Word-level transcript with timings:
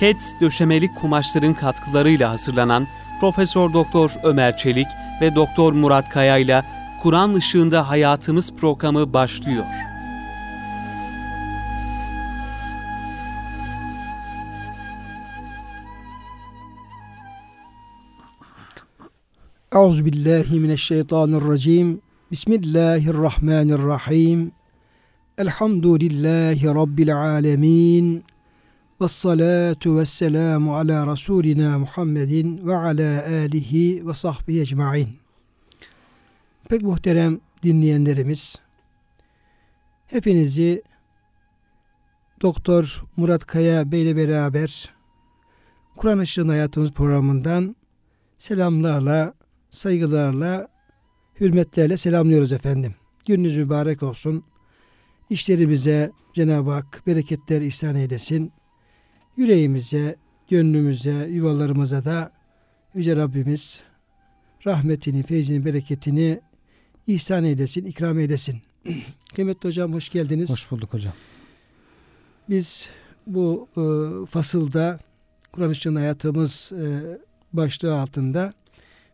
Keds 0.00 0.32
döşemelik 0.40 0.96
kumaşların 0.96 1.54
katkılarıyla 1.54 2.30
hazırlanan 2.30 2.86
Profesör 3.20 3.72
Doktor 3.72 4.12
Ömer 4.22 4.56
Çelik 4.56 4.86
ve 5.20 5.34
Doktor 5.34 5.72
Murat 5.72 6.08
Kaya 6.08 6.38
ile 6.38 6.62
Kur'an 7.02 7.34
ışığında 7.34 7.88
hayatımız 7.88 8.56
programı 8.56 9.12
başlıyor. 9.12 9.64
Euzu 19.72 20.04
billahi 20.04 20.60
mineşşeytanirracim. 20.60 22.00
Bismillahirrahmanirrahim. 22.30 24.52
Elhamdülillahi 25.38 26.66
rabbil 26.66 27.16
alamin. 27.16 28.24
Ves 29.00 29.12
salatu 29.12 29.98
vesselamu 29.98 30.76
ala 30.76 31.06
rasulina 31.06 31.78
Muhammedin 31.78 32.66
ve 32.66 32.76
ala 32.76 33.24
alihi 33.26 34.06
ve 34.06 34.14
sahbihi 34.14 34.60
ecmaîn. 34.60 35.08
Pek 36.68 36.82
muhterem 36.82 37.40
dinleyenlerimiz, 37.62 38.56
hepinizi 40.06 40.82
Doktor 42.42 43.04
Murat 43.16 43.46
Kaya 43.46 43.92
Bey 43.92 44.02
ile 44.02 44.16
beraber 44.16 44.90
Kur'an 45.96 46.20
Işığın 46.20 46.48
Hayatımız 46.48 46.92
programından 46.92 47.76
selamlarla, 48.38 49.34
saygılarla, 49.70 50.68
hürmetlerle 51.40 51.96
selamlıyoruz 51.96 52.52
efendim. 52.52 52.94
Gününüz 53.26 53.56
mübarek 53.56 54.02
olsun. 54.02 54.44
İşlerimize 55.30 56.12
Cenab-ı 56.34 56.70
Hak 56.70 57.02
bereketler 57.06 57.60
ihsan 57.60 57.96
eylesin. 57.96 58.52
Yüreğimize, 59.36 60.16
gönlümüze, 60.48 61.28
yuvalarımıza 61.30 62.04
da 62.04 62.32
Yüce 62.94 63.16
Rabbimiz 63.16 63.82
rahmetini, 64.66 65.22
feyzini, 65.22 65.64
bereketini 65.64 66.40
ihsan 67.06 67.44
eylesin, 67.44 67.84
ikram 67.84 68.18
eylesin. 68.18 68.58
Kıymetli 69.34 69.68
hocam 69.68 69.92
hoş 69.92 70.08
geldiniz. 70.08 70.50
Hoş 70.50 70.70
bulduk 70.70 70.92
hocam. 70.92 71.12
Biz 72.48 72.88
bu 73.26 73.68
e, 73.76 73.82
fasılda 74.26 74.98
Kur'an 75.52 75.70
için 75.70 75.94
hayatımız 75.94 76.72
e, 76.72 77.18
başlığı 77.52 78.00
altında 78.00 78.52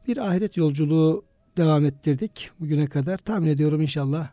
bir 0.09 0.17
ahiret 0.17 0.57
yolculuğu 0.57 1.25
devam 1.57 1.85
ettirdik 1.85 2.51
bugüne 2.61 2.87
kadar. 2.87 3.19
Tahmin 3.19 3.49
ediyorum 3.49 3.81
inşallah 3.81 4.29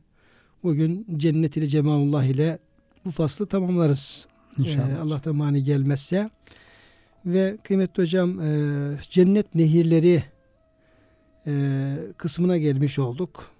bugün 0.63 1.07
cennet 1.17 1.57
ile 1.57 1.67
cemalullah 1.67 2.23
ile 2.23 2.59
bu 3.05 3.11
faslı 3.11 3.45
tamamlarız. 3.45 4.27
İnşallah. 4.57 4.89
Ee, 4.89 4.97
Allah'tan 4.97 5.35
mani 5.35 5.63
gelmezse. 5.63 6.29
Ve 7.25 7.57
kıymetli 7.63 8.03
hocam 8.03 8.41
e, 8.41 8.97
cennet 9.09 9.55
nehirleri 9.55 10.23
e, 11.47 11.95
kısmına 12.17 12.57
gelmiş 12.57 12.99
olduk. 12.99 13.51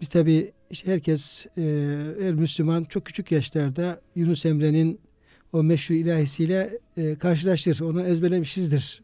Biz 0.00 0.08
tabi 0.08 0.52
işte 0.70 0.92
herkes 0.92 1.46
e, 1.58 1.62
her 2.20 2.34
Müslüman 2.34 2.84
çok 2.84 3.04
küçük 3.04 3.32
yaşlarda 3.32 4.00
Yunus 4.14 4.46
Emre'nin 4.46 5.00
o 5.52 5.62
meşhur 5.62 5.94
ilahisiyle 5.94 6.78
e, 6.96 7.14
karşılaştır. 7.14 7.80
Onu 7.80 8.02
ezberlemişizdir. 8.02 9.02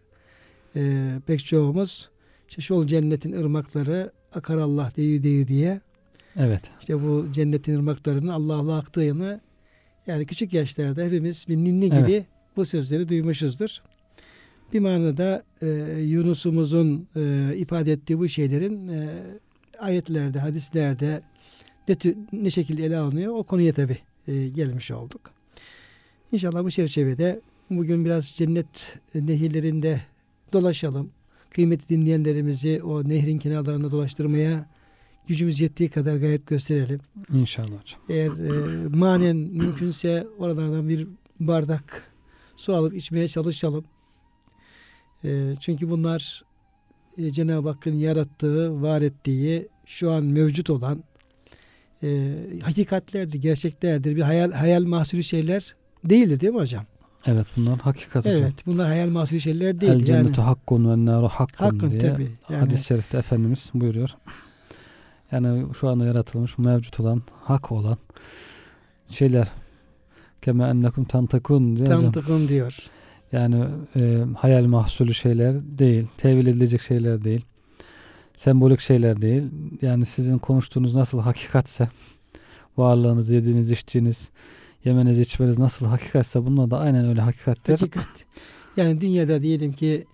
E, 0.76 1.10
pek 1.26 1.44
çoğumuz. 1.44 2.10
İşte 2.48 2.62
şu 2.62 2.86
cennetin 2.86 3.32
ırmakları 3.32 4.12
akar 4.34 4.56
Allah 4.56 4.90
deyi 4.96 5.22
deyi 5.22 5.48
diye. 5.48 5.80
Evet. 6.36 6.62
İşte 6.80 7.02
bu 7.02 7.26
cennetin 7.32 7.74
ırmaklarının 7.74 8.28
Allah'la 8.28 8.78
aktığını 8.78 9.40
yani 10.06 10.26
küçük 10.26 10.52
yaşlarda 10.52 11.04
hepimiz 11.04 11.44
bir 11.48 11.56
ninni 11.56 11.90
gibi 11.90 12.12
Evet. 12.12 12.26
bu 12.56 12.64
sözleri 12.64 13.08
duymuşuzdur. 13.08 13.78
Bir 14.72 14.80
manada 14.80 15.42
e, 15.62 15.66
Yunus'umuzun 16.00 17.08
e, 17.16 17.52
ifade 17.56 17.92
ettiği 17.92 18.18
bu 18.18 18.28
şeylerin 18.28 18.88
e, 18.88 19.08
ayetlerde, 19.78 20.38
hadislerde 20.38 21.22
ne, 21.88 21.94
tür- 21.94 22.16
ne 22.32 22.50
şekilde 22.50 22.84
ele 22.84 22.96
alınıyor 22.96 23.34
o 23.34 23.42
konuya 23.42 23.72
tabi 23.72 23.98
gelmiş 24.54 24.90
olduk. 24.90 25.30
İnşallah 26.32 26.64
bu 26.64 26.70
çerçevede 26.70 27.40
bugün 27.70 28.04
biraz 28.04 28.26
cennet 28.36 28.98
nehirlerinde 29.14 30.00
dolaşalım. 30.52 31.10
Kıymetli 31.50 31.88
dinleyenlerimizi 31.88 32.82
o 32.82 33.08
nehrin 33.08 33.38
kenarlarında 33.38 33.90
dolaştırmaya 33.90 34.66
gücümüz 35.26 35.60
yettiği 35.60 35.88
kadar 35.88 36.16
gayet 36.16 36.46
gösterelim. 36.46 37.00
İnşallah 37.34 37.66
hocam. 37.66 38.00
Eğer 38.08 38.26
e, 38.26 38.88
manen 38.88 39.36
mümkünse 39.36 40.26
oralardan 40.38 40.88
bir 40.88 41.08
bardak 41.40 42.02
su 42.56 42.74
alıp 42.74 42.94
içmeye 42.94 43.28
çalışalım. 43.28 43.84
E, 45.24 45.54
çünkü 45.60 45.90
bunlar 45.90 46.44
e, 47.18 47.30
Cenab-ı 47.30 47.68
Hakk'ın 47.68 47.94
yarattığı, 47.98 48.82
var 48.82 49.02
ettiği, 49.02 49.68
şu 49.86 50.10
an 50.12 50.24
mevcut 50.24 50.70
olan 50.70 51.04
e, 52.02 52.34
hakikatlerdir, 52.62 53.38
gerçeklerdir. 53.38 54.16
Bir 54.16 54.22
hayal 54.22 54.52
hayal 54.52 54.82
mahsulü 54.84 55.22
şeyler 55.22 55.74
değildir 56.04 56.40
değil 56.40 56.52
mi 56.52 56.58
hocam? 56.58 56.84
Evet 57.26 57.46
bunlar 57.56 57.78
hakikat 57.78 58.24
hocam. 58.24 58.42
Evet, 58.42 58.54
bunlar 58.66 58.86
hayal 58.86 59.08
mahsulü 59.08 59.40
şeyler 59.40 59.80
değil. 59.80 59.92
El 59.92 60.04
cennetu 60.04 60.42
hakkun 60.42 60.90
ve 60.90 61.10
nâru 61.10 61.28
hakkun, 61.28 61.64
hakkın 61.64 61.90
diye 61.90 62.00
tabii. 62.00 62.28
Yani, 62.50 62.60
hadis-i 62.60 62.84
şerifte 62.84 63.18
Efendimiz 63.18 63.70
buyuruyor. 63.74 64.10
Yani 65.32 65.74
şu 65.74 65.88
anda 65.88 66.06
yaratılmış, 66.06 66.58
mevcut 66.58 67.00
olan, 67.00 67.22
hak 67.42 67.72
olan 67.72 67.98
şeyler 69.10 69.48
kema 70.42 70.68
ennekum 70.68 71.04
tantakun 71.04 71.76
diyor 71.76 71.86
tantıkın 71.86 72.48
diyor. 72.48 72.90
Yani 73.32 73.64
e, 73.96 74.24
hayal 74.38 74.64
mahsulü 74.64 75.14
şeyler 75.14 75.54
değil, 75.78 76.06
tevil 76.16 76.46
edilecek 76.46 76.82
şeyler 76.82 77.24
değil, 77.24 77.44
sembolik 78.36 78.80
şeyler 78.80 79.22
değil. 79.22 79.42
Yani 79.82 80.06
sizin 80.06 80.38
konuştuğunuz 80.38 80.94
nasıl 80.94 81.20
hakikatse, 81.20 81.88
varlığınız, 82.76 83.30
yediğiniz, 83.30 83.70
içtiğiniz, 83.70 84.30
yemeniz, 84.84 85.18
içmeniz 85.18 85.58
nasıl 85.58 85.86
hakikatse 85.86 86.46
bunlar 86.46 86.70
da 86.70 86.78
aynen 86.78 87.08
öyle 87.08 87.20
hakikattir. 87.20 87.78
Hakikat. 87.78 88.08
Yani 88.76 89.00
dünyada 89.00 89.42
diyelim 89.42 89.72
ki 89.72 90.06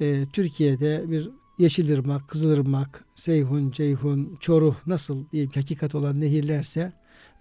e, 0.00 0.26
Türkiye'de 0.32 1.10
bir 1.10 1.30
Yeşilırmak, 1.60 2.28
Kızılırmak, 2.28 3.04
Seyhun, 3.14 3.70
Ceyhun, 3.70 4.36
Çoruh 4.40 4.76
nasıl 4.86 5.24
diyelim 5.32 5.50
ki 5.50 5.60
hakikat 5.60 5.94
olan 5.94 6.20
nehirlerse 6.20 6.92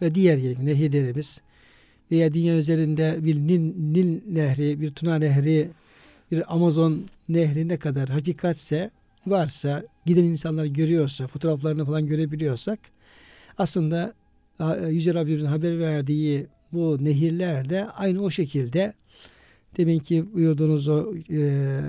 ve 0.02 0.16
diğer 0.16 0.42
diyelim 0.42 0.66
nehirlerimiz 0.66 1.42
veya 2.12 2.34
dünya 2.34 2.56
üzerinde 2.56 3.18
bir 3.22 3.36
Nil, 3.36 3.60
Nil 3.78 4.20
nehri, 4.28 4.82
bir 4.82 4.92
Tuna 4.92 5.16
nehri, 5.16 5.70
bir 6.32 6.56
Amazon 6.56 7.06
nehri 7.30 7.68
ne 7.68 7.78
kadar 7.78 8.10
hakikatse 8.10 8.92
varsa, 9.28 9.84
giden 10.06 10.24
insanlar 10.24 10.66
görüyorsa, 10.66 11.28
fotoğraflarını 11.28 11.86
falan 11.86 12.08
görebiliyorsak 12.08 12.80
aslında 13.58 14.14
Yüce 14.90 15.14
Rabbimizin 15.14 15.48
haber 15.48 15.80
verdiği 15.80 16.48
bu 16.72 16.98
nehirler 17.02 17.70
de 17.70 17.90
aynı 17.90 18.24
o 18.24 18.32
şekilde. 18.32 18.94
Demin 19.78 20.00
ki 20.00 20.26
buyurduğunuz 20.34 20.88
o 20.88 21.14
e, 21.32 21.80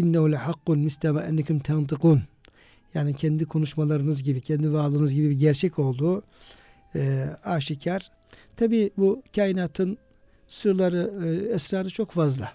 innehu 0.00 0.32
le 0.32 0.36
hakkun 0.36 0.78
misleme 0.78 1.20
ennekum 1.20 1.58
tentikun 1.58 2.22
yani 2.94 3.16
kendi 3.16 3.44
konuşmalarınız 3.44 4.22
gibi, 4.22 4.40
kendi 4.40 4.72
varlığınız 4.72 5.14
gibi 5.14 5.30
bir 5.30 5.38
gerçek 5.38 5.78
olduğu 5.78 6.22
e, 6.94 7.26
aşikar. 7.44 8.10
Tabi 8.56 8.90
bu 8.96 9.22
kainatın 9.36 9.98
sırları, 10.48 11.12
e, 11.24 11.54
esrarı 11.54 11.90
çok 11.90 12.10
fazla. 12.10 12.52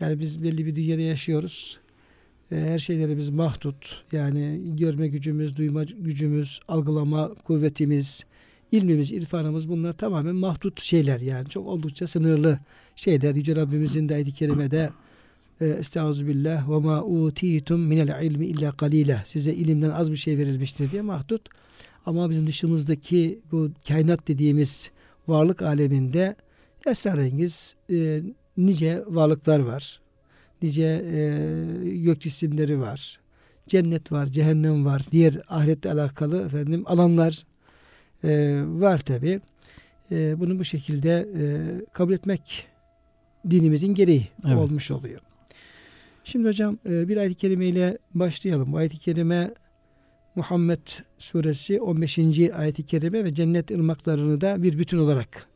Yani 0.00 0.20
biz 0.20 0.42
belli 0.42 0.66
bir 0.66 0.76
dünyada 0.76 1.00
yaşıyoruz. 1.00 1.80
E, 2.52 2.56
her 2.56 2.78
şeylerimiz 2.78 3.30
mahdut. 3.30 4.04
Yani 4.12 4.60
görme 4.76 5.08
gücümüz, 5.08 5.56
duyma 5.56 5.84
gücümüz, 5.84 6.60
algılama 6.68 7.34
kuvvetimiz, 7.34 8.24
ilmimiz, 8.72 9.12
irfanımız 9.12 9.68
bunlar 9.68 9.92
tamamen 9.92 10.34
mahdut 10.34 10.82
şeyler 10.82 11.20
yani. 11.20 11.48
Çok 11.48 11.66
oldukça 11.66 12.06
sınırlı 12.06 12.58
şeyler. 12.96 13.34
Yüce 13.34 13.56
Rabbimizin 13.56 14.08
de 14.08 14.14
ayet-i 14.14 14.32
kerimede 14.32 14.90
Estağfirullah 15.60 16.70
ve 16.70 16.78
ma 16.78 17.04
utitum 17.04 17.80
minel 17.80 18.24
ilmi 18.24 18.46
illa 18.46 18.72
kalile. 18.72 19.22
Size 19.24 19.52
ilimden 19.52 19.90
az 19.90 20.10
bir 20.10 20.16
şey 20.16 20.38
verilmiştir 20.38 20.90
diye 20.90 21.02
mahdut. 21.02 21.48
Ama 22.06 22.30
bizim 22.30 22.46
dışımızdaki 22.46 23.40
bu 23.52 23.70
kainat 23.88 24.28
dediğimiz 24.28 24.90
varlık 25.28 25.62
aleminde 25.62 26.36
esrarengiz 26.86 27.76
e, 27.90 28.22
nice 28.56 29.04
varlıklar 29.06 29.60
var. 29.60 30.00
Nice 30.62 30.82
e, 30.82 31.98
gök 31.98 32.20
cisimleri 32.20 32.80
var. 32.80 33.20
Cennet 33.68 34.12
var, 34.12 34.26
cehennem 34.26 34.84
var. 34.84 35.02
Diğer 35.12 35.40
ahiretle 35.48 35.92
alakalı 35.92 36.42
efendim 36.46 36.82
alanlar 36.86 37.42
e, 38.24 38.62
var 38.66 38.98
tabi. 38.98 39.40
E, 40.12 40.40
bunu 40.40 40.58
bu 40.58 40.64
şekilde 40.64 41.28
e, 41.38 41.44
kabul 41.92 42.12
etmek 42.12 42.66
dinimizin 43.50 43.94
gereği 43.94 44.28
Evet. 44.46 44.56
olmuş 44.56 44.90
oluyor. 44.90 45.20
Şimdi 46.24 46.48
hocam 46.48 46.78
e, 46.86 47.08
bir 47.08 47.16
ayet-i 47.16 47.34
kerimeyle 47.34 47.98
başlayalım. 48.14 48.72
Bu 48.72 48.76
ayet-i 48.76 48.98
kerime 48.98 49.54
Muhammed 50.34 50.88
suresi 51.18 51.80
15. 51.80 52.18
ayet-i 52.54 52.86
kerime 52.86 53.24
ve 53.24 53.34
cennet 53.34 53.70
ırmaklarını 53.70 54.40
da 54.40 54.62
bir 54.62 54.78
bütün 54.78 54.98
olarak 54.98 55.46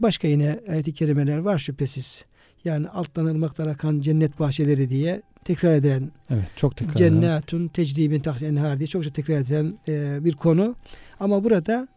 başka 0.00 0.28
yine 0.28 0.60
ayet-i 0.68 0.94
kerimeler 0.94 1.38
var 1.38 1.58
şüphesiz. 1.58 2.24
Yani 2.64 2.88
alttan 2.88 3.24
ırmaklar 3.24 3.66
akan 3.66 4.00
cennet 4.00 4.40
bahçeleri 4.40 4.90
diye 4.90 5.22
tekrar 5.44 5.72
edilen 5.74 6.10
Evet 6.30 6.44
çok 6.56 6.76
tekrar 6.76 6.94
cennetun 6.94 7.68
tecribin 7.68 8.20
tahti 8.20 8.46
enhar 8.46 8.78
diye 8.78 8.86
çokça 8.86 9.12
tekrar 9.12 9.38
edilen 9.38 9.78
e, 9.88 10.24
bir 10.24 10.32
konu. 10.32 10.76
Ama 11.20 11.44
burada 11.44 11.88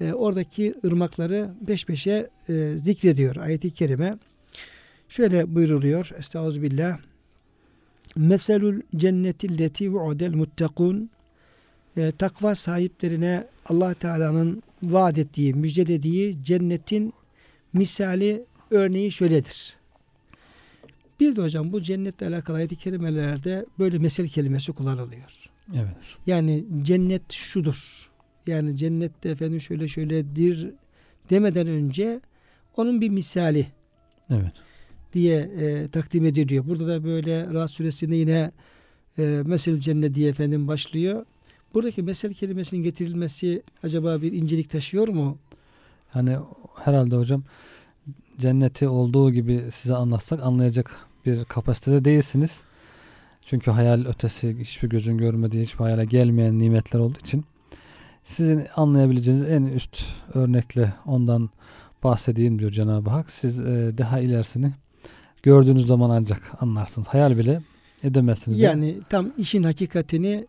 e, 0.00 0.12
oradaki 0.12 0.74
ırmakları 0.84 1.50
peş 1.66 1.86
peşe 1.86 2.30
e, 2.48 2.76
zikrediyor 2.76 3.36
ayet-i 3.36 3.70
kerime. 3.70 4.18
Şöyle 5.08 5.54
buyruluyor. 5.54 6.10
Estağfirullah. 6.18 6.98
Meselul 8.16 8.80
cenneti 8.96 9.58
leti 9.58 9.92
vu'del 9.92 10.34
muttakun 10.34 11.10
e, 11.96 12.10
takva 12.10 12.54
sahiplerine 12.54 13.46
Allah 13.66 13.94
Teala'nın 13.94 14.62
vaat 14.82 15.18
ettiği, 15.18 15.54
müjdelediği 15.54 16.44
cennetin 16.44 17.12
misali 17.72 18.44
örneği 18.70 19.12
şöyledir. 19.12 19.76
Bir 21.20 21.36
de 21.36 21.42
hocam 21.42 21.72
bu 21.72 21.82
cennetle 21.82 22.26
alakalı 22.26 22.56
ayet-i 22.56 22.76
kerimelerde 22.76 23.66
böyle 23.78 23.98
mesel 23.98 24.28
kelimesi 24.28 24.72
kullanılıyor. 24.72 25.50
Evet. 25.74 25.96
Yani 26.26 26.64
cennet 26.82 27.32
şudur. 27.32 28.10
Yani 28.46 28.76
cennette 28.76 29.28
efendim 29.28 29.60
şöyle 29.60 29.88
şöyledir 29.88 30.70
demeden 31.30 31.66
önce 31.66 32.20
onun 32.76 33.00
bir 33.00 33.08
misali 33.08 33.66
Evet. 34.30 34.52
Diye 35.14 35.36
e, 35.36 35.88
takdim 35.88 36.26
ediliyor. 36.26 36.66
Burada 36.66 36.86
da 36.86 37.04
böyle 37.04 37.52
Rahat 37.52 37.70
suresinde 37.70 38.16
yine 38.16 38.50
e, 39.18 39.42
mesel 39.46 39.80
cennet 39.80 40.14
diye 40.14 40.30
efendim 40.30 40.68
başlıyor. 40.68 41.26
Buradaki 41.74 42.02
mesel 42.02 42.34
kelimesinin 42.34 42.82
getirilmesi 42.82 43.62
acaba 43.82 44.22
bir 44.22 44.32
incelik 44.32 44.70
taşıyor 44.70 45.08
mu? 45.08 45.38
Hani 46.10 46.36
herhalde 46.84 47.16
hocam 47.16 47.42
cenneti 48.38 48.88
olduğu 48.88 49.32
gibi 49.32 49.64
size 49.70 49.94
anlatsak 49.94 50.42
anlayacak 50.42 50.96
bir 51.26 51.44
kapasitede 51.44 52.04
değilsiniz. 52.04 52.62
Çünkü 53.42 53.70
hayal 53.70 54.06
ötesi 54.06 54.56
hiçbir 54.60 54.88
gözün 54.88 55.18
görmediği, 55.18 55.62
hiçbir 55.62 55.78
hayale 55.78 56.04
gelmeyen 56.04 56.58
nimetler 56.58 57.00
olduğu 57.00 57.18
için 57.18 57.44
sizin 58.24 58.66
anlayabileceğiniz 58.76 59.42
en 59.42 59.64
üst 59.64 60.04
örnekle 60.34 60.94
ondan 61.06 61.50
bahsedeyim 62.04 62.58
diyor 62.58 62.70
Cenab-ı 62.70 63.10
Hak. 63.10 63.30
Siz 63.30 63.60
e, 63.60 63.98
daha 63.98 64.20
ilerisini 64.20 64.72
gördüğünüz 65.44 65.86
zaman 65.86 66.10
ancak 66.10 66.52
anlarsınız. 66.60 67.08
Hayal 67.08 67.38
bile 67.38 67.62
edemezsiniz. 68.02 68.58
de. 68.58 68.62
Yani 68.62 68.98
tam 69.08 69.30
işin 69.38 69.62
hakikatini 69.62 70.46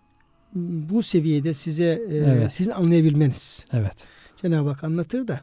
bu 0.56 1.04
seviyede 1.04 1.54
size 1.54 2.02
e, 2.10 2.18
Evet. 2.18 2.52
sizin 2.54 2.72
anlayabilmeniz. 2.72 3.66
Evet. 3.74 3.96
Cenab-ı 4.42 4.70
Hak 4.70 4.84
anlatır 4.84 5.28
da 5.28 5.40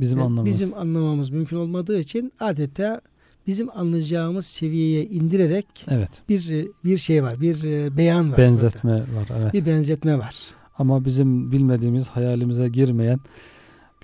Bizim 0.00 0.18
e, 0.18 0.22
anlamamız. 0.22 0.46
bizim 0.46 0.74
anlamamız 0.74 1.30
mümkün 1.30 1.56
olmadığı 1.56 1.98
için 2.00 2.32
adeta 2.40 3.00
bizim 3.46 3.70
anlayacağımız 3.78 4.46
seviyeye 4.46 5.04
indirerek 5.04 5.66
Evet. 5.88 6.10
bir 6.28 6.50
e, 6.50 6.66
bir 6.84 6.98
şey 6.98 7.22
var, 7.22 7.40
bir 7.40 7.64
e, 7.64 7.96
beyan 7.96 8.20
var. 8.20 8.26
burada. 8.28 8.42
Benzetme 8.42 8.92
var. 8.92 9.28
Evet. 9.40 9.52
Bir 9.54 9.66
benzetme 9.66 10.18
var. 10.18 10.36
Ama 10.78 11.04
bizim 11.04 11.52
bilmediğimiz 11.52 12.08
hayalimize 12.08 12.68
girmeyen 12.68 13.20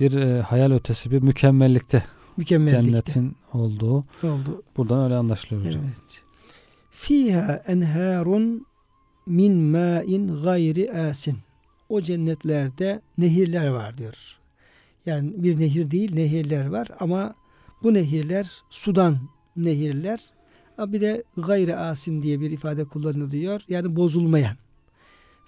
bir 0.00 0.12
e, 0.14 0.40
hayal 0.40 0.72
ötesi 0.72 1.10
bir 1.10 1.22
mükemmellikte 1.22 2.04
Mükemmellikte 2.36 2.82
cennetin 2.86 3.36
olduğu 3.52 4.04
oldu. 4.22 4.62
buradan 4.76 5.04
öyle 5.04 5.14
anlaşılıyor 5.14 5.66
hocam. 5.66 5.82
Evet. 5.84 6.22
Fiha 6.90 7.62
enharun 7.66 8.66
min 9.26 9.56
ma'in 9.56 10.42
gayri 10.42 10.92
asin. 10.92 11.38
O 11.88 12.00
cennetlerde 12.00 13.00
nehirler 13.18 13.68
var 13.68 13.98
diyor. 13.98 14.38
Yani 15.06 15.32
bir 15.36 15.60
nehir 15.60 15.90
değil 15.90 16.14
nehirler 16.14 16.66
var 16.66 16.88
ama 17.00 17.34
bu 17.82 17.94
nehirler 17.94 18.50
sudan 18.70 19.18
nehirler. 19.56 20.20
Bir 20.78 21.00
de 21.00 21.24
gayri 21.36 21.76
asin 21.76 22.22
diye 22.22 22.40
bir 22.40 22.50
ifade 22.50 22.84
kullanılıyor. 22.84 23.60
Yani 23.68 23.96
bozulmayan. 23.96 24.56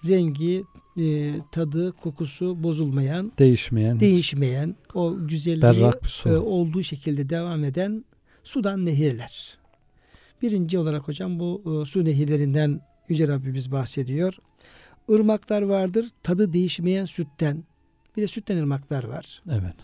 Rengi, 0.09 0.65
e, 1.01 1.35
tadı, 1.53 1.93
kokusu 1.93 2.63
bozulmayan, 2.63 3.33
Değişmeyen, 3.39 4.01
değişmeyen, 4.01 4.77
o 4.95 5.27
güzelliği 5.27 5.93
e, 6.27 6.37
olduğu 6.37 6.83
şekilde 6.83 7.31
devam 7.31 7.65
eden 7.65 8.05
sudan 8.45 8.87
nehirler. 8.87 9.59
Birinci 10.43 10.79
olarak 10.79 11.09
hocam 11.09 11.39
bu 11.39 11.83
e, 11.83 11.87
su 11.87 12.05
nehirlerinden 12.05 12.81
Yüce 13.09 13.29
Rabbimiz 13.29 13.73
bahsediyor. 13.73 14.35
Irmaklar 15.09 15.63
vardır 15.63 16.07
tadı 16.23 16.53
değişmeyen 16.53 17.05
sütten. 17.05 17.65
Bir 18.17 18.23
de 18.23 18.27
sütten 18.27 18.57
ırmaklar 18.57 19.05
var. 19.05 19.43
evet. 19.51 19.75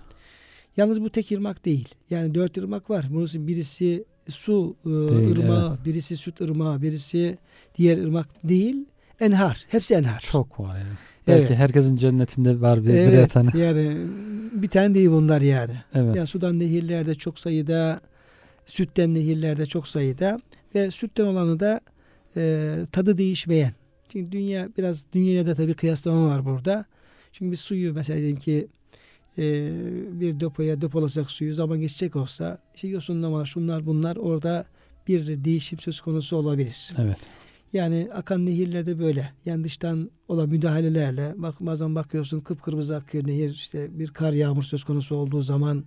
Yalnız 0.76 1.02
bu 1.02 1.10
tek 1.10 1.32
ırmak 1.32 1.64
değil. 1.64 1.88
Yani 2.10 2.34
dört 2.34 2.58
ırmak 2.58 2.90
var. 2.90 3.06
Burası 3.10 3.46
birisi 3.46 4.04
su 4.28 4.76
e, 4.86 4.88
Değil, 4.88 5.30
ırmağı, 5.30 5.78
birisi 5.84 6.16
süt 6.16 6.40
ırmağı, 6.40 6.82
birisi 6.82 7.38
diğer 7.78 7.98
ırmak 7.98 8.48
değil. 8.48 8.84
Enhar. 9.22 9.64
Hepsi 9.68 9.94
enhar. 9.94 10.20
Çok 10.20 10.60
var 10.60 10.78
yani. 10.78 10.96
Evet. 11.28 11.40
Belki 11.40 11.54
herkesin 11.54 11.96
cennetinde 11.96 12.60
var 12.60 12.82
bir, 12.82 12.88
birer 12.88 13.12
Evet, 13.12 13.32
tane. 13.32 13.50
yani 13.58 13.96
bir 14.52 14.68
tane 14.68 14.94
değil 14.94 15.10
bunlar 15.10 15.40
yani. 15.40 15.74
Evet. 15.94 16.16
Yani 16.16 16.26
sudan 16.26 16.58
nehirlerde 16.58 17.14
çok 17.14 17.38
sayıda, 17.38 18.00
sütten 18.66 19.14
nehirlerde 19.14 19.66
çok 19.66 19.88
sayıda 19.88 20.38
ve 20.74 20.90
sütten 20.90 21.24
olanı 21.24 21.60
da 21.60 21.80
e, 22.36 22.74
tadı 22.92 23.18
değişmeyen. 23.18 23.72
Çünkü 24.08 24.32
dünya 24.32 24.68
biraz 24.78 25.04
dünyaya 25.12 25.46
da 25.46 25.54
tabii 25.54 25.74
kıyaslama 25.74 26.28
var 26.28 26.44
burada. 26.44 26.84
Çünkü 27.32 27.52
biz 27.52 27.60
suyu 27.60 27.94
mesela 27.94 28.18
diyelim 28.18 28.36
ki 28.36 28.66
e, 29.38 29.42
bir 30.20 30.40
depoya 30.40 30.80
depolasak 30.80 31.30
suyu 31.30 31.54
zaman 31.54 31.80
geçecek 31.80 32.16
olsa 32.16 32.58
işte 32.74 32.88
yosunlama 32.88 33.46
şunlar 33.46 33.86
bunlar 33.86 34.16
orada 34.16 34.64
bir 35.08 35.44
değişim 35.44 35.78
söz 35.78 36.00
konusu 36.00 36.36
olabilir. 36.36 36.92
Evet. 36.98 37.18
Yani 37.72 38.08
akan 38.14 38.46
nehirlerde 38.46 38.98
böyle. 38.98 39.32
Yani 39.44 39.64
dıştan 39.64 40.10
olan 40.28 40.48
müdahalelerle 40.48 41.34
bak 41.36 41.54
bazen 41.60 41.94
bakıyorsun 41.94 42.40
kıpkırmızı 42.40 42.96
akıyor 42.96 43.26
nehir 43.26 43.50
işte 43.50 43.98
bir 43.98 44.08
kar 44.08 44.32
yağmur 44.32 44.62
söz 44.62 44.84
konusu 44.84 45.16
olduğu 45.16 45.42
zaman 45.42 45.84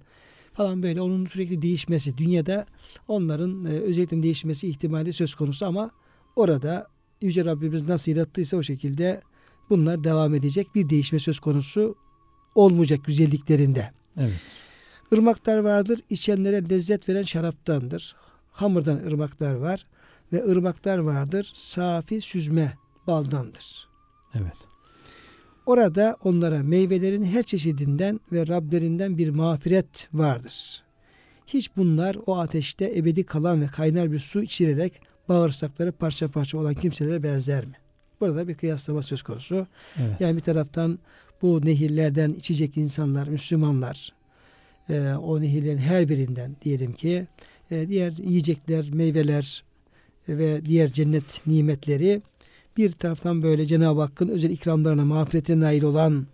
falan 0.54 0.84
böyle 0.84 1.02
onun 1.02 1.26
sürekli 1.26 1.62
değişmesi 1.62 2.18
dünyada 2.18 2.66
onların 3.08 3.66
e, 3.66 3.70
özellikle 3.70 4.24
değişmesi 4.24 4.68
ihtimali 4.68 5.14
söz 5.14 5.36
konusu 5.36 5.66
ama 5.66 5.92
orada 6.36 6.88
Yüce 7.22 7.46
Rabbimiz 7.46 7.84
nasıl 7.84 8.12
yarattıysa 8.12 8.58
o 8.58 8.64
şekilde 8.64 9.22
bunlar 9.70 10.04
devam 10.04 10.36
edecek 10.36 10.76
bir 10.76 10.90
değişme 10.90 11.20
söz 11.20 11.40
konusu 11.40 11.96
olmayacak 12.56 13.06
güzelliklerinde. 13.06 13.92
Evet. 14.18 14.42
Irmaklar 15.12 15.58
vardır. 15.58 16.00
içenlere 16.10 16.70
lezzet 16.70 17.10
veren 17.10 17.24
şaraptandır. 17.24 18.16
Hamurdan 18.52 18.98
ırmaklar 18.98 19.54
var. 19.54 19.86
Ve 20.36 20.44
ırmaklar 20.44 20.98
vardır. 20.98 21.52
Safi 21.56 22.22
süzme 22.22 22.74
baldandır. 23.08 23.88
Evet. 24.34 24.58
Orada 25.66 26.18
onlara 26.24 26.64
meyvelerin 26.64 27.24
her 27.24 27.44
çeşidinden 27.44 28.20
ve 28.32 28.48
Rablerinden 28.48 29.18
bir 29.18 29.30
mağfiret 29.30 30.08
vardır. 30.14 30.84
Hiç 31.48 31.78
bunlar 31.78 32.18
o 32.26 32.38
ateşte 32.38 32.98
ebedi 32.98 33.26
kalan 33.26 33.62
ve 33.62 33.68
kaynar 33.68 34.12
bir 34.12 34.20
su 34.20 34.42
içirerek 34.42 35.02
bağırsakları 35.30 35.92
parça 35.92 36.28
parça 36.28 36.58
olan 36.58 36.74
kimselere 36.74 37.24
benzer 37.24 37.66
mi? 37.66 37.76
Burada 38.22 38.48
bir 38.48 38.56
kıyaslama 38.56 39.02
söz 39.02 39.24
konusu. 39.24 39.68
Evet. 40.00 40.22
Yani 40.22 40.36
bir 40.36 40.42
taraftan 40.42 41.00
bu 41.42 41.66
nehirlerden 41.66 42.34
içecek 42.34 42.78
insanlar, 42.78 43.28
Müslümanlar, 43.28 44.14
e, 44.90 45.14
o 45.14 45.42
nehirlerin 45.42 45.78
her 45.78 46.10
birinden 46.10 46.56
diyelim 46.62 46.94
ki 46.94 47.28
e, 47.72 47.88
diğer 47.88 48.12
yiyecekler, 48.12 48.90
meyveler 48.90 49.64
ve 50.30 50.66
diğer 50.66 50.94
cennet 50.94 51.48
nimetleri 51.48 52.22
bir 52.78 52.92
taraftan 52.92 53.44
böyle 53.44 53.66
Cenab-ı 53.66 54.02
Hakk'ın 54.02 54.28
özel 54.28 54.50
ikramlarına, 54.50 55.06
mağfiretine 55.06 55.60
nail 55.60 55.84
olan 55.84 56.28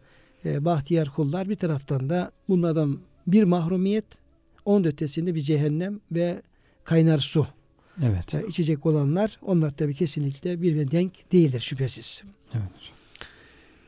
e, 0.46 0.66
bahtiyar 0.66 1.10
kullar 1.10 1.50
bir 1.50 1.56
taraftan 1.56 2.10
da 2.10 2.32
bunlardan 2.50 3.00
bir 3.28 3.44
mahrumiyet, 3.44 4.06
onun 4.66 4.84
ötesinde 4.84 5.36
bir 5.36 5.42
cehennem 5.42 6.00
ve 6.12 6.42
kaynar 6.84 7.20
su 7.20 7.48
Evet. 8.04 8.34
e, 8.34 8.48
içecek 8.48 8.86
olanlar 8.86 9.40
onlar 9.42 9.72
tabi 9.72 9.96
kesinlikle 9.96 10.62
birbirine 10.62 10.92
denk 10.92 11.32
değildir 11.32 11.60
şüphesiz. 11.60 12.24
Evet. 12.54 12.64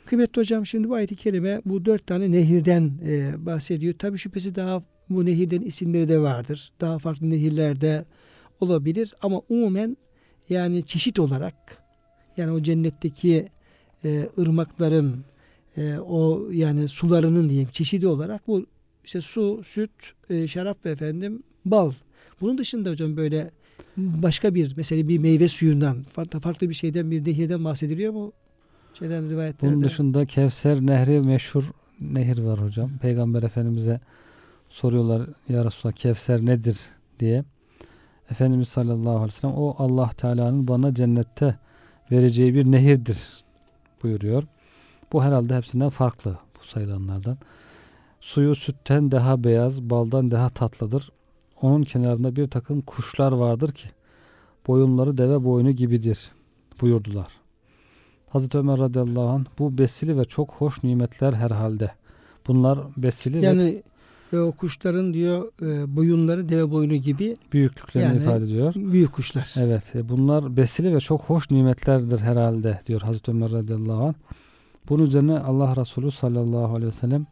Kıymetli 0.05 0.41
hocam 0.41 0.65
şimdi 0.65 0.89
bu 0.89 0.93
ayet-i 0.93 1.15
kerime 1.15 1.61
bu 1.65 1.85
dört 1.85 2.07
tane 2.07 2.31
nehirden 2.31 2.91
e, 3.07 3.45
bahsediyor. 3.45 3.93
Tabi 3.93 4.17
şüphesiz 4.17 4.55
daha 4.55 4.83
bu 5.09 5.25
nehirlerin 5.25 5.61
isimleri 5.61 6.09
de 6.09 6.19
vardır. 6.19 6.71
Daha 6.81 6.99
farklı 6.99 7.29
nehirlerde 7.29 8.05
olabilir 8.63 9.13
ama 9.21 9.41
umumen 9.49 9.97
yani 10.49 10.83
çeşit 10.83 11.19
olarak 11.19 11.55
yani 12.37 12.51
o 12.51 12.61
cennetteki 12.61 13.47
e, 14.05 14.29
ırmakların 14.39 15.23
e, 15.77 15.97
o 15.97 16.49
yani 16.51 16.87
sularının 16.87 17.49
diyeyim 17.49 17.69
çeşidi 17.71 18.07
olarak 18.07 18.47
bu 18.47 18.65
işte 19.05 19.21
su, 19.21 19.61
süt, 19.63 19.91
e, 20.29 20.47
şarap 20.47 20.85
ve 20.85 20.91
efendim 20.91 21.43
bal. 21.65 21.91
Bunun 22.41 22.57
dışında 22.57 22.89
hocam 22.89 23.17
böyle 23.17 23.51
başka 23.97 24.55
bir 24.55 24.73
mesela 24.77 25.07
bir 25.07 25.17
meyve 25.17 25.47
suyundan 25.47 26.03
farklı, 26.41 26.69
bir 26.69 26.73
şeyden 26.73 27.11
bir 27.11 27.25
nehirden 27.25 27.63
bahsediliyor 27.63 28.13
mu? 28.13 28.31
Şeyden 28.99 29.29
rivayetlerde. 29.29 29.75
Bunun 29.75 29.83
dışında 29.83 30.25
Kevser 30.25 30.81
Nehri 30.81 31.19
meşhur 31.19 31.63
nehir 32.01 32.39
var 32.39 32.61
hocam. 32.61 32.91
Peygamber 33.01 33.43
Efendimiz'e 33.43 33.99
soruyorlar 34.69 35.21
ya 35.49 35.65
Resulallah 35.65 35.95
Kevser 35.95 36.45
nedir 36.45 36.77
diye. 37.19 37.43
Efendimiz 38.31 38.67
sallallahu 38.67 39.09
aleyhi 39.09 39.27
ve 39.27 39.31
sellem 39.31 39.55
o 39.55 39.75
Allah 39.77 40.09
Teala'nın 40.17 40.67
bana 40.67 40.93
cennette 40.93 41.57
vereceği 42.11 42.53
bir 42.53 42.71
nehirdir 42.71 43.43
buyuruyor. 44.03 44.43
Bu 45.13 45.23
herhalde 45.23 45.57
hepsinden 45.57 45.89
farklı 45.89 46.37
bu 46.59 46.65
sayılanlardan. 46.65 47.37
Suyu 48.21 48.55
sütten 48.55 49.11
daha 49.11 49.43
beyaz, 49.43 49.81
baldan 49.81 50.31
daha 50.31 50.49
tatlıdır. 50.49 51.11
Onun 51.61 51.83
kenarında 51.83 52.35
bir 52.35 52.47
takım 52.47 52.81
kuşlar 52.81 53.31
vardır 53.31 53.71
ki 53.71 53.89
boyunları 54.67 55.17
deve 55.17 55.43
boynu 55.43 55.71
gibidir 55.71 56.31
buyurdular. 56.81 57.27
Hazreti 58.29 58.57
Ömer 58.57 58.79
radıyallahu 58.79 59.29
anh 59.29 59.45
bu 59.59 59.77
besili 59.77 60.17
ve 60.17 60.25
çok 60.25 60.51
hoş 60.51 60.83
nimetler 60.83 61.33
herhalde. 61.33 61.91
Bunlar 62.47 62.79
besili 62.97 63.41
ve 63.41 63.83
Yani 64.33 64.43
e, 64.43 64.47
o 64.47 64.51
kuşların 64.51 65.13
diyor 65.13 65.51
e, 65.61 65.95
boyunları 65.95 66.49
deve 66.49 66.71
boynu 66.71 66.95
gibi 66.95 67.37
büyüklüklerini 67.53 68.07
yani- 68.07 68.23
ifade 68.23 68.45
ediyor. 68.45 68.73
büyük 68.75 69.13
kuşlar. 69.13 69.53
Evet 69.57 69.95
e, 69.95 70.09
bunlar 70.09 70.57
besili 70.57 70.95
ve 70.95 70.99
çok 70.99 71.21
hoş 71.21 71.51
nimetlerdir 71.51 72.19
herhalde 72.19 72.79
diyor 72.87 73.01
Hazreti 73.01 73.31
Ömer 73.31 73.51
radıyallahu 73.51 74.03
anh. 74.03 74.13
Bunun 74.89 75.03
üzerine 75.03 75.39
Allah 75.39 75.75
Resulü 75.75 76.11
sallallahu 76.11 76.75
aleyhi 76.75 76.87
ve 76.87 76.97
sellem 76.97 77.25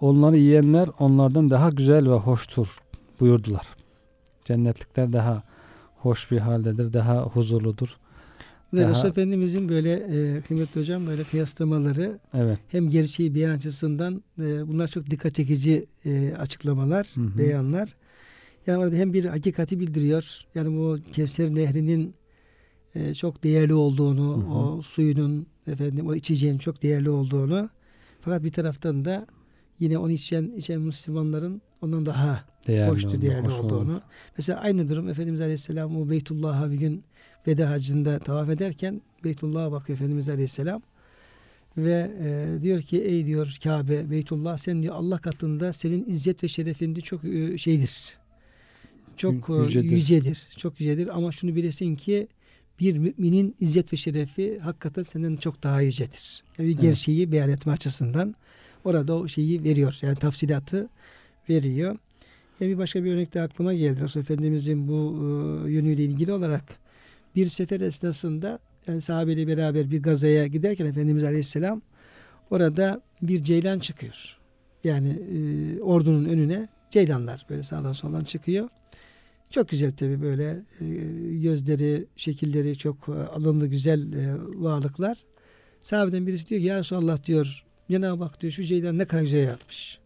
onları 0.00 0.36
yiyenler 0.36 0.88
onlardan 0.98 1.50
daha 1.50 1.70
güzel 1.70 2.10
ve 2.10 2.14
hoştur 2.14 2.66
buyurdular. 3.20 3.66
Cennetlikler 4.44 5.12
daha 5.12 5.42
hoş 5.96 6.30
bir 6.30 6.38
haldedir, 6.38 6.92
daha 6.92 7.22
huzurludur. 7.22 7.96
Ve 8.74 8.88
Resul 8.88 9.08
Efendimizin 9.08 9.68
böyle 9.68 9.92
e, 9.92 10.40
kıymetli 10.40 10.80
hocam 10.80 11.06
böyle 11.06 11.24
kıyaslamaları 11.24 12.18
Evet. 12.34 12.58
hem 12.68 12.90
gerçeği 12.90 13.34
beyan 13.34 13.50
açısından 13.56 14.22
e, 14.38 14.68
bunlar 14.68 14.88
çok 14.88 15.10
dikkat 15.10 15.34
çekici 15.34 15.86
e, 16.04 16.34
açıklamalar, 16.38 17.08
Hı 17.14 17.20
hı. 17.20 17.38
beyanlar. 17.38 17.94
Yani 18.66 18.78
orada 18.78 18.96
hem 18.96 19.12
bir 19.12 19.24
hakikati 19.24 19.80
bildiriyor. 19.80 20.40
Yani 20.54 20.76
bu 20.78 20.98
Kevser 21.12 21.54
Nehri'nin 21.54 22.14
e, 22.94 23.14
çok 23.14 23.44
değerli 23.44 23.74
olduğunu, 23.74 24.36
Hı 24.36 24.40
hı. 24.46 24.54
o 24.54 24.82
suyunun 24.82 25.46
efendim 25.66 26.06
o 26.08 26.14
içeceğin 26.14 26.58
çok 26.58 26.82
değerli 26.82 27.10
olduğunu. 27.10 27.70
Fakat 28.20 28.44
bir 28.44 28.52
taraftan 28.52 29.04
da 29.04 29.26
yine 29.80 29.98
onu 29.98 30.10
içen 30.10 30.52
içen 30.56 30.80
Müslümanların 30.80 31.62
ondan 31.82 32.06
daha 32.06 32.44
Değerli 32.66 32.90
hoştu, 32.90 33.08
oldu, 33.08 33.22
değerli 33.22 33.46
hoş 33.46 33.52
oldu. 33.54 33.74
olduğunu. 33.74 34.02
Mesela 34.38 34.60
aynı 34.60 34.88
durum 34.88 35.08
Efendimiz 35.08 35.40
Aleyhisselam 35.40 35.96
o 35.96 36.10
Beytullah'a 36.10 36.70
bir 36.70 36.76
gün 36.76 37.04
veda 37.46 37.70
hacında 37.70 38.18
tavaf 38.18 38.48
ederken 38.48 39.00
Beytullah'a 39.24 39.72
bakıyor 39.72 39.98
Efendimiz 39.98 40.28
Aleyhisselam 40.28 40.82
ve 41.76 42.10
e, 42.20 42.62
diyor 42.62 42.82
ki 42.82 43.02
ey 43.02 43.26
diyor 43.26 43.56
Kabe 43.64 44.10
Beytullah 44.10 44.58
sen 44.58 44.82
diyor 44.82 44.94
Allah 44.94 45.18
katında 45.18 45.72
senin 45.72 46.04
izzet 46.04 46.44
ve 46.44 46.48
şerefin 46.48 46.94
diyor 46.94 47.04
çok 47.04 47.24
e, 47.24 47.58
şeydir. 47.58 48.16
Çok 49.16 49.34
Yü- 49.34 49.60
e, 49.62 49.64
yücedir. 49.64 49.90
yücedir. 49.90 50.46
Çok 50.56 50.80
yücedir 50.80 51.16
ama 51.16 51.32
şunu 51.32 51.54
bilesin 51.56 51.96
ki 51.96 52.28
bir 52.80 52.98
müminin 52.98 53.56
izzet 53.60 53.92
ve 53.92 53.96
şerefi 53.96 54.58
hakikaten 54.58 55.02
senden 55.02 55.36
çok 55.36 55.62
daha 55.62 55.80
yücedir. 55.80 56.42
Yani 56.58 56.68
bir 56.68 56.72
Evet. 56.72 56.82
gerçeği 56.82 57.32
beyan 57.32 57.50
etme 57.50 57.72
açısından 57.72 58.34
orada 58.84 59.16
o 59.16 59.28
şeyi 59.28 59.64
veriyor. 59.64 59.98
Yani 60.02 60.16
tafsilatı 60.18 60.88
veriyor. 61.50 61.96
Ya 62.60 62.68
bir 62.68 62.78
başka 62.78 63.04
bir 63.04 63.12
örnek 63.12 63.34
de 63.34 63.40
aklıma 63.42 63.74
geldi. 63.74 64.00
Resul 64.00 64.20
Efendimizin 64.20 64.88
bu 64.88 65.16
e, 65.66 65.70
yönüyle 65.72 66.04
ilgili 66.04 66.32
olarak 66.32 66.62
bir 67.36 67.46
sefer 67.46 67.80
esnasında 67.80 68.58
yani 68.86 69.00
sahabeyle 69.00 69.46
beraber 69.46 69.90
bir 69.90 70.02
gazaya 70.02 70.46
giderken 70.46 70.86
Efendimiz 70.86 71.24
Aleyhisselam 71.24 71.82
orada 72.50 73.02
bir 73.22 73.44
ceylan 73.44 73.78
çıkıyor. 73.78 74.38
Yani 74.84 75.08
e, 75.08 75.80
ordunun 75.80 76.24
önüne 76.24 76.68
ceylanlar 76.90 77.46
böyle 77.50 77.62
sağdan 77.62 77.92
soldan 77.92 78.24
çıkıyor. 78.24 78.68
Çok 79.50 79.68
güzel 79.68 79.92
tabi 79.92 80.22
böyle 80.22 80.62
e, 80.80 80.86
gözleri, 81.38 82.06
şekilleri 82.16 82.78
çok 82.78 83.08
e, 83.08 83.12
alımlı 83.12 83.66
güzel 83.66 84.12
e, 84.12 84.34
varlıklar. 84.54 85.18
Sahabeden 85.82 86.26
birisi 86.26 86.48
diyor 86.48 86.60
ki 86.60 86.66
ya 86.66 86.78
Resulallah 86.78 87.24
diyor 87.24 87.64
Cenab-ı 87.90 88.24
Hak 88.24 88.40
diyor 88.40 88.52
şu 88.52 88.62
ceylan 88.62 88.98
ne 88.98 89.04
kadar 89.04 89.22
güzel 89.22 89.42
yaratmış. 89.42 89.98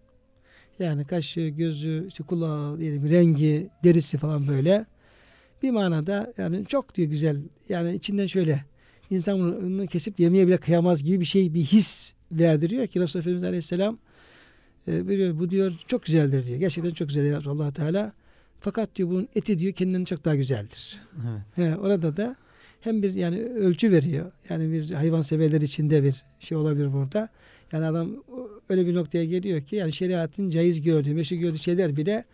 Yani 0.78 1.04
kaşı, 1.04 1.40
gözü, 1.40 2.04
işte 2.08 2.24
kulağı, 2.24 2.78
diyelim, 2.78 3.10
rengi, 3.10 3.68
derisi 3.84 4.18
falan 4.18 4.48
böyle. 4.48 4.86
Bir 5.62 5.70
manada 5.70 6.32
yani 6.38 6.66
çok 6.66 6.94
diyor 6.94 7.08
güzel. 7.08 7.36
Yani 7.68 7.94
içinden 7.94 8.26
şöyle 8.26 8.64
insan 9.10 9.62
bunu 9.62 9.86
kesip 9.86 10.20
yemeye 10.20 10.46
bile 10.46 10.56
kıyamaz 10.56 11.04
gibi 11.04 11.20
bir 11.20 11.24
şey, 11.24 11.54
bir 11.54 11.62
his 11.62 12.12
verdiriyor 12.32 12.86
ki 12.86 13.00
Resulullah 13.00 13.22
Efendimiz 13.22 13.44
Aleyhisselam 13.44 13.98
e, 14.88 15.08
biliyor, 15.08 15.38
bu 15.38 15.50
diyor 15.50 15.74
çok 15.86 16.04
güzeldir 16.04 16.46
diyor. 16.46 16.58
Gerçekten 16.58 16.90
çok 16.90 17.08
güzel 17.08 17.36
allah 17.36 17.72
Teala. 17.72 18.12
Fakat 18.60 18.96
diyor 18.96 19.08
bunun 19.10 19.28
eti 19.34 19.58
diyor 19.58 19.72
kendinden 19.72 20.04
çok 20.04 20.24
daha 20.24 20.36
güzeldir. 20.36 21.00
Evet. 21.28 21.72
He, 21.72 21.76
orada 21.76 22.16
da 22.16 22.36
hem 22.80 23.02
bir 23.02 23.14
yani 23.14 23.42
ölçü 23.42 23.92
veriyor. 23.92 24.32
Yani 24.48 24.72
bir 24.72 24.90
hayvan 24.90 25.20
severler 25.20 25.60
içinde 25.60 26.04
bir 26.04 26.24
şey 26.40 26.58
olabilir 26.58 26.92
burada. 26.92 27.28
Yani 27.72 27.86
adam 27.86 28.24
öyle 28.68 28.86
bir 28.86 28.94
noktaya 28.94 29.24
geliyor 29.24 29.60
ki 29.62 29.76
yani 29.76 29.92
şeriatın 29.92 30.50
caiz 30.50 30.82
gördüğü, 30.82 31.14
meşru 31.14 31.36
gördüğü 31.36 31.58
şeyler 31.58 31.96
bile 31.96 32.24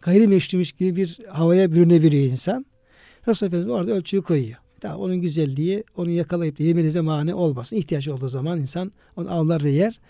gayrimeşruymuş 0.00 0.72
gibi 0.72 0.96
bir 0.96 1.18
havaya 1.28 1.72
bürünebiliyor 1.72 2.24
insan. 2.24 2.66
Resulullah 3.28 3.48
Efendimiz 3.48 3.80
orada 3.80 3.92
ölçüyü 3.92 4.22
koyuyor. 4.22 4.58
Daha 4.82 4.98
onun 4.98 5.16
güzelliği 5.16 5.84
onu 5.96 6.10
yakalayıp 6.10 6.58
da 6.58 6.62
yemenize 6.62 7.00
mani 7.00 7.34
olmasın. 7.34 7.76
İhtiyaç 7.76 8.08
olduğu 8.08 8.28
zaman 8.28 8.60
insan 8.60 8.92
onu 9.16 9.30
avlar 9.30 9.62
ve 9.62 9.70
yer. 9.70 10.00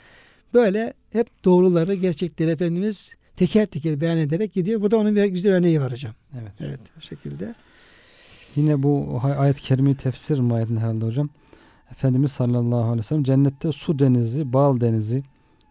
Böyle 0.54 0.94
hep 1.10 1.44
doğruları, 1.44 1.94
gerçekleri 1.94 2.50
Efendimiz 2.50 3.14
teker 3.36 3.66
teker 3.66 4.00
beyan 4.00 4.18
ederek 4.18 4.52
gidiyor. 4.52 4.80
Burada 4.80 4.96
onun 4.96 5.16
bir 5.16 5.24
güzel 5.24 5.52
örneği 5.52 5.80
var 5.80 5.92
hocam. 5.92 6.14
Evet. 6.40 6.52
Evet, 6.60 6.80
o 6.98 7.00
şekilde. 7.00 7.54
Yine 8.56 8.82
bu 8.82 9.20
ayet-i 9.38 9.62
kerime 9.62 9.94
tefsir 9.94 10.50
ayetinde 10.50 10.80
herhalde 10.80 11.04
hocam. 11.04 11.28
Efendimiz 11.90 12.32
sallallahu 12.32 12.82
aleyhi 12.82 12.98
ve 12.98 13.02
sellem 13.02 13.22
cennette 13.22 13.72
su 13.72 13.98
denizi, 13.98 14.52
bal 14.52 14.80
denizi, 14.80 15.22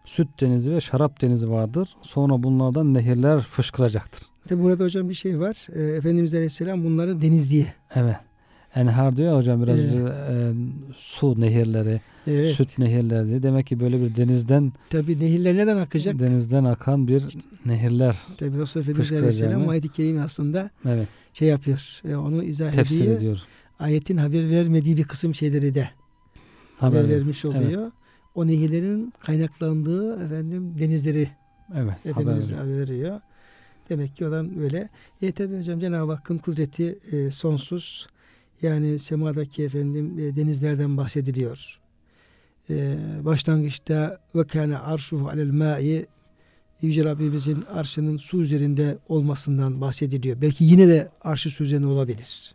süt 0.08 0.40
denizi 0.40 0.72
ve 0.72 0.80
şarap 0.80 1.20
denizi 1.22 1.50
vardır. 1.50 1.88
Sonra 2.02 2.42
bunlardan 2.42 2.94
nehirler 2.94 3.40
fışkıracaktır. 3.40 4.22
Tabi 4.48 4.62
burada 4.62 4.84
hocam 4.84 5.08
bir 5.08 5.14
şey 5.14 5.40
var. 5.40 5.66
Ee, 5.72 5.82
Efendimiz 5.96 6.34
Aleyhisselam 6.34 6.84
bunları 6.84 7.22
deniz 7.22 7.50
diye. 7.50 7.66
Evet. 7.94 8.16
Enhar 8.74 9.16
diyor 9.16 9.32
ya 9.32 9.36
hocam 9.38 9.62
biraz 9.62 9.78
Evet. 9.78 9.92
e, 10.30 10.52
su 10.96 11.40
nehirleri, 11.40 12.00
Evet. 12.26 12.54
süt 12.54 12.78
nehirleri 12.78 13.28
diye. 13.28 13.42
Demek 13.42 13.66
ki 13.66 13.80
böyle 13.80 14.00
bir 14.00 14.16
denizden 14.16 14.72
Tabi 14.90 15.20
nehirler 15.20 15.54
neden 15.56 15.76
akacak? 15.76 16.18
denizden 16.18 16.64
akan 16.64 17.08
bir 17.08 17.22
nehirler. 17.66 18.16
Tabi 18.38 18.58
Resulullah 18.58 18.88
Efendimiz. 18.88 19.12
Aleyhisselam 19.12 19.68
ayet-i 19.68 19.88
kerime 19.88 20.20
aslında 20.20 20.70
Evet. 20.84 21.08
şey 21.34 21.48
yapıyor. 21.48 22.00
e, 22.08 22.16
onu 22.16 22.44
izah 22.44 22.72
Tefsir 22.72 23.02
ediyor. 23.02 23.16
ediyor. 23.16 23.38
Ayetin 23.78 24.16
haber 24.16 24.50
vermediği 24.50 24.96
bir 24.96 25.04
kısım 25.04 25.34
şeyleri 25.34 25.74
de 25.74 25.90
haber, 26.78 26.98
Haber 26.98 27.08
ver- 27.10 27.16
vermiş 27.16 27.44
oluyor. 27.44 27.90
O 28.38 28.46
nehirlerin 28.46 29.12
kaynaklandığı 29.20 30.24
efendim 30.24 30.74
denizleri 30.78 31.28
Evet. 31.74 32.06
Efendimiz 32.06 32.50
veriyor. 32.52 32.64
haber 32.64 32.78
veriyor. 32.80 33.20
Demek 33.90 34.16
ki 34.16 34.26
olan 34.26 34.56
böyle. 34.58 34.88
E 35.22 35.32
tabi 35.32 35.58
hocam 35.58 35.80
Cenab-ı 35.80 36.12
Hakk'ın 36.12 36.38
kudreti 36.38 36.98
e, 37.12 37.30
sonsuz. 37.30 38.06
Yani 38.62 38.98
semadaki 38.98 39.64
efendim 39.64 40.18
e, 40.18 40.36
denizlerden 40.36 40.96
bahsediliyor. 40.96 41.80
E, 42.70 42.96
başlangıçta 43.22 44.20
ve 44.34 44.46
kâne 44.46 44.78
arşuhu 44.78 45.28
alel 45.28 45.50
ma'i 45.50 46.06
Yüce 46.82 47.04
Rabbimizin 47.04 47.62
arşının 47.62 48.16
su 48.16 48.42
üzerinde 48.42 48.98
olmasından 49.08 49.80
bahsediliyor. 49.80 50.40
Belki 50.40 50.64
yine 50.64 50.88
de 50.88 51.08
arşı 51.20 51.50
su 51.50 51.64
üzerinde 51.64 51.86
olabilir. 51.86 52.54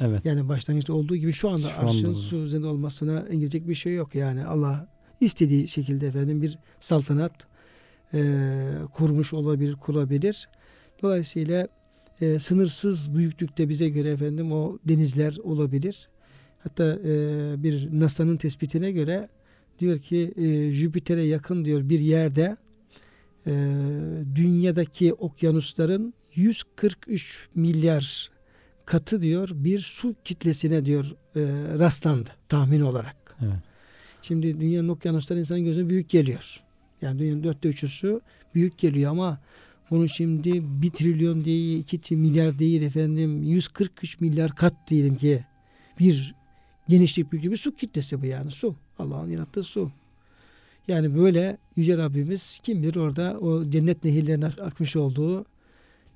Evet. 0.00 0.24
Yani 0.24 0.48
başlangıçta 0.48 0.92
olduğu 0.92 1.16
gibi 1.16 1.32
şu 1.32 1.50
anda 1.50 1.68
Şu 1.68 1.78
anda 1.78 1.88
arşın 1.88 2.10
da. 2.10 2.14
su 2.14 2.36
üzerinde 2.36 2.66
olmasına 2.66 3.20
engelecek 3.30 3.68
bir 3.68 3.74
şey 3.74 3.94
yok. 3.94 4.14
Yani 4.14 4.46
Allah 4.46 4.95
istediği 5.20 5.68
şekilde 5.68 6.06
efendim 6.06 6.42
bir 6.42 6.58
saltanat 6.80 7.32
e, 8.14 8.34
kurmuş 8.94 9.32
olabilir, 9.32 9.74
kurabilir. 9.74 10.48
Dolayısıyla 11.02 11.68
e, 12.20 12.38
sınırsız 12.38 13.14
büyüklükte 13.14 13.68
bize 13.68 13.88
göre 13.88 14.10
efendim 14.10 14.52
o 14.52 14.78
denizler 14.84 15.36
olabilir. 15.36 16.08
Hatta 16.58 16.98
e, 17.04 17.54
bir 17.62 18.00
NASA'nın 18.00 18.36
tespitine 18.36 18.92
göre 18.92 19.28
diyor 19.78 19.98
ki 19.98 20.32
e, 20.36 20.70
Jüpiter'e 20.72 21.22
yakın 21.22 21.64
diyor 21.64 21.88
bir 21.88 21.98
yerde 21.98 22.56
e, 23.46 23.52
dünyadaki 24.34 25.12
okyanusların 25.12 26.14
143 26.34 27.48
milyar 27.54 28.30
katı 28.84 29.22
diyor 29.22 29.48
bir 29.54 29.78
su 29.78 30.14
kitlesine 30.24 30.84
diyor 30.84 31.14
e, 31.36 31.40
rastlandı 31.78 32.30
tahmin 32.48 32.80
olarak. 32.80 33.36
Evet. 33.42 33.65
Şimdi 34.26 34.60
dünyanın 34.60 34.88
okyanusları 34.88 35.38
insanın 35.38 35.64
gözüne 35.64 35.88
büyük 35.88 36.08
geliyor. 36.08 36.60
Yani 37.02 37.18
dünyanın 37.18 37.44
dörtte 37.44 37.68
üçü 37.68 37.88
su 37.88 38.20
büyük 38.54 38.78
geliyor 38.78 39.10
ama 39.10 39.38
bunu 39.90 40.08
şimdi 40.08 40.62
bir 40.82 40.90
trilyon 40.90 41.44
değil, 41.44 41.84
iki 41.92 42.16
milyar 42.16 42.58
değil 42.58 42.82
efendim 42.82 43.42
143 43.42 44.20
milyar 44.20 44.54
kat 44.54 44.74
diyelim 44.88 45.16
ki 45.16 45.44
bir 45.98 46.34
genişlik 46.88 47.32
büyüklüğü 47.32 47.50
bir 47.50 47.56
su 47.56 47.76
kitlesi 47.76 48.22
bu 48.22 48.26
yani 48.26 48.50
su. 48.50 48.76
Allah'ın 48.98 49.30
yarattığı 49.30 49.62
su. 49.62 49.90
Yani 50.88 51.16
böyle 51.16 51.58
Yüce 51.76 51.98
Rabbimiz 51.98 52.60
kim 52.62 52.82
bilir 52.82 52.96
orada 52.96 53.38
o 53.40 53.70
cennet 53.70 54.04
nehirlerine 54.04 54.46
akmış 54.46 54.96
olduğu 54.96 55.44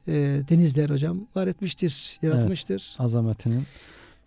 e, 0.09 0.43
denizler 0.49 0.91
hocam 0.91 1.27
var 1.35 1.47
etmiştir, 1.47 2.19
yaratmıştır. 2.23 2.97
Azametinin 2.99 3.65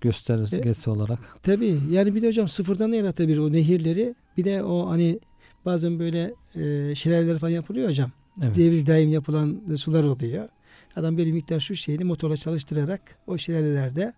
göstergesi 0.03 0.89
olarak. 0.89 1.19
Tabii 1.43 1.79
yani 1.91 2.15
bir 2.15 2.21
de 2.21 2.27
hocam 2.27 2.47
sıfırdan 2.47 2.91
yaratabilir 2.91 3.37
o 3.37 3.51
nehirleri. 3.51 4.15
Bir 4.37 4.43
de 4.43 4.63
o 4.63 4.89
hani 4.89 5.19
bazen 5.65 5.99
böyle 5.99 6.33
e, 6.55 6.95
şelaleler 6.95 7.37
falan 7.37 7.51
yapılıyor 7.51 7.89
hocam. 7.89 8.11
Evet. 8.43 8.55
Devir 8.55 8.85
daim 8.85 9.09
yapılan 9.09 9.61
sular 9.77 10.03
oluyor. 10.03 10.49
Adam 10.95 11.17
bir 11.17 11.31
miktar 11.31 11.59
şu 11.59 11.75
şeyini 11.75 12.03
motorla 12.03 12.37
çalıştırarak 12.37 13.01
o 13.27 13.37
şelalelerde 13.37 14.13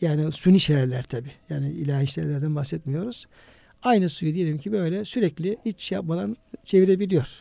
yani 0.00 0.32
suni 0.32 0.60
şelaleler 0.60 1.02
tabi. 1.02 1.28
Yani 1.50 1.70
ilahi 1.70 2.06
şelalelerden 2.06 2.56
bahsetmiyoruz. 2.56 3.26
Aynı 3.82 4.08
suyu 4.08 4.34
diyelim 4.34 4.58
ki 4.58 4.72
böyle 4.72 5.04
sürekli 5.04 5.58
hiç 5.64 5.82
şey 5.82 5.96
yapmadan 5.96 6.36
çevirebiliyor. 6.64 7.40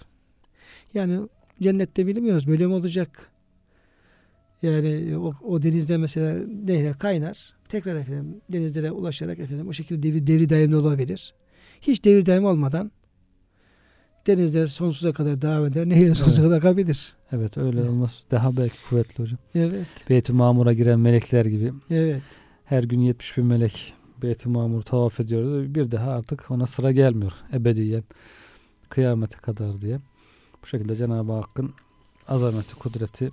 Yani 0.94 1.20
cennette 1.62 2.08
bilmiyoruz 2.08 2.48
böyle 2.48 2.68
mi 2.68 2.74
olacak? 2.74 3.32
Yani 4.62 5.18
o, 5.18 5.34
o 5.44 5.64
denizde 5.64 5.98
mesela 5.98 6.40
nehre 6.66 6.92
kaynar. 6.94 7.54
Tekrar 7.70 7.96
efendim 7.96 8.42
denizlere 8.50 8.92
ulaşarak 8.92 9.40
efendim 9.40 9.68
o 9.68 9.74
şekilde 9.74 10.04
devir, 10.04 10.28
devri 10.28 10.50
daimli 10.50 10.76
olabilir. 10.76 11.34
Hiç 11.82 12.06
devir 12.06 12.26
daim 12.26 12.46
olmadan 12.46 12.92
denizler 14.28 14.68
sonsuza 14.68 15.14
kadar 15.14 15.42
devam 15.42 15.66
eder. 15.66 15.90
Nehir 15.90 16.14
sonsuza 16.16 16.42
Evet. 16.42 16.50
kadar 16.52 16.58
akabilir. 16.58 17.14
Evet 17.32 17.58
öyle 17.58 17.80
Evet. 17.80 17.90
olması 17.90 18.32
daha 18.32 18.58
belki 18.58 18.76
kuvvetli 18.90 19.24
hocam. 19.24 19.40
Evet. 19.56 19.86
Beyt-i 20.10 20.34
Mamur'a 20.34 20.74
giren 20.74 21.00
melekler 21.00 21.46
gibi 21.46 21.74
Evet. 21.90 22.22
her 22.66 22.84
gün 22.84 23.00
70 23.00 23.38
bin 23.38 23.46
melek 23.46 23.94
Beyt-i 24.22 24.50
Mamur 24.50 24.82
tavaf 24.82 25.20
ediyor. 25.20 25.76
Bir 25.76 25.92
daha 25.92 26.12
artık 26.12 26.52
ona 26.52 26.66
sıra 26.66 26.92
gelmiyor 26.92 27.32
ebediyen 27.54 28.04
kıyamete 28.90 29.38
kadar 29.38 29.78
diye. 29.78 30.00
Bu 30.64 30.68
şekilde 30.68 30.96
Cenab-ı 30.96 31.32
Hakk'ın 31.32 31.74
azameti, 32.28 32.76
kudreti 32.76 33.30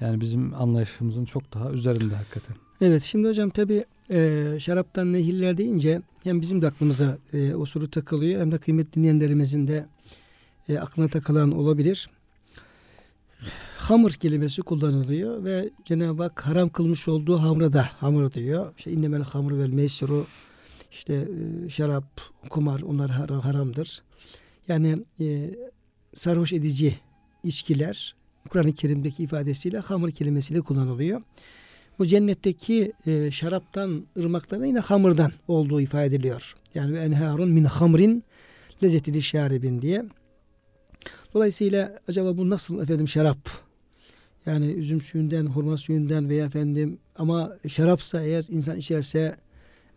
yani 0.00 0.20
bizim 0.20 0.54
anlayışımızın 0.54 1.24
çok 1.24 1.54
daha 1.54 1.70
üzerinde 1.70 2.14
hakikaten. 2.14 2.56
Evet 2.80 3.02
şimdi 3.02 3.28
hocam 3.28 3.50
tabi 3.50 3.84
e, 4.10 4.46
şaraptan 4.60 5.12
nehirler 5.12 5.58
deyince 5.58 6.02
hem 6.24 6.40
bizim 6.40 6.62
de 6.62 6.66
aklımıza 6.66 7.18
e, 7.32 7.54
o 7.54 7.66
soru 7.66 7.90
takılıyor 7.90 8.40
hem 8.40 8.52
de 8.52 8.58
kıymetli 8.58 8.92
dinleyenlerimizin 8.92 9.68
de 9.68 9.86
e, 10.68 10.78
aklına 10.78 11.08
takılan 11.08 11.52
olabilir. 11.52 12.10
Hamur 13.78 14.12
kelimesi 14.12 14.62
kullanılıyor 14.62 15.44
ve 15.44 15.70
Cenab-ı 15.84 16.22
Hak 16.22 16.46
haram 16.46 16.68
kılmış 16.68 17.08
olduğu 17.08 17.38
hamra 17.38 17.72
da 17.72 17.88
hamur 18.00 18.32
diyor. 18.32 18.72
İşte 18.78 18.92
innemel 18.92 19.22
hamru 19.22 19.58
vel 19.58 19.72
meysru 19.72 20.26
işte 20.90 21.14
e, 21.14 21.68
şarap, 21.68 22.20
kumar 22.50 22.80
onlar 22.80 23.10
haram, 23.10 23.40
haramdır. 23.40 24.02
Yani 24.68 24.98
e, 25.20 25.50
sarhoş 26.14 26.52
edici 26.52 26.98
içkiler 27.44 28.14
Kur'an-ı 28.48 28.72
Kerim'deki 28.72 29.22
ifadesiyle 29.22 29.78
hamur 29.78 30.10
kelimesiyle 30.10 30.60
kullanılıyor. 30.60 31.22
Bu 31.98 32.06
cennetteki 32.06 32.92
e, 33.06 33.30
şaraptan, 33.30 34.06
ırmaklardan 34.18 34.64
yine 34.66 34.78
hamurdan 34.78 35.32
olduğu 35.48 35.80
ifade 35.80 36.06
ediliyor. 36.06 36.54
Yani 36.74 36.92
ve 36.92 36.98
enharun 36.98 37.48
min 37.48 37.64
hamrin 37.64 38.24
lezzetili 38.82 39.22
şaribin 39.22 39.82
diye. 39.82 40.04
Dolayısıyla 41.34 41.98
acaba 42.08 42.36
bu 42.36 42.50
nasıl 42.50 42.82
efendim 42.82 43.08
şarap? 43.08 43.38
Yani 44.46 44.66
üzüm 44.66 45.00
suyundan, 45.00 45.46
hurma 45.46 45.76
suyundan 45.76 46.28
veya 46.28 46.46
efendim 46.46 46.98
ama 47.16 47.56
şarapsa 47.68 48.22
eğer 48.22 48.44
insan 48.48 48.76
içerse 48.76 49.36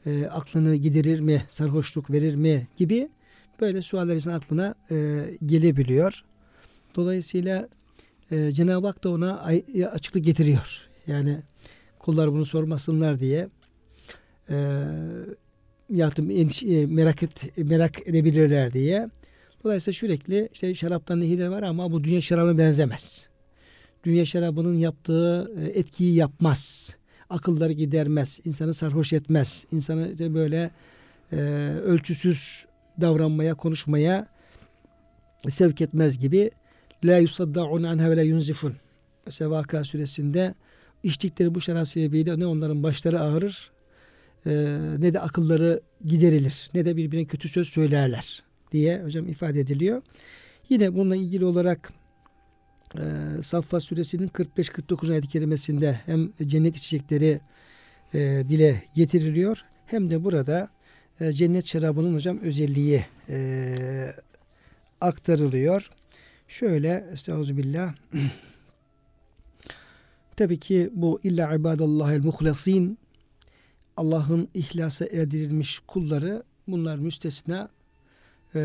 e, 0.06 0.26
aklını 0.26 0.76
giderir 0.76 1.20
mi, 1.20 1.46
sarhoşluk 1.50 2.12
verir 2.12 2.36
mi 2.36 2.68
gibi 2.78 3.10
böyle 3.62 3.82
sualler 3.82 4.16
insan 4.16 4.34
aklına 4.34 4.76
e, 4.92 5.26
gelebiliyor. 5.46 6.24
Dolayısıyla 6.96 7.70
e, 8.32 8.52
Cenab-ı 8.52 8.88
Hak 8.88 9.04
da 9.04 9.10
ona 9.10 9.46
açıklık 9.94 10.26
getiriyor. 10.26 10.88
Yani 11.08 11.38
kullar 12.00 12.32
bunu 12.32 12.46
sormasınlar 12.46 13.20
diye 13.20 13.50
e, 14.50 14.56
endişe- 16.30 16.82
e, 16.82 16.86
merak 16.86 17.24
et, 17.24 17.58
merak 17.58 18.08
edebilirler 18.08 18.74
diye. 18.74 19.10
Dolayısıyla 19.64 19.96
sürekli 19.96 20.50
işte 20.54 20.76
şaraptan 20.76 21.22
nehirler 21.22 21.48
var 21.48 21.64
ama 21.64 21.92
bu 21.92 22.04
dünya 22.04 22.22
şarabına 22.22 22.58
benzemez. 22.58 23.28
Dünya 24.04 24.26
şarabının 24.26 24.78
yaptığı 24.78 25.52
e, 25.62 25.80
etkiyi 25.80 26.16
yapmaz. 26.16 26.92
Akılları 27.30 27.74
gidermez. 27.74 28.40
insanı 28.46 28.74
sarhoş 28.74 29.14
etmez. 29.14 29.66
insanı 29.72 30.14
işte 30.14 30.34
böyle 30.34 30.72
e, 31.32 31.38
ölçüsüz 31.86 32.66
davranmaya, 33.02 33.54
konuşmaya 33.54 34.28
sevk 35.50 35.82
etmez 35.82 36.20
gibi 36.20 36.52
la 37.04 37.18
yusaddaun 37.18 37.84
anha 37.84 38.12
ve 38.12 38.18
la 38.18 38.22
yunzifun. 38.22 38.74
Mesela 39.26 39.52
Vaka 39.52 39.84
suresinde 39.84 40.56
içtikleri 41.04 41.56
bu 41.56 41.62
şarap 41.62 41.88
sebebiyle 41.88 42.40
ne 42.40 42.46
onların 42.46 42.84
başları 42.84 43.22
ağrır 43.22 43.72
e, 44.46 44.52
ne 45.00 45.14
de 45.14 45.20
akılları 45.20 45.82
giderilir 46.06 46.70
ne 46.74 46.86
de 46.86 46.98
birbirine 46.98 47.26
kötü 47.26 47.50
söz 47.50 47.68
söylerler 47.68 48.44
diye 48.72 49.04
hocam 49.04 49.28
ifade 49.28 49.60
ediliyor. 49.60 50.02
Yine 50.70 50.94
bununla 50.94 51.16
ilgili 51.16 51.46
olarak 51.46 51.94
e, 52.96 53.02
Saffa 53.42 53.80
suresinin 53.80 54.28
45-49 54.28 55.12
ayet-i 55.12 55.28
kerimesinde 55.28 56.00
hem 56.06 56.32
cennet 56.46 56.78
içecekleri 56.78 57.42
e, 58.14 58.20
dile 58.50 58.84
getiriliyor 58.96 59.66
hem 59.86 60.10
de 60.10 60.24
burada 60.24 60.70
e, 61.20 61.32
cennet 61.32 61.68
şarabının 61.68 62.14
hocam 62.14 62.40
özelliği 62.40 63.06
e, 63.30 63.76
aktarılıyor. 65.02 65.92
Şöyle 66.52 67.08
estağfirullah 67.12 67.94
Tabii 70.36 70.60
ki 70.60 70.90
bu 70.94 71.20
illa 71.24 71.56
ibadallahil 71.56 72.24
muhlasin 72.24 72.98
Allah'ın 73.98 74.48
ihlasa 74.54 75.06
erdirilmiş 75.06 75.80
kulları 75.88 76.44
bunlar 76.68 76.98
müstesna 76.98 77.70
e, 78.56 78.60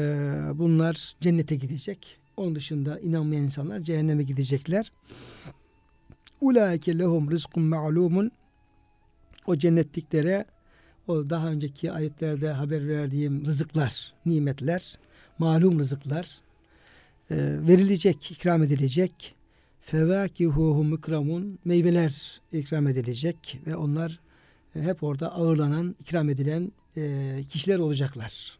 bunlar 0.54 1.14
cennete 1.20 1.56
gidecek. 1.56 2.18
Onun 2.36 2.54
dışında 2.54 3.00
inanmayan 3.00 3.42
insanlar 3.42 3.80
cehenneme 3.80 4.22
gidecekler. 4.22 4.92
Ulaike 6.40 6.98
lehum 6.98 7.30
rizkun 7.30 7.62
ma'lumun 7.62 8.30
o 9.46 9.56
cennetliklere 9.56 10.44
o 11.08 11.30
daha 11.30 11.48
önceki 11.48 11.92
ayetlerde 11.92 12.50
haber 12.50 12.88
verdiğim 12.88 13.46
rızıklar, 13.46 14.12
nimetler, 14.26 14.98
malum 15.38 15.78
rızıklar 15.78 16.45
verilecek, 17.30 18.30
ikram 18.30 18.62
edilecek. 18.62 19.36
Fevakihuhu 19.80 20.84
mukramun 20.84 21.58
meyveler 21.64 22.40
ikram 22.52 22.86
edilecek 22.86 23.60
ve 23.66 23.76
onlar 23.76 24.20
e, 24.76 24.82
hep 24.82 25.02
orada 25.02 25.32
ağırlanan, 25.32 25.96
ikram 26.00 26.30
edilen 26.30 26.72
e, 26.96 27.36
kişiler 27.48 27.78
olacaklar. 27.78 28.58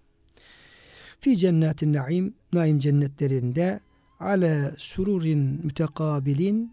Fi 1.21 1.37
cennetin 1.37 1.93
naim, 1.93 2.35
naim 2.53 2.79
cennetlerinde 2.79 3.81
ale 4.21 4.75
sururin 4.79 5.61
mütekabilin 5.65 6.73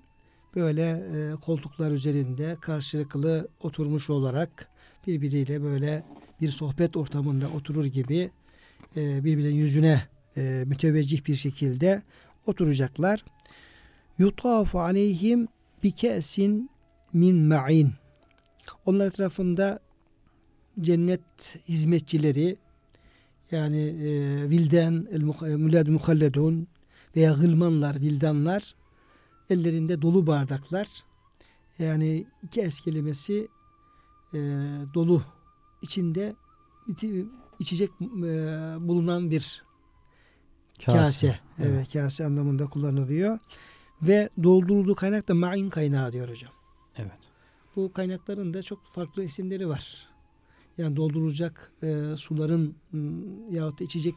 böyle 0.56 0.90
e, 0.90 1.36
koltuklar 1.42 1.92
üzerinde 1.92 2.58
karşılıklı 2.62 3.48
oturmuş 3.60 4.10
olarak 4.10 4.70
birbiriyle 5.08 5.64
böyle 5.64 6.04
bir 6.42 6.50
sohbet 6.50 6.98
ortamında 6.98 7.50
oturur 7.50 7.86
gibi 7.86 8.32
e, 8.96 9.24
birbirinin 9.24 9.56
yüzüne 9.56 10.13
e, 10.38 10.64
müteveccih 10.68 11.26
bir 11.26 11.36
şekilde 11.36 12.02
oturacaklar. 12.46 13.26
Yutafu 14.18 14.80
aleyhim 14.80 15.48
bi 15.84 15.92
ke'sin 15.92 16.70
min 17.14 17.36
ma'in. 17.36 17.92
Onlar 18.86 19.08
etrafında 19.08 19.80
cennet 20.82 21.22
hizmetçileri 21.68 22.58
yani 23.52 23.82
e, 23.82 24.10
vilden, 24.50 25.08
el 25.12 25.22
mülad 25.58 25.88
muhalledun 25.88 26.68
veya 27.16 27.34
gılmanlar, 27.34 28.02
vildanlar 28.02 28.76
ellerinde 29.50 30.02
dolu 30.02 30.28
bardaklar. 30.28 30.88
Yani 31.80 32.26
iki 32.44 32.62
es 32.62 32.82
kelimesi 32.82 33.48
e, 34.34 34.38
dolu 34.94 35.24
içinde 35.82 36.36
içi- 36.88 37.26
içecek 37.60 37.90
e, 38.02 38.06
bulunan 38.80 39.32
bir 39.32 39.64
kase. 40.86 41.40
Evet. 41.60 41.94
kase 41.94 42.26
anlamında 42.26 42.66
kullanılıyor. 42.66 43.40
Ve 44.02 44.30
doldurulduğu 44.44 44.96
kaynak 44.96 45.28
da 45.28 45.34
ma'in 45.34 45.70
kaynağı 45.70 46.14
diyor 46.14 46.30
hocam. 46.30 46.52
Evet. 46.98 47.12
Bu 47.76 47.94
kaynakların 47.94 48.54
da 48.54 48.64
çok 48.64 48.80
farklı 48.94 49.24
isimleri 49.24 49.70
var. 49.70 50.08
Yani 50.78 50.96
doldurulacak 50.96 51.72
e, 51.84 52.18
suların 52.18 52.76
yahut 53.52 53.80
da 53.80 53.84
içecek 53.84 54.16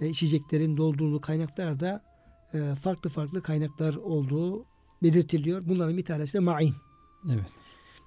e, 0.00 0.08
içeceklerin 0.08 0.76
doldurulduğu 0.76 1.20
kaynaklar 1.20 1.80
da 1.80 2.04
e, 2.54 2.74
farklı 2.74 3.10
farklı 3.10 3.42
kaynaklar 3.42 3.94
olduğu 3.94 4.64
belirtiliyor. 5.02 5.68
Bunların 5.68 5.96
bir 5.96 6.04
tanesi 6.04 6.34
de 6.34 6.38
ma'in. 6.38 6.74
Evet. 7.30 7.46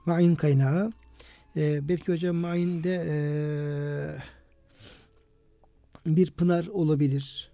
Ma'in 0.05 0.35
kaynağı. 0.35 0.91
E, 1.55 1.87
belki 1.89 2.11
hocam 2.11 2.35
ma'inde 2.35 3.05
e, 3.09 3.15
bir 6.05 6.31
pınar 6.31 6.67
olabilir. 6.67 7.51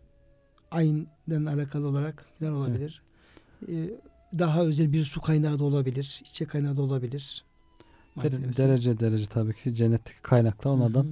Ayn'den 0.74 1.46
alakalı 1.46 1.88
olarak 1.88 2.26
pınar 2.40 2.52
olabilir. 2.52 3.02
E, 3.68 3.90
daha 4.40 4.64
özel 4.66 4.94
bir 4.94 5.04
su 5.06 5.22
kaynağı 5.22 5.60
da 5.60 5.64
olabilir, 5.64 6.20
içecek 6.22 6.50
kaynağı 6.50 6.78
da 6.78 6.82
olabilir. 6.82 7.44
Maddesi. 8.16 8.58
derece 8.58 9.00
derece 9.00 9.26
tabii 9.26 9.54
ki 9.54 9.76
cennetteki 9.76 10.22
kaynaklar 10.22 10.72
onlardan 10.72 11.08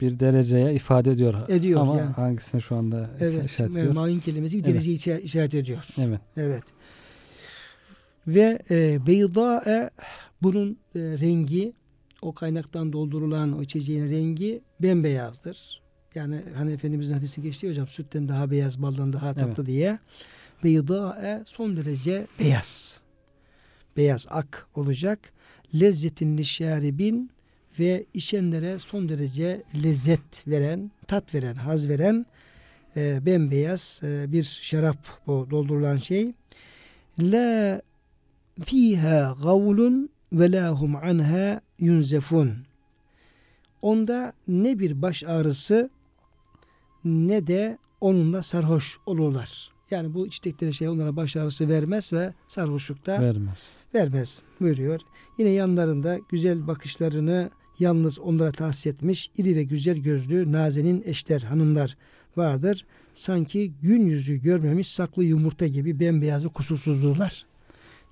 bir 0.00 0.20
dereceye 0.20 0.74
ifade 0.74 1.10
ediyor. 1.12 1.48
Ediyor 1.48 1.80
Ama 1.80 1.96
yani. 1.98 2.10
hangisini 2.12 2.62
şu 2.62 2.76
anda 2.76 3.10
Evet, 3.20 3.46
işaret 3.46 3.70
ediyor? 3.70 3.92
main 3.92 4.20
kelimesi 4.20 4.56
bir 4.58 4.62
Evet. 4.64 4.74
dereceyi 4.74 4.96
işa- 4.96 5.18
işaret 5.18 5.54
ediyor. 5.54 5.86
Evet. 5.98 6.20
Evet. 6.36 6.62
Ve 8.26 8.58
e, 8.70 9.06
beydae 9.06 9.90
bunun 10.42 10.70
e, 10.94 10.98
rengi 11.00 11.72
o 12.22 12.32
kaynaktan 12.34 12.92
doldurulan 12.92 13.58
o 13.58 13.62
içeceğin 13.62 14.10
rengi 14.10 14.60
bembeyazdır. 14.82 15.82
Yani 16.16 16.42
hani 16.56 16.72
Efendimizin 16.72 17.14
hadisi 17.14 17.42
geçti 17.42 17.68
hocam 17.68 17.86
sütten 17.88 18.28
daha 18.28 18.50
beyaz 18.50 18.82
baldan 18.82 19.12
daha 19.12 19.34
tatlı 19.34 19.54
Evet. 19.56 19.66
diye. 19.66 19.98
Beydae 20.64 21.42
son 21.46 21.76
derece 21.76 22.26
beyaz. 22.40 23.00
Beyaz 23.96 24.26
ak 24.30 24.66
olacak. 24.74 25.18
Lezzetin 25.80 26.42
şaribin 26.42 27.30
ve 27.78 28.06
içenlere 28.14 28.78
son 28.78 29.08
derece 29.08 29.62
lezzet 29.84 30.48
veren, 30.48 30.90
tat 31.08 31.34
veren, 31.34 31.54
haz 31.54 31.88
veren 31.88 32.26
e, 32.96 33.26
bembeyaz 33.26 34.00
e, 34.02 34.32
bir 34.32 34.42
şarap 34.42 34.96
bu 35.26 35.46
doldurulan 35.50 35.96
şey. 35.96 36.32
La 37.20 37.82
fiha 38.64 39.36
gavlun 39.42 40.10
ve 40.32 40.52
la 40.52 40.70
hum 40.70 40.96
anha 40.96 41.60
yunzefun. 41.78 42.52
Onda 43.82 44.32
ne 44.48 44.78
bir 44.78 45.02
baş 45.02 45.24
ağrısı 45.24 45.90
ne 47.06 47.46
de 47.46 47.78
onunla 48.00 48.42
sarhoş 48.42 48.98
olurlar. 49.06 49.70
Yani 49.90 50.14
bu 50.14 50.26
içtikleri 50.26 50.74
şey 50.74 50.88
onlara 50.88 51.16
baş 51.16 51.36
ağrısı 51.36 51.68
vermez 51.68 52.12
ve 52.12 52.34
sarhoşlukta 52.48 53.12
Vermez. 53.12 53.58
vermez 53.94 54.42
buyuruyor. 54.60 55.00
Yine 55.38 55.50
yanlarında 55.50 56.18
güzel 56.28 56.66
bakışlarını 56.66 57.50
yalnız 57.78 58.18
onlara 58.18 58.52
tahsis 58.52 58.86
etmiş 58.86 59.30
iri 59.38 59.56
ve 59.56 59.62
güzel 59.62 59.96
gözlü 59.98 60.52
nazenin 60.52 61.02
eşler 61.06 61.40
hanımlar 61.40 61.96
vardır. 62.36 62.84
Sanki 63.14 63.72
gün 63.82 64.06
yüzü 64.06 64.36
görmemiş 64.36 64.88
saklı 64.88 65.24
yumurta 65.24 65.66
gibi 65.66 66.00
bembeyaz 66.00 66.44
ve 66.44 66.48
kusursuzdular 66.48 67.46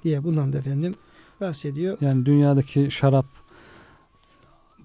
diye 0.05 0.25
bundan 0.25 0.53
da 0.53 0.59
efendim 0.59 0.95
bahsediyor. 1.41 1.99
Yani 2.01 2.27
dünyadaki 2.27 2.91
şarap 2.91 3.27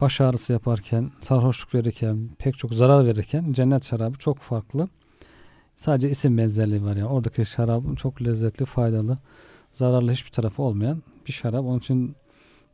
baş 0.01 0.21
ağrısı 0.21 0.53
yaparken, 0.53 1.12
sarhoşluk 1.21 1.75
verirken, 1.75 2.29
pek 2.38 2.57
çok 2.57 2.73
zarar 2.73 3.05
verirken 3.05 3.51
cennet 3.53 3.85
şarabı 3.85 4.17
çok 4.17 4.39
farklı. 4.39 4.88
Sadece 5.75 6.09
isim 6.09 6.38
benzerliği 6.38 6.83
var 6.83 6.95
yani. 6.95 7.09
Oradaki 7.09 7.45
şarabın 7.45 7.95
çok 7.95 8.21
lezzetli, 8.21 8.65
faydalı, 8.65 9.17
zararlı 9.71 10.12
hiçbir 10.12 10.31
tarafı 10.31 10.62
olmayan 10.62 11.03
bir 11.27 11.33
şarap. 11.33 11.65
Onun 11.65 11.79
için 11.79 12.15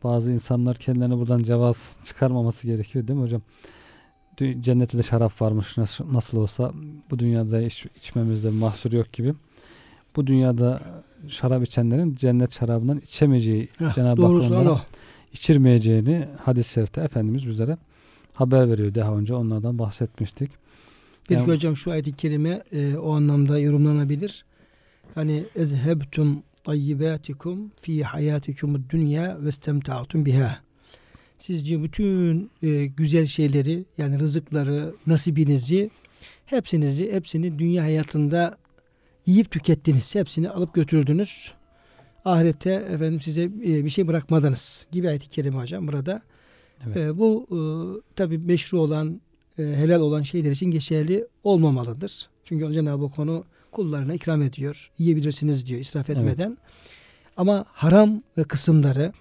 bazı 0.04 0.32
insanlar 0.32 0.78
kendilerine 0.78 1.18
buradan 1.18 1.44
cevaz 1.44 2.00
çıkarmaması 2.04 2.68
gerekiyor 2.68 3.08
değil 3.08 3.20
mi 3.20 3.24
hocam? 3.24 3.42
Cennette 4.60 4.98
de 4.98 5.04
şarap 5.04 5.42
varmış 5.42 5.78
nasıl, 5.78 6.14
nasıl 6.14 6.38
olsa 6.38 6.72
bu 7.12 7.20
dünyada 7.20 7.62
iç, 7.62 7.86
içmemizde 7.96 8.50
mahsur 8.50 8.92
yok 8.92 9.14
gibi. 9.14 9.34
Bu 10.16 10.28
dünyada 10.28 10.82
şarap 11.28 11.64
içenlerin 11.64 12.16
cennet 12.16 12.54
şarabından 12.54 13.00
içemeyeceği 13.00 13.70
Heh, 13.78 13.94
Cenab-ı 13.94 14.22
Hak 14.22 14.32
onlara. 14.32 14.82
İçirmeyeceğini 15.36 16.28
hadis-i 16.44 16.74
şerifte 16.74 17.02
Efendimiz 17.02 17.48
bizlere 17.48 17.78
haber 18.34 18.70
veriyor. 18.70 18.96
Daha 18.96 19.16
önce 19.16 19.34
onlardan 19.34 19.80
bahsetmiştik. 19.80 20.52
Belki 21.30 21.42
Yani- 21.42 21.52
hocam 21.54 21.76
şu 21.76 21.92
ayet-i 21.92 22.16
kerime 22.16 22.64
e, 22.72 22.98
o 22.98 23.14
anlamda 23.14 23.60
yorumlanabilir. 23.60 24.46
Hani 25.16 25.46
ezhebtum 25.56 26.44
tayyibatikum 26.64 27.72
fi 27.82 28.04
hayatikum 28.04 28.86
dünya 28.90 29.38
ve 29.44 29.50
istemta'tum 29.50 30.26
biha. 30.26 30.60
Siz 31.38 31.66
diyor 31.66 31.84
bütün 31.84 32.52
e, 32.64 32.86
güzel 32.86 33.26
şeyleri 33.26 33.86
yani 33.98 34.20
rızıkları, 34.20 34.96
nasibinizi 35.08 35.90
hepsinizi 36.46 37.14
hepsini 37.14 37.60
dünya 37.60 37.84
hayatında 37.84 38.58
yiyip 39.26 39.52
tükettiniz. 39.52 40.16
Hepsini 40.16 40.50
alıp 40.50 40.74
götürdünüz. 40.74 41.52
Ahirette 42.26 42.72
efendim 42.72 43.22
size 43.22 43.44
e, 43.44 43.86
bir 43.86 43.90
şey 43.90 44.08
bırakmadınız 44.08 44.88
gibi 44.92 45.10
ayet-i 45.10 45.30
kerime 45.30 45.58
hocam 45.58 45.88
burada. 45.88 46.22
Evet. 46.86 46.98
E, 46.98 47.18
bu 47.18 47.48
e, 47.52 47.58
tabi 48.16 48.38
meşru 48.38 48.80
olan 48.80 49.22
e, 49.60 49.64
helal 49.64 50.00
olan 50.00 50.22
şeyler 50.22 50.52
için 50.52 50.72
geçerli 50.72 51.28
olmamalıdır. 51.44 52.30
Çünkü 52.46 52.74
Cenab-ı 52.74 53.06
Hak 53.06 53.20
onu 53.20 53.44
kullarına 53.72 54.14
ikram 54.14 54.42
ediyor. 54.42 54.92
Yiyebilirsiniz 54.98 55.68
diyor 55.68 55.80
israf 55.80 56.10
Evet. 56.10 56.20
etmeden. 56.20 56.58
Ama 57.38 57.66
haram 57.68 58.22
kısımları 58.48 59.14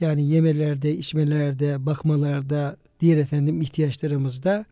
yani 0.00 0.26
yemelerde, 0.26 0.96
içmelerde, 0.96 1.86
bakmalarda, 1.86 2.76
diğer 3.00 3.16
efendim 3.16 3.60
ihtiyaçlarımızda 3.60 4.64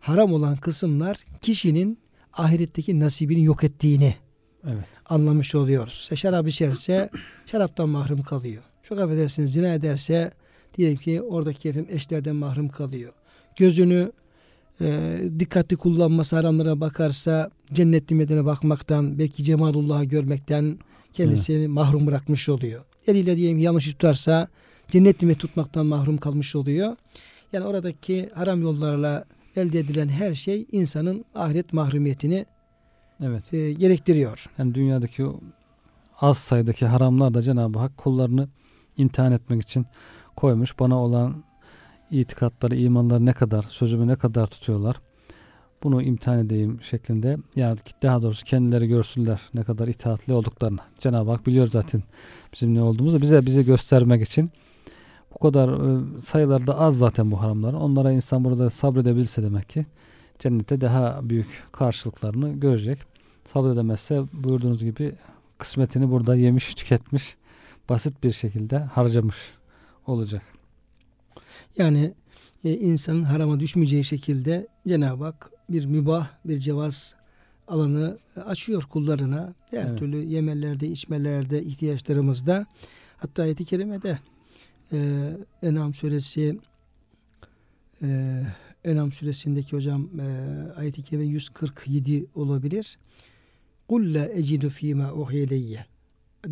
haram 0.00 0.32
olan 0.32 0.56
kısımlar 0.56 1.24
kişinin 1.40 1.98
ahiretteki 2.32 3.00
nasibini 3.00 3.44
yok 3.44 3.64
ettiğini 3.64 4.14
Evet. 4.66 4.84
anlamış 5.06 5.54
oluyoruz. 5.54 5.98
İşte 6.02 6.16
şarap 6.16 6.48
içerse 6.48 7.10
şaraptan 7.46 7.88
mahrum 7.88 8.22
kalıyor. 8.22 8.62
Çok 8.82 8.98
affedersiniz 8.98 9.52
zina 9.52 9.74
ederse 9.74 10.32
diyelim 10.76 10.96
ki 10.96 11.22
oradaki 11.22 11.68
efendim 11.68 11.94
eşlerden 11.94 12.36
mahrum 12.36 12.68
kalıyor. 12.68 13.12
Gözünü 13.56 14.12
e, 14.80 15.18
dikkatli 15.38 15.76
kullanması 15.76 16.36
haramlara 16.36 16.80
bakarsa 16.80 17.50
cennet 17.72 18.10
nimetine 18.10 18.44
bakmaktan 18.44 19.18
belki 19.18 19.44
cemalullah'ı 19.44 20.04
görmekten 20.04 20.78
kendisini 21.12 21.68
mahrum 21.68 22.06
bırakmış 22.06 22.48
oluyor. 22.48 22.84
Eliyle 23.06 23.36
diyelim 23.36 23.58
yanlış 23.58 23.86
tutarsa 23.86 24.48
cennet 24.90 25.22
nimeti 25.22 25.40
tutmaktan 25.40 25.86
mahrum 25.86 26.16
kalmış 26.16 26.56
oluyor. 26.56 26.96
Yani 27.52 27.64
oradaki 27.64 28.30
haram 28.34 28.62
yollarla 28.62 29.24
elde 29.56 29.78
edilen 29.78 30.08
her 30.08 30.34
şey 30.34 30.66
insanın 30.72 31.24
ahiret 31.34 31.72
mahrumiyetini 31.72 32.46
Evet. 33.22 33.54
e, 33.54 33.72
gerektiriyor. 33.72 34.46
Yani 34.58 34.74
dünyadaki 34.74 35.26
o 35.26 35.40
az 36.20 36.38
sayıdaki 36.38 36.86
haramlar 36.86 37.34
da 37.34 37.42
Cenab-ı 37.42 37.78
Hak 37.78 37.96
kullarını 37.96 38.48
imtihan 38.96 39.32
etmek 39.32 39.62
için 39.62 39.86
koymuş. 40.36 40.78
Bana 40.78 40.98
olan 40.98 41.44
itikatları, 42.10 42.76
imanları 42.76 43.26
ne 43.26 43.32
kadar, 43.32 43.62
sözümü 43.62 44.06
ne 44.06 44.16
kadar 44.16 44.46
tutuyorlar. 44.46 45.00
Bunu 45.82 46.02
imtihan 46.02 46.38
edeyim 46.38 46.78
şeklinde. 46.82 47.36
Yani 47.56 47.78
daha 48.02 48.22
doğrusu 48.22 48.44
kendileri 48.44 48.88
görsünler 48.88 49.40
ne 49.54 49.62
kadar 49.62 49.88
itaatli 49.88 50.32
olduklarını. 50.32 50.80
Cenab-ı 50.98 51.30
Hak 51.30 51.46
biliyor 51.46 51.66
zaten 51.66 52.02
bizim 52.52 52.74
ne 52.74 52.82
olduğumuzu. 52.82 53.22
Bize 53.22 53.46
bize 53.46 53.62
göstermek 53.62 54.22
için 54.22 54.50
bu 55.34 55.38
kadar 55.38 55.78
sayılarda 56.18 56.78
az 56.78 56.98
zaten 56.98 57.30
bu 57.30 57.40
haramların. 57.40 57.76
Onlara 57.76 58.12
insan 58.12 58.44
burada 58.44 58.70
sabredebilse 58.70 59.42
demek 59.42 59.68
ki 59.68 59.86
cennette 60.38 60.80
daha 60.80 61.20
büyük 61.22 61.64
karşılıklarını 61.72 62.52
görecek. 62.52 63.11
Sabredemezse 63.44 64.22
buyurduğunuz 64.32 64.84
gibi 64.84 65.12
kısmetini 65.58 66.10
burada 66.10 66.36
yemiş, 66.36 66.74
tüketmiş, 66.74 67.36
basit 67.88 68.22
bir 68.24 68.30
şekilde 68.32 68.78
harcamış 68.78 69.36
olacak. 70.06 70.42
Yani 71.78 72.12
e, 72.64 72.72
insanın 72.72 73.22
harama 73.22 73.60
düşmeyeceği 73.60 74.04
şekilde 74.04 74.66
Cenab-ı 74.88 75.24
Hak 75.24 75.50
bir 75.70 75.84
mübah, 75.86 76.28
bir 76.44 76.58
cevaz 76.58 77.14
alanı 77.68 78.18
açıyor 78.46 78.82
kullarına. 78.82 79.54
Her 79.70 79.86
Evet. 79.86 79.98
türlü 79.98 80.16
yemelerde, 80.16 80.88
içmelerde, 80.88 81.62
ihtiyaçlarımızda. 81.62 82.66
Hatta 83.16 83.42
ayet-i 83.42 83.64
kerimede 83.64 84.18
e, 84.92 85.28
Enam 85.62 85.94
suresi 85.94 86.58
e, 88.02 88.42
Enam 88.84 89.12
suresindeki 89.12 89.76
hocam 89.76 90.08
e, 90.20 90.26
ayet-i 90.76 91.02
kerime 91.02 91.24
147 91.24 92.26
olabilir. 92.34 92.98
Kul 93.88 94.14
la 94.14 94.26
ecidu 94.26 94.68
fîmâ 94.68 95.12
uhyeleyye. 95.12 95.86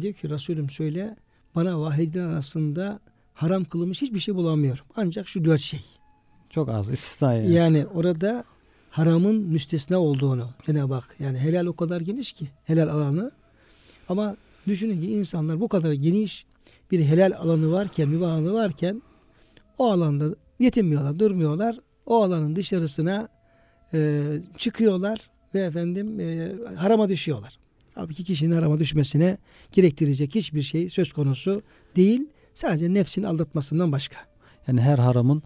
Diyor 0.00 0.14
ki 0.14 0.30
Resulüm 0.30 0.70
söyle 0.70 1.16
bana 1.54 1.80
vahyedilen 1.80 2.28
arasında 2.28 3.00
haram 3.34 3.64
kılınmış 3.64 4.02
hiçbir 4.02 4.20
şey 4.20 4.34
bulamıyorum. 4.34 4.84
Ancak 4.96 5.28
şu 5.28 5.44
dört 5.44 5.60
şey. 5.60 5.80
Çok 6.50 6.68
az 6.68 6.90
istisna 6.90 7.34
yani. 7.34 7.52
Yani 7.52 7.86
orada 7.86 8.44
haramın 8.90 9.34
müstesna 9.34 9.98
olduğunu 9.98 10.48
Cenab-ı 10.66 10.94
Hak 10.94 11.16
yani 11.18 11.38
helal 11.38 11.66
o 11.66 11.76
kadar 11.76 12.00
geniş 12.00 12.32
ki 12.32 12.48
helal 12.64 12.88
alanı 12.88 13.30
ama 14.08 14.36
düşünün 14.66 15.00
ki 15.00 15.12
insanlar 15.12 15.60
bu 15.60 15.68
kadar 15.68 15.92
geniş 15.92 16.46
bir 16.90 17.04
helal 17.04 17.32
alanı 17.32 17.72
varken, 17.72 18.08
mübah 18.08 18.32
alanı 18.32 18.52
varken 18.52 19.02
o 19.78 19.90
alanda 19.90 20.34
yetinmiyorlar, 20.58 21.18
durmuyorlar. 21.18 21.76
O 22.06 22.22
alanın 22.22 22.56
dışarısına 22.56 23.28
e, 23.94 24.22
çıkıyorlar 24.58 25.30
ve 25.54 25.60
efendim 25.60 26.20
e, 26.20 26.52
harama 26.76 27.08
düşüyorlar. 27.08 27.58
Halbuki 27.94 28.24
kişinin 28.24 28.54
harama 28.54 28.78
düşmesine 28.78 29.38
gerektirecek 29.72 30.34
hiçbir 30.34 30.62
şey 30.62 30.88
söz 30.88 31.12
konusu 31.12 31.62
değil. 31.96 32.28
Sadece 32.54 32.94
nefsin 32.94 33.22
aldatmasından 33.22 33.92
başka. 33.92 34.16
Yani 34.66 34.80
her 34.80 34.98
haramın 34.98 35.42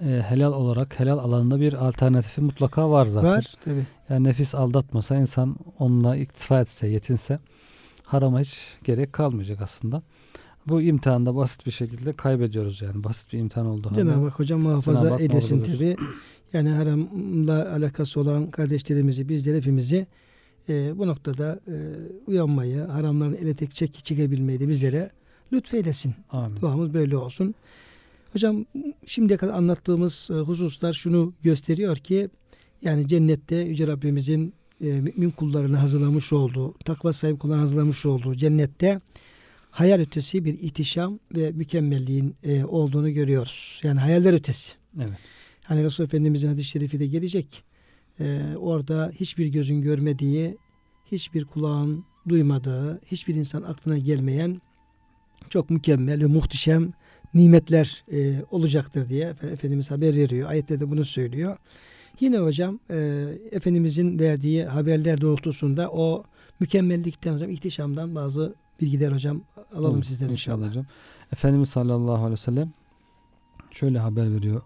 e, 0.00 0.22
helal 0.28 0.52
olarak 0.52 1.00
helal 1.00 1.18
alanında 1.18 1.60
bir 1.60 1.72
alternatifi 1.72 2.40
mutlaka 2.40 2.90
var 2.90 3.06
zaten. 3.06 3.30
Var 3.30 3.54
tabi. 3.64 3.80
Yani 4.08 4.24
nefis 4.24 4.54
aldatmasa 4.54 5.16
insan 5.16 5.56
onunla 5.78 6.16
iktifa 6.16 6.60
etse, 6.60 6.88
yetinse 6.88 7.38
harama 8.06 8.40
hiç 8.40 8.60
gerek 8.84 9.12
kalmayacak 9.12 9.60
aslında. 9.60 10.02
Bu 10.66 10.82
imtihanda 10.82 11.36
basit 11.36 11.66
bir 11.66 11.70
şekilde 11.70 12.12
kaybediyoruz 12.12 12.82
yani. 12.82 13.04
Basit 13.04 13.32
bir 13.32 13.38
imtihan 13.38 13.66
oldu. 13.66 13.90
Cenab-ı 13.94 14.24
Hak 14.24 14.38
hocam 14.38 14.62
muhafaza 14.62 15.18
eylesin 15.18 15.56
muhafaza 15.56 15.78
tabi. 15.78 15.96
Yani 16.52 16.68
haramla 16.68 17.72
alakası 17.72 18.20
olan 18.20 18.50
kardeşlerimizi, 18.50 19.28
bizleri 19.28 19.56
hepimizi 19.56 20.06
e, 20.68 20.98
bu 20.98 21.06
noktada 21.06 21.60
e, 21.68 21.76
uyanmayı, 22.26 22.80
haramların 22.80 23.34
ele 23.34 23.54
tek 23.54 23.74
çek 23.74 24.04
çekebilmeyi 24.04 24.60
de 24.60 24.68
bizlere 24.68 25.10
lütfeylesin. 25.52 26.14
Amin. 26.30 26.60
Duamız 26.60 26.94
böyle 26.94 27.16
olsun. 27.16 27.54
Hocam 28.32 28.66
şimdiye 29.06 29.36
kadar 29.36 29.52
anlattığımız 29.52 30.28
e, 30.30 30.34
hususlar 30.34 30.92
şunu 30.92 31.32
gösteriyor 31.42 31.96
ki 31.96 32.28
yani 32.82 33.08
cennette 33.08 33.56
Yüce 33.56 33.86
Rabbimizin 33.86 34.54
e, 34.80 34.86
mümin 34.86 35.30
kullarını 35.30 35.76
hazırlamış 35.76 36.32
olduğu, 36.32 36.74
takva 36.84 37.12
sahibi 37.12 37.38
kullarını 37.38 37.60
hazırlamış 37.60 38.06
olduğu 38.06 38.34
cennette 38.34 39.00
hayal 39.70 40.00
ötesi 40.00 40.44
bir 40.44 40.58
ihtişam 40.58 41.18
ve 41.34 41.50
mükemmelliğin 41.50 42.34
e, 42.42 42.64
olduğunu 42.64 43.10
görüyoruz. 43.10 43.80
Yani 43.82 44.00
hayaller 44.00 44.32
ötesi. 44.32 44.72
Evet. 44.98 45.18
Hani 45.70 45.84
Resul 45.84 46.04
Efendimizin 46.04 46.48
hadis-i 46.48 46.68
şerifi 46.68 47.00
de 47.00 47.06
gelecek. 47.06 47.62
E, 48.20 48.42
orada 48.56 49.12
hiçbir 49.14 49.46
gözün 49.46 49.82
görmediği, 49.82 50.56
hiçbir 51.12 51.44
kulağın 51.44 52.04
duymadığı, 52.28 53.00
hiçbir 53.06 53.34
insan 53.34 53.62
aklına 53.62 53.98
gelmeyen 53.98 54.60
çok 55.50 55.70
mükemmel 55.70 56.20
ve 56.20 56.26
muhteşem 56.26 56.92
nimetler 57.34 58.04
e, 58.12 58.44
olacaktır 58.50 59.08
diye 59.08 59.34
Efendimiz 59.52 59.90
haber 59.90 60.16
veriyor. 60.16 60.50
Ayette 60.50 60.80
de 60.80 60.90
bunu 60.90 61.04
söylüyor. 61.04 61.56
Yine 62.20 62.38
hocam 62.38 62.80
e, 62.90 63.28
Efendimizin 63.50 64.18
verdiği 64.18 64.64
haberler 64.64 65.20
doğrultusunda 65.20 65.90
o 65.90 66.24
mükemmellikten 66.60 67.34
hocam 67.34 67.50
ihtişamdan 67.50 68.14
bazı 68.14 68.54
bilgiler 68.80 69.12
hocam 69.12 69.42
alalım 69.74 69.94
Olur, 69.94 70.02
sizden 70.02 70.28
inşallah. 70.28 70.68
hocam. 70.68 70.86
Efendimiz 71.32 71.68
sallallahu 71.68 72.14
aleyhi 72.14 72.32
ve 72.32 72.36
sellem 72.36 72.72
şöyle 73.70 73.98
haber 73.98 74.34
veriyor. 74.34 74.62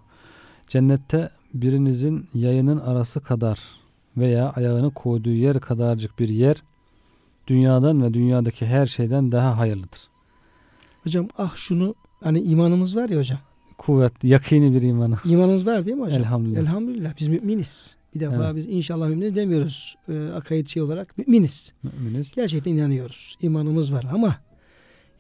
Cennette 0.74 1.30
birinizin 1.54 2.26
yayının 2.34 2.78
arası 2.78 3.20
kadar 3.20 3.58
veya 4.16 4.50
ayağını 4.50 4.90
koyduğu 4.94 5.30
yer 5.30 5.60
kadarcık 5.60 6.18
bir 6.18 6.28
yer 6.28 6.62
dünyadan 7.46 8.02
ve 8.02 8.14
dünyadaki 8.14 8.66
her 8.66 8.87
şeyden 8.87 9.32
daha 9.32 9.58
hayırlıdır. 9.58 10.08
Hocam 11.04 11.28
ah 11.38 11.56
şunu 11.56 11.94
hani 12.20 12.40
imanımız 12.40 12.96
var 12.96 13.08
ya 13.08 13.18
hocam. 13.18 13.38
Kuvvet, 13.78 14.24
yakini 14.24 14.74
bir 14.74 14.82
imanı. 14.82 15.16
İmanımız 15.24 15.66
var 15.66 15.87
değil 15.87 15.96
mi 15.96 16.02
hocam? 16.02 16.20
Elhamdülillah. 16.20 16.60
Elhamdülillah 16.60 17.12
biz 17.20 17.28
müminiz. 17.28 17.96
Bir 18.14 18.20
defa 18.20 18.44
Evet. 18.44 18.56
biz 18.56 18.66
inşallah 18.66 19.08
müminiz 19.08 19.37
demiyoruz. 19.37 19.96
E, 20.08 20.28
akaid 20.28 20.66
şey 20.66 20.82
olarak 20.82 21.18
müminiz. 21.18 21.72
Müminiz. 21.82 22.32
Gerçekten 22.34 22.72
inanıyoruz. 22.72 23.37
İmanımız 23.42 23.92
var 23.92 24.06
ama 24.12 24.37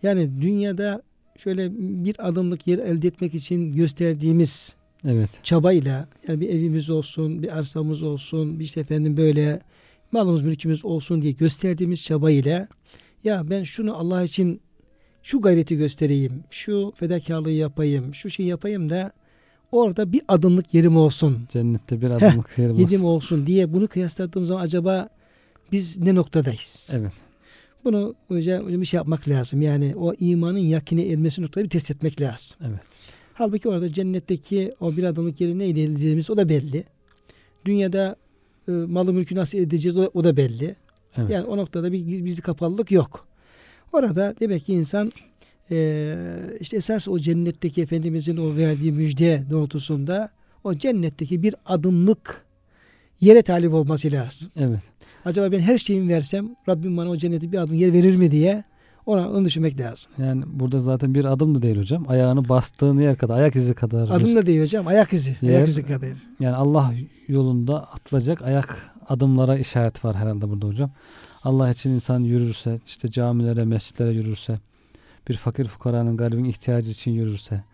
yani 0.02 0.42
dünyada 0.42 1.02
şöyle 1.38 1.72
bir 2.04 2.28
adımlık 2.28 2.66
yer 2.66 2.78
elde 2.78 3.08
etmek 3.08 3.34
için 3.34 3.72
gösterdiğimiz 3.72 4.76
Evet. 5.08 5.30
çabayla 5.42 6.08
yani 6.28 6.40
bir 6.40 6.48
evimiz 6.48 6.90
olsun, 6.90 7.42
bir 7.42 7.58
arsamız 7.58 8.02
olsun, 8.02 8.58
bir 8.58 8.64
işte 8.64 8.80
efendim 8.80 9.16
böyle 9.16 9.60
malımız 10.12 10.42
mülkümüz 10.42 10.84
olsun 10.84 11.22
diye 11.22 11.32
gösterdiğimiz 11.32 12.02
çabayla 12.02 12.68
ya 13.24 13.50
ben 13.50 13.64
şunu 13.64 13.96
Allah 13.96 14.22
için 14.22 14.60
şu 15.22 15.40
gayreti 15.40 15.76
göstereyim, 15.76 16.44
şu 16.50 16.92
fedakarlığı 16.96 17.50
yapayım, 17.50 18.14
şu 18.14 18.30
şeyi 18.30 18.48
yapayım 18.48 18.90
da 18.90 19.12
orada 19.72 20.12
bir 20.12 20.22
adımlık 20.28 20.74
yerim 20.74 20.96
olsun, 20.96 21.38
Cennette 21.48 22.00
bir 22.00 22.10
adımlık 22.10 22.58
yerim 22.58 22.74
yedim 22.74 23.04
olsun. 23.04 23.06
olsun 23.06 23.46
diye 23.46 23.72
bunu 23.72 23.88
kıyasladığım 23.88 24.46
zaman 24.46 24.62
acaba 24.62 25.08
biz 25.72 25.98
ne 25.98 26.14
noktadayız? 26.14 26.90
Evet. 26.92 27.12
Bunu 27.84 28.14
hocam 28.28 28.68
bir 28.68 28.84
şey 28.84 28.98
yapmak 28.98 29.28
lazım. 29.28 29.62
Yani 29.62 29.94
o 29.96 30.14
imanın 30.14 30.58
yakine 30.58 31.08
ermesi 31.08 31.42
noktada 31.42 31.64
bir 31.64 31.70
test 31.70 31.90
etmek 31.90 32.20
lazım. 32.20 32.56
Evet. 32.68 32.80
Halbuki 33.34 33.68
orada 33.68 33.92
cennetteki 33.92 34.74
o 34.80 34.96
bir 34.96 35.04
adımlık 35.04 35.40
yeri 35.40 35.58
neyle 35.58 35.82
elde 35.82 35.92
edeceğimiz 35.92 36.30
o 36.30 36.36
da 36.36 36.48
belli. 36.48 36.84
Dünyada 37.64 38.16
e, 38.68 38.72
malı 38.72 39.12
mülkü 39.12 39.34
nasıl 39.34 39.58
edeceğiz 39.58 39.98
o, 39.98 40.10
o 40.14 40.24
da 40.24 40.36
belli. 40.36 40.76
Evet. 41.16 41.30
Yani 41.30 41.44
o 41.44 41.56
noktada 41.56 41.92
bir 41.92 41.98
gizli 41.98 42.42
kapalılık 42.42 42.90
yok. 42.90 43.26
Orada 43.92 44.34
demek 44.40 44.64
ki 44.64 44.72
insan 44.72 45.12
e, 45.70 46.16
işte 46.60 46.76
esas 46.76 47.08
o 47.08 47.18
cennetteki 47.18 47.82
Efendimizin 47.82 48.36
o 48.36 48.56
verdiği 48.56 48.92
müjde 48.92 49.44
doğrultusunda 49.50 50.30
o 50.64 50.74
cennetteki 50.74 51.42
bir 51.42 51.54
adımlık 51.66 52.44
yere 53.20 53.42
talip 53.42 53.74
olması 53.74 54.12
lazım. 54.12 54.50
evet. 54.56 54.78
Acaba 55.24 55.52
ben 55.52 55.60
her 55.60 55.78
şeyimi 55.78 56.12
versem 56.12 56.56
Rabbim 56.68 56.96
bana 56.96 57.10
o 57.10 57.16
cennete 57.16 57.52
bir 57.52 57.58
adım 57.58 57.74
yer 57.74 57.92
verir 57.92 58.16
mi 58.16 58.30
diye 58.30 58.64
ona 59.06 59.30
onu 59.30 59.44
düşünmek 59.44 59.80
lazım. 59.80 60.12
Yani 60.18 60.44
burada 60.46 60.80
zaten 60.80 61.14
bir 61.14 61.24
adım 61.24 61.54
da 61.54 61.62
değil 61.62 61.78
hocam. 61.78 62.04
Ayağını 62.08 62.48
bastığın 62.48 62.98
yer 62.98 63.16
kadar, 63.18 63.36
ayak 63.36 63.56
izi 63.56 63.74
kadar. 63.74 64.08
Adım 64.10 64.36
da 64.36 64.46
değil 64.46 64.60
hocam 64.62 64.86
ayak 64.86 65.12
izi. 65.12 65.36
Yer- 65.42 65.54
Ayak 65.56 65.68
izi 65.68 65.82
kadar. 65.86 66.10
Yani 66.40 66.56
Allah 66.56 66.94
yolunda 67.28 67.82
atılacak 67.92 68.42
ayak 68.42 68.90
adımlara 69.08 69.56
işaret 69.58 70.04
var 70.04 70.16
herhalde 70.16 70.48
burada 70.48 70.66
hocam. 70.66 70.90
Allah 71.44 71.70
için 71.70 71.90
insan 71.90 72.20
yürürse, 72.20 72.80
işte 72.86 73.10
camilere, 73.10 73.64
mescitlere 73.64 74.10
yürürse, 74.12 74.58
bir 75.28 75.34
fakir 75.36 75.64
fukaranın 75.64 76.16
garibin 76.16 76.44
ihtiyacı 76.44 76.90
için 76.90 77.10
yürürse, 77.10 77.64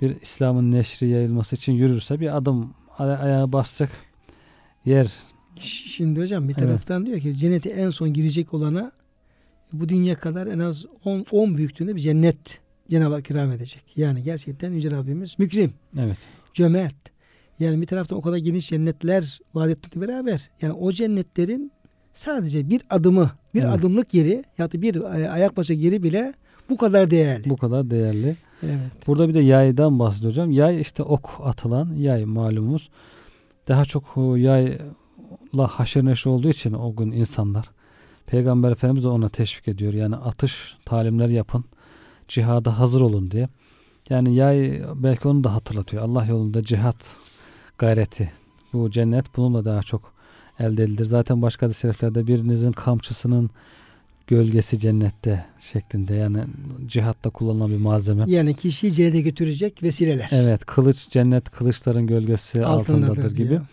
bir 0.00 0.16
İslam'ın 0.20 0.70
neşri 0.72 1.08
yayılması 1.08 1.56
için 1.56 1.72
yürürse 1.72 2.20
bir 2.20 2.36
adım 2.36 2.74
aya- 2.98 3.18
ayağa 3.18 3.52
basacak 3.52 3.90
yer. 4.84 5.12
Şimdi 5.56 6.20
hocam 6.20 6.48
bir 6.48 6.54
Evet. 6.58 6.62
taraftan 6.68 7.06
diyor 7.06 7.20
ki 7.20 7.38
cennete 7.38 7.70
en 7.70 7.90
son 7.90 8.12
girecek 8.12 8.54
olana 8.54 8.92
bu 9.72 9.88
dünya 9.88 10.14
kadar 10.14 10.46
en 10.46 10.58
az 10.58 10.86
10 11.04 11.24
10 11.32 11.56
büyüklüğünde 11.56 11.96
bir 11.96 12.00
cennet 12.00 12.60
Cenab-ı 12.90 13.14
Hak 13.14 13.30
ikram 13.30 13.52
edecek. 13.52 13.82
Yani 13.96 14.22
gerçekten 14.22 14.72
Yüce 14.72 14.90
Rabbimiz 14.90 15.38
mükrim, 15.38 15.72
Evet. 15.98 16.16
cömert. 16.54 16.94
Yani 17.58 17.80
bir 17.80 17.86
taraftan 17.86 18.18
o 18.18 18.22
kadar 18.22 18.36
geniş 18.36 18.68
cennetler 18.68 19.38
vaat 19.54 19.70
etmekle 19.70 20.00
beraber 20.00 20.50
yani 20.62 20.72
o 20.72 20.92
cennetlerin 20.92 21.72
sadece 22.12 22.70
bir 22.70 22.82
adımı, 22.90 23.30
bir 23.54 23.62
Evet. 23.62 23.72
adımlık 23.72 24.14
yeri 24.14 24.44
ya 24.58 24.72
da 24.72 24.82
bir 24.82 24.94
e, 24.94 25.30
ayak 25.30 25.56
başı 25.56 25.72
yeri 25.72 26.02
bile 26.02 26.34
bu 26.70 26.76
kadar 26.76 27.10
değerli. 27.10 27.50
Bu 27.50 27.56
kadar 27.56 27.90
değerli. 27.90 28.36
Evet. 28.62 29.06
Burada 29.06 29.28
bir 29.28 29.34
de 29.34 29.40
yaydan 29.40 29.98
bahsediyor 29.98 30.32
hocam. 30.32 30.50
Yay 30.50 30.80
işte 30.80 31.02
ok 31.02 31.40
atılan 31.44 31.94
yay 31.96 32.24
malumumuz. 32.24 32.88
Daha 33.68 33.84
çok 33.84 34.14
yayla 34.16 35.66
haşır 35.66 36.04
neşir 36.04 36.30
olduğu 36.30 36.48
için 36.48 36.72
o 36.72 36.96
gün 36.96 37.12
insanlar. 37.12 37.70
Peygamber 38.30 38.72
Efendimiz 38.72 39.04
de 39.04 39.08
ona 39.08 39.28
teşvik 39.28 39.68
ediyor. 39.68 39.92
Yani 39.92 40.16
atış 40.16 40.76
talimler 40.84 41.28
yapın. 41.28 41.64
Cihada 42.28 42.78
hazır 42.78 43.00
olun 43.00 43.30
diye. 43.30 43.48
Yani 44.10 44.34
yay 44.34 44.82
belki 44.94 45.28
onu 45.28 45.44
da 45.44 45.54
hatırlatıyor. 45.54 46.02
Allah 46.02 46.24
yolunda 46.24 46.62
cihat 46.62 46.96
gayreti. 47.78 48.32
Bu 48.72 48.90
cennet 48.90 49.36
bununla 49.36 49.64
daha 49.64 49.82
çok 49.82 50.12
elde 50.58 50.82
edilir. 50.82 51.04
Zaten 51.04 51.42
başka 51.42 51.66
hadis-i 51.66 51.80
şeriflerde 51.80 52.26
birinizin 52.26 52.72
kamçısının 52.72 53.50
gölgesi 54.26 54.78
cennette 54.78 55.46
şeklinde. 55.60 56.14
Yani 56.14 56.44
cihatta 56.86 57.30
kullanılan 57.30 57.70
bir 57.70 57.76
malzeme. 57.76 58.24
Yani 58.26 58.54
kişiyi 58.54 58.92
cennete 58.92 59.20
götürecek 59.20 59.82
vesileler. 59.82 60.28
Evet 60.32 60.64
kılıç 60.64 61.08
cennet 61.08 61.50
kılıçların 61.50 62.06
gölgesi 62.06 62.64
altındadır, 62.64 63.34
gibi. 63.34 63.48
diyor. 63.48 63.66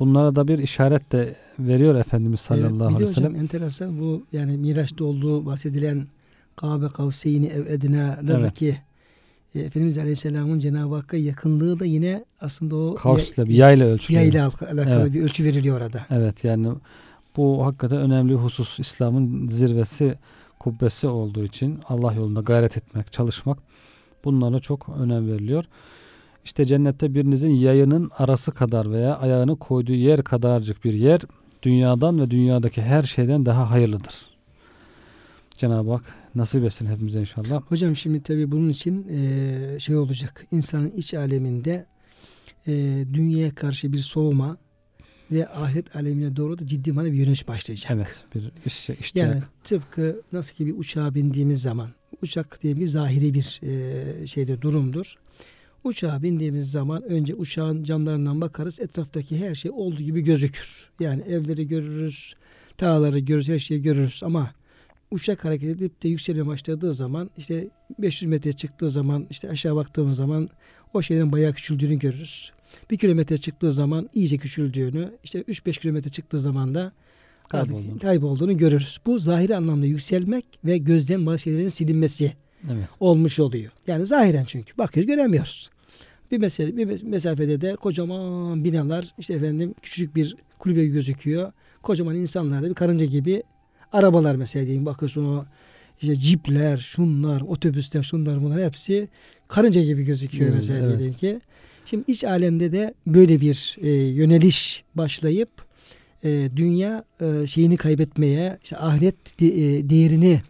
Bunlara 0.00 0.36
da 0.36 0.48
bir 0.48 0.58
işaret 0.58 1.12
de 1.12 1.34
veriyor 1.58 1.94
Efendimiz 1.94 2.46
Evet, 2.50 2.60
sallallahu 2.60 2.80
de 2.80 2.84
aleyhi 2.94 3.02
ve 3.02 3.06
sellem. 3.14 3.30
hocam 3.30 3.42
enteresan 3.42 4.00
bu 4.00 4.22
yani 4.32 4.56
Miraç'ta 4.56 5.04
olduğu 5.04 5.46
bahsedilen 5.46 6.06
Kabe 6.56 6.88
Kavseyni 6.88 7.46
ev 7.46 7.66
edina'daki 7.66 8.76
e, 9.54 9.60
Efendimiz 9.60 9.98
Aleyhisselam'ın 9.98 10.58
Cenab-ı 10.58 10.94
Hakk'a 10.94 11.16
yakınlığı 11.16 11.80
da 11.80 11.84
yine 11.84 12.24
aslında 12.40 12.76
o 12.76 12.94
Kavsle 12.94 13.46
bir 13.46 13.54
yayla 13.54 13.86
ölçülüyor. 13.86 14.22
yayla 14.24 14.46
alakalı 14.46 15.02
Evet. 15.02 15.12
bir 15.12 15.22
ölçü 15.22 15.44
veriliyor 15.44 15.76
orada. 15.80 16.06
Evet 16.10 16.44
yani 16.44 16.68
bu 17.36 17.66
hakikaten 17.66 17.98
önemli 17.98 18.34
husus. 18.34 18.78
İslam'ın 18.78 19.48
zirvesi, 19.48 20.14
kubbesi 20.58 21.06
olduğu 21.06 21.44
için 21.44 21.78
Allah 21.88 22.12
yolunda 22.12 22.40
gayret 22.40 22.76
etmek, 22.76 23.12
çalışmak 23.12 23.58
bunlara 24.24 24.60
çok 24.60 24.88
önem 24.88 25.28
veriliyor. 25.32 25.64
İşte 26.44 26.64
cennette 26.64 27.14
birinizin 27.14 27.50
yayının 27.50 28.10
arası 28.18 28.52
kadar 28.52 28.92
veya 28.92 29.18
ayağını 29.18 29.56
koyduğu 29.56 29.92
yer 29.92 30.24
kadarcık 30.24 30.84
bir 30.84 30.94
yer 30.94 31.20
dünyadan 31.62 32.20
ve 32.20 32.30
dünyadaki 32.30 32.82
her 32.82 33.02
şeyden 33.02 33.46
daha 33.46 33.70
hayırlıdır. 33.70 34.14
Cenab-ı 35.56 35.90
Hak 35.90 36.14
nasip 36.34 36.64
etsin 36.64 36.86
hepimize 36.86 37.20
inşallah. 37.20 37.62
Hocam 37.62 37.96
şimdi 37.96 38.22
tabii 38.22 38.52
bunun 38.52 38.68
için 38.68 39.06
e, 39.08 39.78
şey 39.80 39.96
olacak. 39.96 40.46
insanın 40.52 40.90
iç 40.90 41.14
aleminde 41.14 41.86
e, 42.66 43.04
dünyaya 43.12 43.54
karşı 43.54 43.92
bir 43.92 43.98
soğuma 43.98 44.56
ve 45.30 45.48
ahiret 45.48 45.96
alemine 45.96 46.36
doğru 46.36 46.58
da 46.58 46.66
ciddi 46.66 46.92
manada 46.92 47.12
bir 47.12 47.18
yöneliş 47.18 47.48
başlayacak. 47.48 47.92
Evet 47.94 48.24
bir 48.34 48.52
iş, 48.66 48.90
iştiyak. 48.90 49.28
Yani 49.28 49.42
tıpkı 49.64 50.22
nasıl 50.32 50.54
ki 50.54 50.66
bir 50.66 50.78
uçağa 50.78 51.14
bindiğimiz 51.14 51.62
zaman 51.62 51.90
uçak 52.22 52.62
diye 52.62 52.76
bir 52.76 52.86
zahiri 52.86 53.34
bir 53.34 53.60
e, 53.62 54.26
şeyde 54.26 54.62
durumdur. 54.62 55.16
Uçağa 55.84 56.22
bindiğimiz 56.22 56.70
zaman 56.70 57.02
önce 57.02 57.34
uçağın 57.34 57.84
camlarından 57.84 58.40
bakarız. 58.40 58.80
Etraftaki 58.80 59.46
her 59.48 59.54
şey 59.54 59.70
olduğu 59.70 60.02
gibi 60.02 60.20
gözükür. 60.20 60.90
Yani 61.00 61.22
evleri 61.22 61.68
görürüz, 61.68 62.34
dağları 62.80 63.18
görürüz, 63.18 63.48
her 63.48 63.58
şeyi 63.58 63.82
görürüz 63.82 64.20
ama 64.24 64.50
uçak 65.10 65.44
hareket 65.44 65.70
edip 65.76 66.02
de 66.02 66.08
yükselmeye 66.08 66.46
başladığı 66.46 66.92
zaman 66.92 67.30
işte 67.38 67.68
500 67.98 68.30
metre 68.30 68.52
çıktığı 68.52 68.90
zaman 68.90 69.26
işte 69.30 69.50
aşağı 69.50 69.76
baktığımız 69.76 70.16
zaman 70.16 70.48
o 70.94 71.02
şeylerin 71.02 71.32
bayağı 71.32 71.52
küçüldüğünü 71.52 71.98
görürüz. 71.98 72.52
Bir 72.90 72.98
kilometre 72.98 73.38
çıktığı 73.38 73.72
zaman 73.72 74.10
iyice 74.14 74.38
küçüldüğünü, 74.38 75.12
işte 75.24 75.40
3-5 75.40 75.80
kilometre 75.80 76.10
çıktığı 76.10 76.38
zaman 76.38 76.74
da 76.74 76.92
Kaybolduğunu. 77.48 77.98
kaybolduğunu 77.98 78.56
görürüz. 78.56 78.98
Bu 79.06 79.18
zahiri 79.18 79.56
anlamda 79.56 79.86
yükselmek 79.86 80.44
ve 80.64 80.78
gözden 80.78 81.26
bazı 81.26 81.38
şeylerin 81.38 81.68
silinmesi 81.68 82.32
Evet. 82.66 82.84
olmuş 83.00 83.38
oluyor. 83.40 83.72
Yani 83.86 84.06
zahiren 84.06 84.44
çünkü 84.44 84.78
bakıyoruz 84.78 85.06
göremiyoruz. 85.10 85.70
Bir 86.30 86.38
mesele 86.38 86.76
bir 86.76 86.86
mes- 86.86 87.04
mesafede 87.08 87.60
de 87.60 87.76
kocaman 87.76 88.64
binalar 88.64 89.14
işte 89.18 89.34
efendim 89.34 89.74
küçücük 89.82 90.16
bir 90.16 90.36
kulübe 90.58 90.86
gözüküyor. 90.86 91.52
Kocaman 91.82 92.16
insanlar 92.16 92.62
da 92.62 92.68
bir 92.68 92.74
karınca 92.74 93.06
gibi 93.06 93.42
arabalar 93.92 94.34
mesela 94.36 94.66
diyeyim 94.66 94.86
bakıyorsun 94.86 95.24
o 95.24 95.44
işte 96.02 96.14
cipler, 96.16 96.78
şunlar, 96.78 97.40
otobüsler, 97.40 98.02
şunlar 98.02 98.42
bunlar 98.42 98.64
hepsi 98.64 99.08
karınca 99.48 99.82
gibi 99.82 100.02
gözüküyor 100.02 100.44
Evet, 100.44 100.54
mesela 100.54 100.86
evet. 100.86 100.98
diyelim 100.98 101.14
ki. 101.14 101.40
Şimdi 101.84 102.04
iç 102.06 102.24
alemde 102.24 102.72
de 102.72 102.94
böyle 103.06 103.40
bir 103.40 103.76
e, 103.82 103.90
yöneliş 103.90 104.84
başlayıp 104.94 105.48
e, 106.24 106.48
dünya 106.56 107.04
e, 107.20 107.46
şeyini 107.46 107.76
kaybetmeye, 107.76 108.58
işte 108.64 108.76
ahiret 108.76 109.40
de- 109.40 109.46
e, 109.78 109.90
değerini 109.90 110.42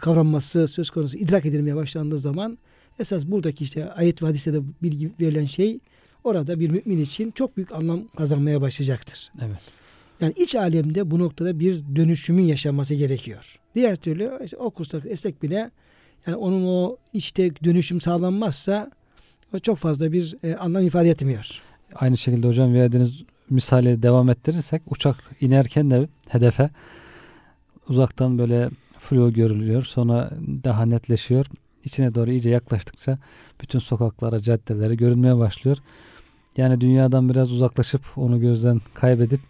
kavranması 0.00 0.68
söz 0.68 0.90
konusu 0.90 1.18
idrak 1.18 1.46
edilmeye 1.46 1.76
başlandığı 1.76 2.18
zaman 2.18 2.58
esas 2.98 3.26
buradaki 3.26 3.64
işte 3.64 3.92
ayet 3.92 4.22
ve 4.22 4.26
hadiste 4.26 4.60
bilgi 4.82 5.10
verilen 5.20 5.44
şey 5.44 5.78
orada 6.24 6.60
bir 6.60 6.70
mümin 6.70 7.02
için 7.02 7.30
çok 7.30 7.56
büyük 7.56 7.72
anlam 7.72 8.08
kazanmaya 8.16 8.60
başlayacaktır. 8.60 9.30
Evet. 9.40 9.58
Yani 10.20 10.32
iç 10.36 10.54
alemde 10.54 11.10
bu 11.10 11.18
noktada 11.18 11.60
bir 11.60 11.82
dönüşümün 11.96 12.42
yaşanması 12.42 12.94
gerekiyor. 12.94 13.58
Diğer 13.74 13.96
türlü 13.96 14.38
işte 14.44 14.56
o 14.56 14.70
kurslar 14.70 15.02
esnek 15.04 15.42
bile 15.42 15.70
yani 16.26 16.36
onun 16.36 16.64
o 16.66 16.96
içte 17.12 17.50
dönüşüm 17.64 18.00
sağlanmazsa 18.00 18.90
o 19.54 19.58
çok 19.58 19.78
fazla 19.78 20.12
bir 20.12 20.36
e, 20.42 20.54
anlam 20.54 20.86
ifade 20.86 21.10
etmiyor. 21.10 21.62
Aynı 21.94 22.16
şekilde 22.16 22.48
hocam 22.48 22.74
verdiğiniz 22.74 23.22
misali 23.50 24.02
devam 24.02 24.30
ettirirsek 24.30 24.82
uçak 24.90 25.16
inerken 25.40 25.90
de 25.90 26.08
hedefe 26.28 26.70
uzaktan 27.88 28.38
böyle 28.38 28.70
flu 28.98 29.32
görülüyor. 29.32 29.82
Sonra 29.82 30.30
daha 30.64 30.86
netleşiyor. 30.86 31.46
İçine 31.84 32.14
doğru 32.14 32.30
iyice 32.30 32.50
yaklaştıkça 32.50 33.18
bütün 33.60 33.78
sokaklara, 33.78 34.42
caddelere 34.42 34.94
görünmeye 34.94 35.38
başlıyor. 35.38 35.78
Yani 36.56 36.80
dünyadan 36.80 37.28
biraz 37.28 37.52
uzaklaşıp 37.52 38.02
onu 38.16 38.40
gözden 38.40 38.80
kaybedip 38.94 39.40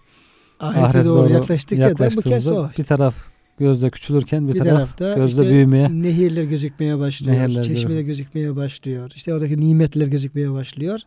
Ahirete 0.61 0.87
ahirete 0.87 1.09
doğru, 1.09 1.33
yaklaştıkça 1.33 1.99
da 1.99 2.11
bu 2.17 2.21
kez 2.21 2.51
o. 2.51 2.69
bir 2.79 2.85
taraf 2.85 3.15
gözde 3.59 3.91
küçülürken 3.91 4.49
bir, 4.49 4.55
Bir 4.55 4.59
taraf 4.59 4.73
tarafta 4.73 5.15
gözde 5.15 5.41
işte 5.41 5.53
büyümeye 5.53 5.89
nehirler 6.03 6.45
gözükmeye 6.45 6.99
başlıyor. 6.99 7.37
Nehirler 7.37 7.65
çeşmeler 7.65 7.89
görüyor. 7.89 8.07
gözükmeye 8.07 8.57
başlıyor. 8.57 9.13
İşte 9.15 9.35
oradaki 9.35 9.61
nimetler 9.61 10.07
gözükmeye 10.07 10.53
başlıyor. 10.53 11.01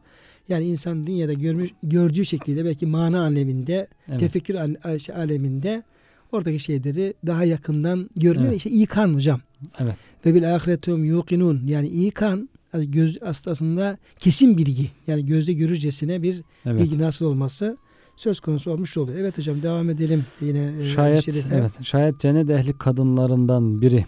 Yani 0.50 0.66
insan 0.66 1.08
dünyada 1.08 1.34
görmüş, 1.34 1.70
gördüğü 1.84 2.26
şekliyle 2.26 2.66
belki 2.66 2.86
mana 2.86 3.22
aleminde, 3.22 3.88
evet, 4.10 4.20
tefekkür 4.20 4.56
şey 5.00 5.16
aleminde 5.16 5.84
oradaki 6.32 6.60
şeyleri 6.60 7.14
daha 7.26 7.44
yakından 7.44 8.10
görmüyor. 8.16 8.50
Evet. 8.50 8.58
İşte 8.58 8.70
ikan 8.70 9.14
hocam. 9.14 9.42
evet, 9.80 9.96
Ve 10.26 10.36
bil 10.36 10.56
ahiretum 10.56 11.06
yuqinun. 11.06 11.62
Yani 11.68 11.88
ikan 11.88 12.50
göz 12.74 13.18
aslında 13.22 13.98
kesin 14.18 14.58
bilgi. 14.58 14.92
Yani 15.08 15.26
gözde 15.26 15.54
görürcesine 15.54 16.24
bir 16.24 16.42
evet. 16.66 16.82
bilgi 16.82 17.00
nasıl 17.00 17.26
olması 17.26 17.78
söz 18.16 18.40
konusu 18.40 18.72
olmuş 18.72 18.98
oluyor. 18.98 19.18
Evet 19.20 19.38
hocam 19.38 19.62
devam 19.62 19.90
edelim 19.90 20.26
yine. 20.42 20.74
e, 20.82 20.86
Şayet 20.86 21.28
evet, 21.52 21.84
şayet 21.84 22.20
cennet 22.20 22.50
ehli 22.50 22.78
kadınlarından 22.78 23.82
biri 23.82 24.06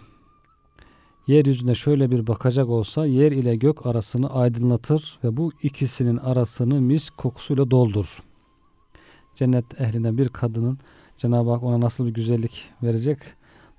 yeryüzüne 1.26 1.74
şöyle 1.74 2.10
bir 2.10 2.26
bakacak 2.26 2.68
olsa 2.68 3.06
yer 3.06 3.32
ile 3.32 3.56
gök 3.56 3.86
arasını 3.86 4.34
aydınlatır 4.34 5.18
ve 5.24 5.36
bu 5.36 5.52
ikisinin 5.62 6.16
arasını 6.16 6.80
mis 6.80 7.10
kokusuyla 7.10 7.70
doldurur. 7.70 8.22
Cennet 9.34 9.80
ehlinden 9.80 10.18
bir 10.18 10.28
kadının 10.28 10.78
Cenab-ı 11.24 11.50
Hak 11.50 11.62
ona 11.62 11.80
nasıl 11.80 12.06
bir 12.06 12.14
güzellik 12.14 12.70
verecek, 12.82 13.18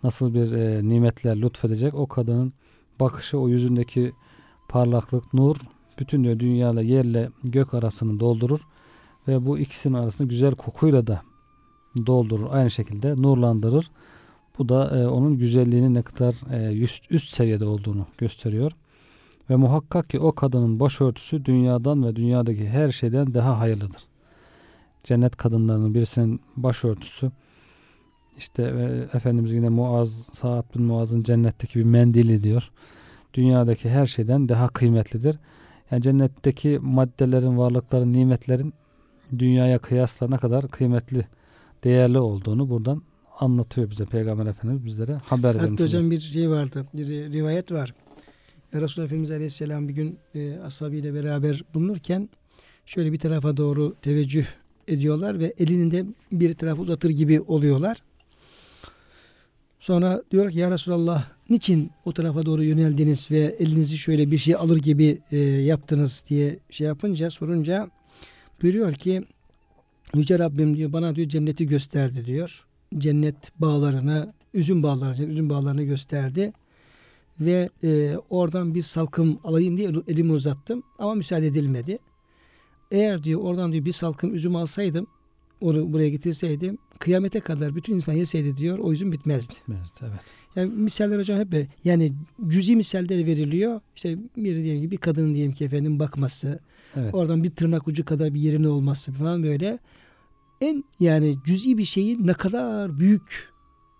nasıl 0.04 0.34
bir 0.34 0.52
e, 0.52 0.90
nimetler 0.90 1.42
lütfedecek 1.42 1.94
o 1.94 2.08
kadının 2.08 2.54
bakışı, 3.00 3.40
o 3.40 3.50
yüzündeki 3.50 4.14
parlaklık, 4.70 5.34
nur 5.34 5.56
bütün 6.00 6.24
diyor 6.24 6.40
dünyayla 6.40 6.82
yerle 6.82 7.30
gök 7.44 7.74
arasını 7.74 8.20
doldurur 8.20 8.60
ve 9.28 9.46
bu 9.46 9.58
ikisinin 9.60 9.94
arasını 9.94 10.28
güzel 10.28 10.56
kokuyla 10.56 11.08
da 11.08 11.22
doldurur. 12.06 12.48
Aynı 12.52 12.72
şekilde 12.72 13.22
nurlandırır. 13.22 13.92
Bu 14.60 14.70
da 14.70 15.00
e, 15.00 15.08
onun 15.08 15.38
güzelliğinin 15.38 15.94
ne 15.94 16.02
kadar 16.02 16.36
e, 16.54 16.80
üst, 16.80 17.12
üst 17.12 17.36
seviyede 17.36 17.66
olduğunu 17.66 18.06
gösteriyor. 18.18 18.72
Ve 19.50 19.56
muhakkak 19.56 20.10
ki 20.10 20.20
o 20.20 20.32
kadının 20.32 20.80
başörtüsü 20.80 21.46
dünyadan 21.46 22.04
ve 22.04 22.16
dünyadaki 22.16 22.70
her 22.70 22.92
şeyden 22.92 23.34
daha 23.34 23.60
hayırlıdır. 23.60 24.15
Cennet 25.06 25.36
kadınlarının 25.36 25.94
birisinin 25.94 26.42
başörtüsü 26.58 27.32
işte 28.38 28.64
e, 28.64 29.18
Efendimiz 29.18 29.52
yine 29.52 29.70
Muaz, 29.70 30.30
Sa'd 30.34 30.76
bin 30.76 30.84
Muaz'ın 30.84 31.24
cennetteki 31.24 31.80
bir 31.80 31.84
mendili 31.84 32.44
diyor. 32.44 32.72
Dünyadaki 33.34 33.90
her 33.90 34.06
şeyden 34.06 34.50
daha 34.50 34.68
kıymetlidir. 34.68 35.40
Yani 35.92 36.02
cennetteki 36.02 36.80
maddelerin, 36.82 37.58
varlıkların, 37.58 38.14
nimetlerin 38.14 38.74
dünyaya 39.40 39.78
kıyasla 39.78 40.28
ne 40.28 40.38
kadar 40.38 40.68
kıymetli, 40.68 41.26
değerli 41.84 42.20
olduğunu 42.20 42.70
buradan 42.70 43.02
anlatıyor 43.40 43.90
bize 43.90 44.06
Peygamber 44.06 44.46
Efendimiz 44.46 44.86
bizlere 44.86 45.14
haber 45.14 45.56
vermiş. 45.56 45.72
Hatta 45.72 45.84
hocam 45.84 46.12
bir 46.12 46.20
şey 46.20 46.50
vardı. 46.50 46.86
Bir 46.94 47.08
ri- 47.08 47.32
rivayet 47.34 47.72
var. 47.72 47.94
Resulullah 48.74 49.06
Efendimiz 49.06 49.32
Aleyhisselam 49.32 49.88
bir 49.88 49.94
gün 49.94 50.18
e, 50.36 50.60
ashabıyla 50.60 51.14
beraber 51.14 51.64
bulunurken 51.74 52.30
şöyle 52.86 53.14
bir 53.14 53.20
tarafa 53.20 53.58
doğru 53.58 53.96
teveccüh 54.02 54.46
ediyorlar 54.88 55.40
ve 55.40 55.54
elini 55.60 55.92
de 55.92 56.06
bir 56.32 56.54
tarafa 56.54 56.82
uzatır 56.82 57.10
gibi 57.10 57.42
oluyorlar. 57.42 58.04
Sonra 59.80 60.24
diyor 60.32 60.52
ki 60.52 60.60
ya 60.60 60.72
Resulallah 60.72 61.30
niçin 61.50 61.92
o 62.06 62.14
tarafa 62.14 62.46
doğru 62.46 62.64
yöneldiniz 62.64 63.32
ve 63.32 63.56
elinizi 63.60 63.98
şöyle 63.98 64.32
bir 64.32 64.38
şey 64.38 64.56
alır 64.56 64.78
gibi 64.78 65.18
e, 65.32 65.38
yaptınız 65.38 66.24
diye 66.30 66.60
şey 66.70 66.88
yapınca 66.88 67.30
sorunca 67.30 67.90
buyuruyor 68.62 68.94
ki 68.94 69.24
Yüce 70.16 70.40
Rabbim 70.40 70.78
diyor 70.78 70.94
bana 70.94 71.16
diyor 71.16 71.30
cenneti 71.30 71.68
gösterdi 71.68 72.26
diyor. 72.26 72.66
Cennet 72.98 73.52
bağlarını, 73.60 74.34
üzüm 74.54 74.84
bağlarını, 74.84 75.26
üzüm 75.26 75.50
bağlarını 75.50 75.84
gösterdi. 75.84 76.54
Ve 77.40 77.70
e, 77.84 78.18
oradan 78.30 78.76
bir 78.76 78.82
salkım 78.82 79.40
alayım 79.44 79.78
diye 79.78 79.90
elimi 80.08 80.32
uzattım 80.32 80.84
ama 81.00 81.16
müsaade 81.16 81.48
edilmedi. 81.48 82.00
Eğer 82.96 83.24
diyor 83.24 83.42
oradan 83.42 83.72
diyor 83.72 83.86
bir 83.86 83.92
salkım 83.92 84.36
üzüm 84.36 84.56
alsaydım, 84.56 85.08
onu 85.62 85.94
buraya 85.94 86.10
getirseydim, 86.10 86.78
kıyamete 87.00 87.40
kadar 87.40 87.76
bütün 87.76 87.96
insan 87.96 88.14
yeseydi 88.14 88.58
diyor, 88.58 88.80
o 88.80 88.92
üzüm 88.94 89.12
bitmezdi. 89.12 89.54
Evet, 89.70 89.92
evet. 90.02 90.20
Yani 90.56 90.72
misaller 90.72 91.20
hocam 91.20 91.40
hep 91.40 91.70
yani 91.84 92.14
cüzi 92.48 92.76
misaller 92.76 93.26
veriliyor. 93.26 93.82
İşte 93.96 94.18
bir 94.38 94.56
diyelim 94.56 94.82
ki 94.82 94.92
bir 94.92 94.98
kadının 94.98 95.34
diyelim 95.34 95.54
ki 95.54 95.66
efendim 95.66 96.00
bakması, 96.00 96.60
evet. 96.96 97.14
Oradan 97.14 97.44
bir 97.44 97.50
tırnak 97.50 97.88
ucu 97.88 98.06
kadar 98.06 98.34
bir 98.34 98.40
yerine 98.40 98.68
olması 98.68 99.12
falan 99.12 99.44
böyle. 99.44 99.80
En 100.62 100.84
yani 101.00 101.38
cüz'i 101.46 101.78
bir 101.78 101.86
şeyin 101.86 102.28
ne 102.28 102.34
kadar 102.34 103.00
büyük 103.00 103.50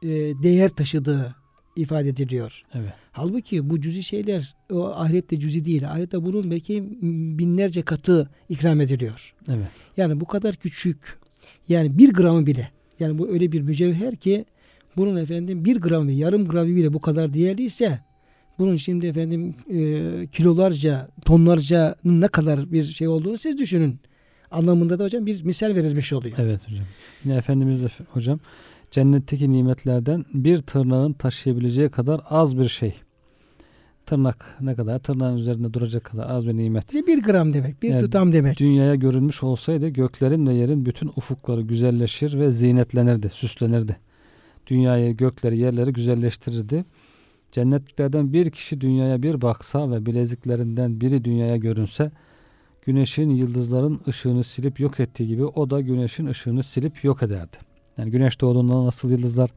e, 0.02 0.08
değer 0.44 0.70
taşıdığı 0.70 1.36
ifade 1.76 2.10
ediliyor. 2.10 2.64
evet. 2.74 2.94
Halbuki 3.12 3.70
bu 3.70 3.82
cüz'i 3.82 4.04
şeyler 4.04 4.56
o 4.72 4.86
ahirette 4.86 5.40
cüz'i 5.40 5.66
değil. 5.66 5.92
Ahirette 5.92 6.24
bunun 6.24 6.52
belki 6.52 6.84
binlerce 7.40 7.82
katı 7.82 8.30
ikram 8.50 8.82
ediliyor. 8.82 9.36
Evet. 9.50 9.68
Yani 9.98 10.20
bu 10.20 10.26
kadar 10.26 10.56
küçük 10.56 11.20
yani 11.70 11.98
bir 11.98 12.14
gramı 12.14 12.46
bile 12.46 12.70
yani 13.00 13.18
bu 13.18 13.30
öyle 13.30 13.52
bir 13.52 13.62
mücevher 13.62 14.16
ki 14.16 14.46
bunun 14.98 15.16
efendim 15.16 15.66
bir 15.66 15.82
gramı 15.82 16.12
yarım 16.12 16.48
gramı 16.48 16.76
bile 16.76 16.94
bu 16.94 17.02
kadar 17.02 17.34
değerliyse 17.34 18.00
bunun 18.60 18.76
şimdi 18.76 19.08
efendim 19.08 19.56
e, 19.74 20.28
kilolarca 20.28 21.10
tonlarca 21.26 21.96
ne 22.06 22.28
kadar 22.28 22.72
bir 22.72 22.84
şey 22.84 23.08
olduğunu 23.08 23.38
siz 23.38 23.58
düşünün. 23.58 24.00
Anlamında 24.52 25.00
da 25.00 25.04
hocam 25.04 25.26
bir 25.26 25.44
misal 25.44 25.76
verilmiş 25.76 26.14
oluyor. 26.14 26.38
Evet 26.40 26.68
hocam. 26.68 26.86
Yine 27.24 27.36
Efendimiz 27.36 27.84
de 27.84 27.88
hocam 28.10 28.40
cennetteki 28.92 29.52
nimetlerden 29.52 30.26
bir 30.34 30.62
tırnağın 30.62 31.14
taşıyabileceği 31.14 31.90
kadar 31.90 32.22
az 32.30 32.58
bir 32.58 32.70
şey. 32.70 32.96
Tırnak 34.06 34.58
ne 34.62 34.76
kadar? 34.76 35.00
Tırnağın 35.00 35.38
üzerinde 35.38 35.74
duracak 35.74 36.04
kadar 36.04 36.30
az 36.30 36.48
bir 36.48 36.54
nimet. 36.58 36.94
Bir 36.94 37.24
gram 37.24 37.54
demek, 37.54 37.82
bir 37.82 37.90
Yani 37.90 38.02
tutam 38.02 38.34
demek. 38.34 38.60
Dünyaya 38.60 38.96
görünmüş 38.96 39.44
olsaydı 39.44 39.88
göklerin 39.88 40.48
ve 40.48 40.54
yerin 40.54 40.86
bütün 40.86 41.08
ufukları 41.08 41.62
güzelleşir 41.62 42.40
ve 42.40 42.52
zinetlenirdi, 42.52 43.30
süslenirdi. 43.30 43.98
Dünyayı, 44.68 45.18
gökleri, 45.18 45.58
yerleri 45.58 45.94
güzelleştirirdi. 45.94 46.86
Cennetliklerden 47.52 48.34
bir 48.34 48.52
kişi 48.52 48.82
dünyaya 48.82 49.24
bir 49.24 49.42
baksa 49.42 49.92
ve 49.92 50.06
bileziklerinden 50.06 51.02
biri 51.02 51.24
dünyaya 51.24 51.56
görünse 51.56 52.12
güneşin, 52.86 53.30
yıldızların 53.30 54.02
ışığını 54.08 54.44
silip 54.44 54.80
yok 54.80 55.00
ettiği 55.00 55.28
gibi 55.28 55.46
o 55.46 55.70
da 55.70 55.82
güneşin 55.82 56.26
ışığını 56.26 56.64
silip 56.64 57.04
yok 57.04 57.24
ederdi. 57.24 57.58
Yani 57.98 58.12
güneş 58.12 58.42
doğduğunda 58.42 58.86
nasıl 58.86 59.12
yıldızlar 59.12 59.50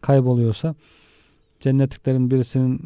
kayboluyorsa 0.00 0.74
cennetliklerin 1.60 2.30
birisinin 2.30 2.80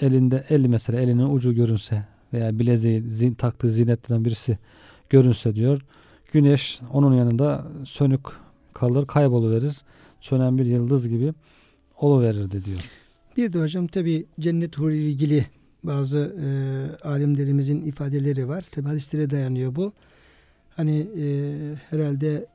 elinde 0.00 0.44
eli 0.48 0.68
mesela 0.68 1.00
elinin 1.00 1.34
ucu 1.34 1.54
görünse 1.54 2.04
veya 2.32 2.58
bileziği 2.58 3.00
zin, 3.00 3.34
taktığı 3.34 3.70
zinetten 3.70 4.24
birisi 4.24 4.58
görünse 5.10 5.54
diyor. 5.54 5.80
Güneş 6.32 6.80
onun 6.92 7.16
yanında 7.16 7.66
sönük 7.84 8.20
kalır, 8.74 9.06
kayboluverir. 9.06 9.76
Sönen 10.20 10.58
bir 10.58 10.66
yıldız 10.66 11.08
gibi 11.08 11.34
oluverirdi 11.96 12.64
diyor. 12.64 12.78
Bir 13.36 13.52
de 13.52 13.58
hocam 13.58 13.86
tabi 13.86 14.26
cennet 14.40 14.78
huru 14.78 14.92
ile 14.92 15.08
ilgili 15.08 15.46
bazı 15.84 16.36
e, 16.40 16.48
alimlerimizin 17.08 17.82
ifadeleri 17.82 18.48
var. 18.48 18.62
Tabi 18.72 18.86
hadislere 18.88 19.30
dayanıyor 19.30 19.74
bu. 19.74 19.92
Hani 20.76 21.06
e, 21.18 21.24
herhalde 21.90 22.46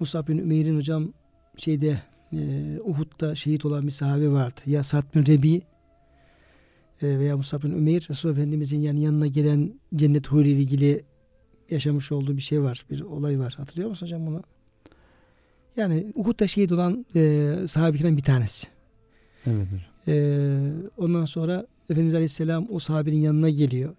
Musab 0.00 0.28
bin 0.28 0.38
Ümeyr'in 0.38 0.76
hocam 0.76 1.12
şeyde 1.56 2.02
e, 2.32 2.38
Uhud'da 2.84 3.34
şehit 3.34 3.64
olan 3.64 3.86
bir 3.86 3.92
sahabe 3.92 4.30
vardı. 4.30 4.60
Ya 4.66 4.82
Sa'd 4.82 5.14
bin 5.14 5.26
Rebi 5.26 5.62
e, 7.02 7.18
veya 7.18 7.36
Musab 7.36 7.62
bin 7.62 7.70
Ümeyr 7.70 8.06
Resulullah 8.10 8.38
Efendimizin 8.38 8.80
yani 8.80 9.00
yanına 9.00 9.26
gelen 9.26 9.72
cennet 9.96 10.28
huru 10.28 10.42
ile 10.42 10.60
ilgili 10.60 11.04
yaşamış 11.70 12.12
olduğu 12.12 12.36
bir 12.36 12.42
şey 12.42 12.62
var. 12.62 12.86
Bir 12.90 13.00
olay 13.00 13.38
var. 13.38 13.54
Hatırlıyor 13.56 13.88
musun 13.88 14.06
hocam 14.06 14.26
bunu? 14.26 14.42
Yani 15.76 16.12
Uhud'da 16.14 16.46
şehit 16.46 16.72
olan 16.72 17.06
e, 17.14 17.54
sahabeden 17.68 18.16
bir 18.16 18.22
tanesi. 18.22 18.66
Evet 19.46 19.66
hocam. 19.66 19.98
Ee, 20.08 20.72
ondan 20.96 21.24
sonra 21.24 21.66
Efendimiz 21.90 22.14
Aleyhisselam 22.14 22.66
o 22.70 22.78
sahabenin 22.78 23.20
yanına 23.20 23.50
geliyor. 23.50 23.94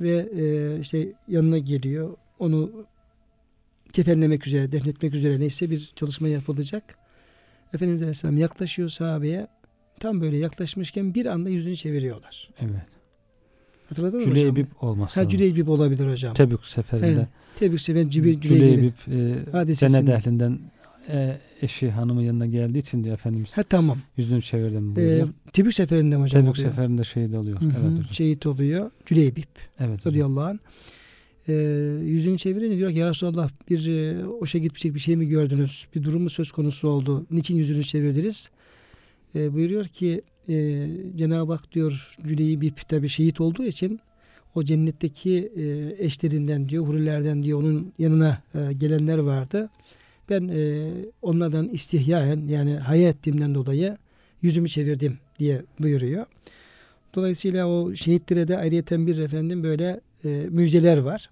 Ve 0.00 0.28
e, 0.36 0.80
işte 0.80 1.12
yanına 1.28 1.58
geliyor. 1.58 2.16
Onu 2.38 2.86
kefenlemek 3.94 4.46
üzere, 4.46 4.72
defnetmek 4.72 5.14
üzere 5.14 5.40
neyse 5.40 5.70
bir 5.70 5.90
çalışma 5.96 6.28
yapılacak. 6.28 6.98
Efendimiz 7.74 8.02
Aleyhisselam 8.02 8.38
yaklaşıyor 8.38 8.88
sahabeye. 8.88 9.46
Tam 10.00 10.20
böyle 10.20 10.36
yaklaşmışken 10.36 11.14
bir 11.14 11.26
anda 11.26 11.48
yüzünü 11.50 11.76
çeviriyorlar. 11.76 12.48
Evet. 12.60 12.86
Hatırladın 13.88 14.18
mı 14.18 14.24
hocam? 14.26 14.34
Cüleybip 14.34 14.82
olması. 14.82 15.14
Ha 15.14 15.20
lazım. 15.26 15.38
Cüleybip 15.38 15.68
olabilir 15.68 16.10
hocam. 16.12 16.34
Tebük 16.34 16.66
seferinde. 16.66 17.06
Evet. 17.06 17.28
Tebrik 17.58 17.80
seven 17.80 18.08
Cüleybip. 18.08 18.42
Cüleybip. 18.42 18.94
Cüleybip 19.04 19.70
e, 19.70 19.74
cennet 19.74 20.08
ehlinden 20.08 20.58
e, 21.08 21.36
eşi 21.62 21.90
hanımı 21.90 22.22
yanına 22.22 22.46
geldiği 22.46 22.78
için 22.78 23.04
diyor 23.04 23.14
Efendimiz 23.14 23.56
Ha 23.56 23.62
tamam. 23.62 23.98
yüzünü 24.16 24.42
çevirdim 24.42 24.92
Ee, 24.92 24.96
buyuruyor. 24.96 25.28
Tebük 25.52 25.74
seferinde 25.74 26.16
hocam 26.16 26.42
Tebük 26.42 26.58
oluyor? 26.58 26.70
seferinde 26.70 27.04
şehit 27.04 27.34
oluyor. 27.34 27.60
Hı 27.60 27.64
hı, 27.64 27.70
Evet 27.80 27.90
hocam. 27.92 28.04
Şehit 28.12 28.46
oluyor. 28.46 28.90
Cüleybip. 29.06 29.48
Evet 29.80 29.98
hocam. 30.00 30.12
radıyallahu 30.12 30.44
anh. 30.44 30.58
Ee, 31.48 31.52
yüzünü 32.02 32.38
çevirince 32.38 32.76
diyor 32.76 32.90
ki 32.90 32.98
ya 32.98 33.10
Resulallah 33.10 33.50
bir 33.70 33.86
e, 33.86 34.22
hoşa 34.22 34.58
gitmeyecek 34.58 34.94
bir 34.94 35.00
şey 35.00 35.16
mi 35.16 35.28
gördünüz? 35.28 35.86
Bir 35.94 36.02
durum 36.02 36.22
mu 36.22 36.30
söz 36.30 36.52
konusu 36.52 36.88
oldu? 36.88 37.26
Niçin 37.30 37.56
yüzünü 37.56 37.84
çevirdiniz? 37.84 38.50
Ee, 39.34 39.54
buyuruyor 39.54 39.84
ki 39.84 40.22
e, 40.48 40.86
Cenab-ı 41.16 41.52
Hak 41.52 41.72
diyor 41.72 42.16
Cüleyi 42.26 42.60
bir 42.60 42.70
tabi 42.70 43.08
şehit 43.08 43.40
olduğu 43.40 43.64
için 43.64 44.00
o 44.54 44.62
cennetteki 44.62 45.52
e, 45.56 45.94
eşlerinden 46.04 46.68
diyor, 46.68 46.86
hurilerden 46.86 47.42
diyor 47.42 47.58
onun 47.58 47.92
yanına 47.98 48.42
e, 48.54 48.72
gelenler 48.72 49.18
vardı. 49.18 49.70
Ben 50.30 50.48
e, 50.48 50.90
onlardan 51.22 51.68
istihyaen 51.68 52.46
yani 52.48 52.76
haya 52.76 53.08
ettiğimden 53.08 53.54
dolayı 53.54 53.96
yüzümü 54.42 54.68
çevirdim 54.68 55.18
diye 55.38 55.62
buyuruyor. 55.78 56.26
Dolayısıyla 57.14 57.68
o 57.68 57.94
şehitlere 57.94 58.48
de 58.48 58.58
ayrıyeten 58.58 59.06
bir 59.06 59.18
efendim 59.18 59.62
böyle 59.62 60.00
e, 60.24 60.28
müjdeler 60.50 60.98
var. 60.98 61.30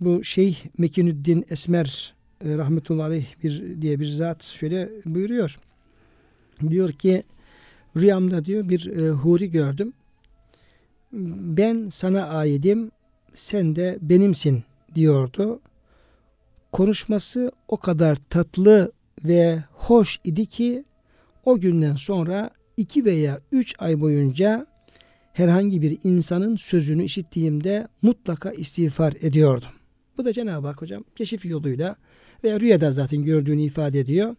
Bu 0.00 0.24
Şeyh 0.24 0.56
Mekinüddin 0.78 1.46
Esmer 1.50 2.14
e, 2.44 2.58
rahmetullahi 2.58 3.06
aleyh 3.06 3.26
bir 3.42 3.82
diye 3.82 4.00
bir 4.00 4.08
zat 4.08 4.44
şöyle 4.44 4.90
buyuruyor. 5.04 5.58
Diyor 6.68 6.92
ki 6.92 7.22
rüyamda 7.96 8.44
diyor 8.44 8.68
bir 8.68 8.86
e, 8.86 9.10
huri 9.10 9.50
gördüm. 9.50 9.92
Ben 11.12 11.88
sana 11.88 12.26
aidim, 12.26 12.90
sen 13.34 13.76
de 13.76 13.98
benimsin 14.00 14.64
diyordu. 14.94 15.60
Konuşması 16.72 17.52
o 17.68 17.76
kadar 17.76 18.16
tatlı 18.30 18.92
ve 19.24 19.62
hoş 19.72 20.20
idi 20.24 20.46
ki 20.46 20.84
o 21.44 21.60
günden 21.60 21.94
sonra 21.94 22.50
iki 22.76 23.04
veya 23.04 23.40
üç 23.52 23.74
ay 23.78 24.00
boyunca 24.00 24.66
herhangi 25.32 25.82
bir 25.82 25.98
insanın 26.04 26.56
sözünü 26.56 27.04
işittiğimde 27.04 27.88
mutlaka 28.02 28.50
istiğfar 28.50 29.12
ediyordum. 29.20 29.77
Bu 30.18 30.24
da 30.24 30.32
Cenab-ı 30.32 30.66
Hak 30.66 30.82
hocam 30.82 31.04
keşif 31.16 31.44
yoluyla 31.44 31.96
veya 32.44 32.60
rüyada 32.60 32.92
zaten 32.92 33.22
gördüğünü 33.24 33.62
ifade 33.62 34.00
ediyor. 34.00 34.36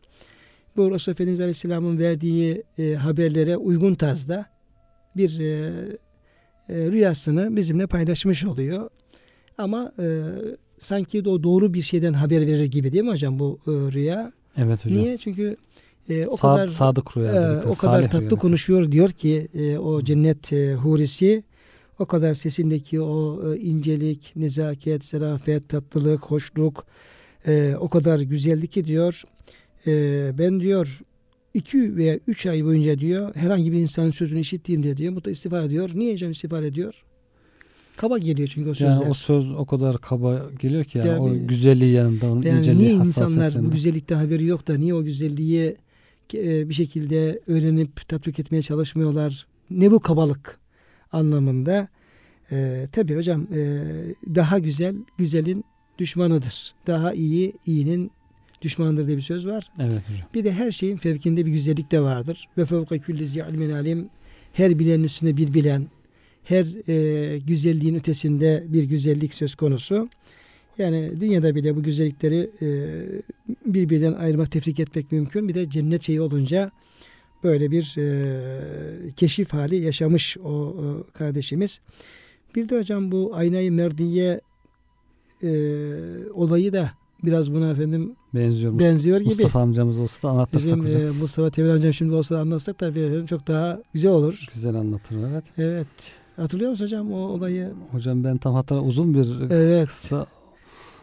Bu 0.78 0.92
Resulullah 0.92 1.16
Efendimiz 1.16 1.40
Aleyhisselam'ın 1.40 1.98
verdiği 2.00 2.64
e, 2.78 2.94
haberlere 2.94 3.58
uygun 3.58 3.96
tarzda 3.96 4.46
bir 5.18 5.40
e, 5.40 5.72
e, 6.70 6.76
rüyasını 6.92 7.56
bizimle 7.56 7.88
paylaşmış 7.88 8.46
oluyor. 8.46 8.90
Ama 9.58 9.92
e, 10.00 10.22
sanki 10.80 11.26
de 11.26 11.30
o 11.30 11.44
doğru 11.44 11.74
bir 11.74 11.82
şeyden 11.82 12.14
haber 12.14 12.42
verir 12.42 12.66
gibi 12.66 12.92
değil 12.92 13.04
mi 13.04 13.12
hocam 13.12 13.40
bu 13.40 13.60
e, 13.68 13.72
rüya? 13.72 14.32
Evet 14.58 14.86
hocam. 14.86 14.98
Niye? 14.98 15.18
Çünkü 15.18 15.58
e, 16.10 16.28
o 16.28 16.36
Sad- 16.36 16.56
kadar 16.56 16.68
sadık 16.68 17.18
rüya 17.18 17.34
dedikleri, 17.34 17.74
o 17.74 17.78
kadar 17.78 18.02
tatlı 18.04 18.20
rüyalar. 18.20 18.40
konuşuyor 18.40 18.92
diyor 18.92 19.10
ki 19.10 19.48
e, 19.54 19.78
o 19.78 20.02
cennet 20.02 20.54
e, 20.54 20.74
hurisi 20.74 21.44
o 22.00 22.06
kadar 22.06 22.34
sesindeki 22.34 23.02
o 23.02 23.42
e, 23.54 23.60
incelik, 23.60 24.32
nezaket, 24.36 25.06
zarafet, 25.06 25.70
tatlılık, 25.70 26.26
hoşluk 26.26 26.86
e, 27.48 27.76
o 27.80 27.90
kadar 27.90 28.20
güzeldi 28.20 28.68
ki 28.68 28.86
diyor 28.86 29.24
e, 29.88 29.92
ben 30.38 30.60
diyor 30.60 31.00
iki 31.54 31.96
veya 31.96 32.20
üç 32.28 32.46
ay 32.46 32.66
boyunca 32.66 33.00
diyor 33.00 33.36
herhangi 33.36 33.72
bir 33.72 33.80
insanın 33.80 34.12
sözünü 34.12 34.40
işittiğimde 34.40 34.98
diyor 34.98 35.14
mutlu 35.14 35.32
istiğfar 35.32 35.64
ediyor. 35.64 35.90
Niye 35.94 36.18
canım 36.18 36.32
istiğfar 36.32 36.64
ediyor? 36.64 36.94
Kaba 37.98 38.18
geliyor 38.18 38.50
çünkü 38.54 38.70
o 38.70 38.74
sözler. 38.74 38.94
Yani 38.94 39.10
o 39.10 39.14
söz 39.14 39.52
o 39.52 39.66
kadar 39.66 39.98
kaba 39.98 40.50
geliyor 40.60 40.84
ki 40.84 40.98
yani 40.98 41.08
Yani- 41.08 41.20
o 41.44 41.48
güzelliği 41.48 41.94
yanında 41.94 42.32
onun 42.32 42.42
Yani 42.42 42.60
inceliği 42.60 42.84
niye 42.84 42.94
insanlar 42.94 43.64
bu 43.66 43.72
güzellikten 43.72 44.16
haberi 44.16 44.46
yok 44.46 44.68
da 44.68 44.78
niye 44.78 44.94
o 44.94 45.04
güzelliği 45.04 45.76
e, 46.34 46.70
bir 46.70 46.74
şekilde 46.74 47.40
öğrenip 47.48 48.08
tatbik 48.08 48.40
etmeye 48.40 48.62
çalışmıyorlar? 48.62 49.48
Ne 49.70 49.92
bu 49.92 50.00
kabalık 50.00 50.60
anlamında? 51.12 51.88
E, 52.52 52.88
tabii 52.92 53.16
hocam 53.16 53.48
e, 53.54 53.82
daha 54.36 54.60
güzel 54.60 54.96
güzelin 55.18 55.64
düşmanıdır. 55.98 56.74
Daha 56.88 57.14
iyi 57.14 57.54
iyinin 57.66 58.12
düşmanıdır 58.62 59.08
diye 59.08 59.18
bir 59.18 59.22
söz 59.22 59.48
var. 59.48 59.72
Evet 59.80 60.10
hocam. 60.10 60.28
Bir 60.34 60.44
de 60.44 60.52
her 60.52 60.72
şeyin 60.72 60.98
fevkinde 60.98 61.46
bir 61.46 61.52
güzellik 61.52 61.92
de 61.92 62.02
vardır. 62.02 62.48
Ve 62.58 62.66
fevka 62.66 62.98
külli 62.98 63.26
zi 63.26 63.44
ilmin 63.50 63.70
alim. 63.70 64.10
Her 64.54 64.80
bilenin 64.80 65.04
üstünde 65.04 65.38
bir 65.38 65.54
bilen, 65.54 65.88
her 66.44 66.66
e, 66.90 67.38
güzelliğin 67.38 67.96
ötesinde 67.96 68.64
bir 68.68 68.84
güzellik 68.84 69.34
söz 69.34 69.56
konusu. 69.56 70.10
Yani 70.78 71.12
dünyada 71.22 71.56
bile 71.56 71.76
bu 71.76 71.84
güzellikleri 71.84 72.50
e, 72.62 72.68
birbirinden 73.66 74.14
ayırmak, 74.14 74.52
tefrik 74.52 74.80
etmek 74.80 75.12
mümkün. 75.12 75.48
Bir 75.48 75.54
de 75.54 75.70
cennet 75.70 76.04
şeyi 76.04 76.22
olunca 76.22 76.72
böyle 77.44 77.72
bir 77.72 77.96
e, 77.98 79.12
keşif 79.16 79.54
hali 79.54 79.76
yaşamış 79.76 80.38
o, 80.38 80.76
e, 80.80 81.12
kardeşimiz. 81.14 81.80
Bir 82.56 82.70
de 82.70 82.78
hocam 82.80 83.12
bu 83.12 83.32
aynayı 83.36 83.72
merdiye 83.72 84.42
e, 85.44 85.50
olayı 86.34 86.74
da 86.74 86.92
biraz 87.24 87.54
buna 87.54 87.72
efendim 87.72 88.16
Benziyor. 88.36 88.80
Benziyor 88.80 89.18
gibi. 89.20 89.30
Mustafa 89.30 89.60
amcamız 89.62 90.00
olsa 90.00 90.28
da 90.28 90.32
anlatırsak 90.32 90.72
Bizim 90.72 90.86
hocam. 90.86 91.02
e, 91.02 91.12
Mustafa 91.12 91.50
Temel 91.50 91.74
amcam 91.74 91.94
şimdi 91.94 92.14
olsa 92.14 92.36
da 92.36 92.40
anlatsak 92.40 92.78
tabii 92.78 93.00
efendim 93.00 93.26
çok 93.26 93.48
daha 93.48 93.82
güzel 93.94 94.12
olur. 94.12 94.46
Güzel 94.54 94.76
anlatır 94.76 95.16
evet. 95.32 95.44
Evet. 95.58 95.88
Hatırlıyor 96.36 96.72
musun 96.72 96.86
hocam 96.86 97.14
o 97.14 97.18
olayı? 97.18 97.72
Hocam 97.92 98.24
ben 98.24 98.38
tam 98.38 98.54
hatta 98.54 98.82
uzun 98.82 99.14
bir 99.14 99.52
Evet. 99.52 99.88
kısa 99.88 100.26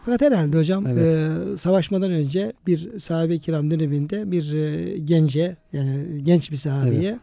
Fakat 0.07 0.21
herhalde 0.21 0.59
hocam 0.59 0.87
Evet. 0.87 1.07
e, 1.55 1.57
savaşmadan 1.57 2.11
önce 2.11 2.53
bir 2.67 2.99
sahabe-i 2.99 3.39
kiram 3.39 3.71
döneminde 3.71 4.31
bir 4.33 4.53
e, 4.53 4.99
gence 4.99 5.57
yani 5.73 6.07
genç 6.23 6.51
bir 6.51 6.57
sahabeye 6.57 7.19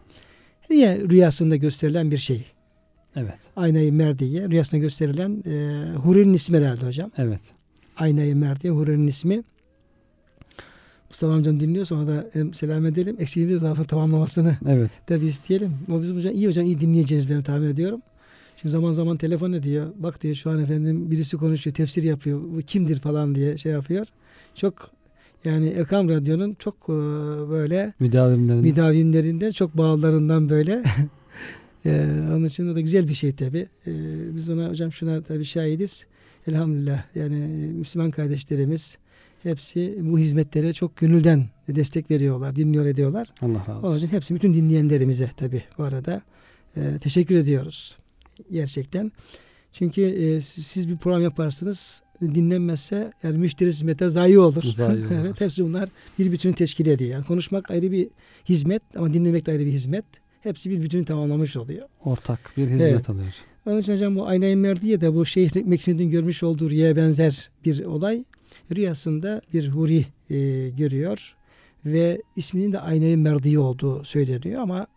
rüya, 0.72 0.98
rüyasında 0.98 1.56
gösterilen 1.56 2.12
bir 2.12 2.18
şey. 2.18 2.46
evet. 3.16 3.36
Aynayı 3.56 3.94
Merdiye 3.94 4.50
rüyasında 4.50 4.82
gösterilen 4.82 5.44
e, 5.48 5.86
Huri'nin 5.96 6.34
ismi 6.34 6.58
herhalde 6.58 6.86
hocam. 6.86 7.12
Evet. 7.18 7.42
Aynayı 7.98 8.36
Merdiye 8.36 8.74
Huri'nin 8.74 9.08
ismi. 9.08 9.44
Mustafa 11.10 11.34
amcam 11.34 11.60
dinliyorsa 11.60 11.96
ona 11.96 12.08
da 12.08 12.26
hem 12.34 12.54
selam 12.54 12.86
edelim. 12.86 13.16
Eksiğimizi 13.20 13.62
daha 13.62 13.76
sonra 13.76 13.88
tamamlamasını 13.88 14.58
Evet. 14.68 14.92
Tabii 15.08 15.26
isteyelim. 15.26 15.74
O 15.92 16.02
bizim 16.02 16.18
hocam 16.18 16.34
iyi 16.34 16.48
hocam 16.48 16.66
iyi 16.66 16.80
dinleyeceğiniz 16.80 17.30
benim 17.30 17.44
tahmin 17.44 17.68
ediyorum. 17.68 18.02
Şimdi 18.64 18.72
zaman 18.72 18.92
zaman 18.92 19.18
telefon 19.18 19.54
ediyor. 19.54 19.88
Bak 19.98 20.22
diyor 20.22 20.36
şu 20.36 20.50
an 20.50 20.60
efendim 20.60 21.12
birisi 21.12 21.38
konuşuyor, 21.38 21.74
tefsir 21.74 22.04
yapıyor. 22.04 22.42
Bu 22.56 22.62
kimdir 22.62 22.98
falan 22.98 23.36
diye 23.36 23.58
şey 23.58 23.72
yapıyor. 23.72 24.08
Çok 24.56 24.92
yani 25.46 25.68
Erkam 25.70 26.10
Radyo'nun 26.10 26.56
çok 26.60 26.76
e, 26.84 26.94
böyle 27.50 27.94
Müdavimlerin 28.00 28.62
müdavimlerinden 28.62 29.52
çok 29.52 29.78
bağlılarından 29.78 30.50
böyle. 30.50 30.84
e, 31.86 32.06
onun 32.32 32.46
için 32.46 32.76
de 32.76 32.82
güzel 32.82 33.08
bir 33.08 33.14
şey 33.14 33.36
tabii. 33.36 33.68
E, 33.88 33.92
biz 34.36 34.50
ona 34.50 34.70
hocam 34.70 34.92
şuna 34.92 35.22
tabii 35.22 35.46
şahidiz. 35.46 36.06
Elhamdülillah 36.48 37.04
yani 37.16 37.38
Müslüman 37.74 38.12
kardeşlerimiz 38.12 38.98
hepsi 39.44 39.98
bu 40.02 40.20
hizmetlere 40.20 40.74
çok 40.74 40.98
gönülden 40.98 41.46
destek 41.68 42.12
veriyorlar, 42.12 42.56
dinliyor 42.56 42.86
ediyorlar. 42.86 43.28
Allah 43.42 43.60
razı 43.60 43.72
Onun 43.72 43.94
olsun. 43.96 44.06
için 44.06 44.16
hepsi 44.16 44.36
bütün 44.36 44.54
dinleyenlerimize 44.54 45.30
tabi 45.38 45.64
bu 45.78 45.84
arada 45.84 46.22
e, 46.78 46.98
teşekkür 47.02 47.36
ediyoruz. 47.36 47.98
Gerçekten. 48.52 49.12
Çünkü 49.74 50.02
e, 50.02 50.42
siz 50.42 50.90
bir 50.90 50.98
program 50.98 51.22
yaparsınız 51.22 52.02
dinlenmezse 52.22 53.12
yani 53.24 53.38
müşteri 53.38 53.70
hizmete 53.70 54.10
zayi 54.10 54.40
olur. 54.40 54.64
Zayi 54.64 55.00
olur. 55.06 55.12
evet 55.26 55.42
hepsi 55.42 55.64
bunlar 55.66 55.90
bir 56.20 56.32
bütünü 56.32 56.54
teşkil 56.54 56.86
ediyor. 56.86 57.10
Yani 57.12 57.26
konuşmak 57.26 57.72
ayrı 57.72 57.92
bir 57.92 58.08
hizmet 58.50 58.82
ama 58.96 59.14
dinlemek 59.14 59.46
de 59.46 59.52
ayrı 59.52 59.66
bir 59.66 59.72
hizmet. 59.72 60.06
Hepsi 60.42 60.70
bir 60.70 60.82
bütünü 60.82 61.06
tamamlamış 61.06 61.58
oluyor. 61.58 61.88
Ortak 62.04 62.54
bir 62.58 62.68
hizmet 62.68 62.82
Evet. 62.92 63.10
alıyor. 63.10 63.34
Onun 63.66 63.80
için 63.80 63.94
hocam 63.94 64.16
bu 64.16 64.28
Aynayı 64.28 64.58
Merdiye 64.58 65.02
de 65.02 65.14
bu 65.14 65.26
Şeyh 65.26 65.66
Meknun'un 65.66 66.12
görmüş 66.12 66.44
olduğu 66.44 66.70
rüyaya 66.70 66.96
benzer 66.96 67.50
bir 67.66 67.86
olay. 67.86 68.24
Rüyasında 68.76 69.42
bir 69.54 69.70
huri 69.70 70.06
e, 70.30 70.70
görüyor 70.70 71.36
ve 71.86 72.22
isminin 72.36 72.72
de 72.72 72.80
Aynayı 72.80 73.18
Merdiye 73.18 73.60
olduğu 73.60 74.04
söyleniyor 74.04 74.62
ama 74.62 74.88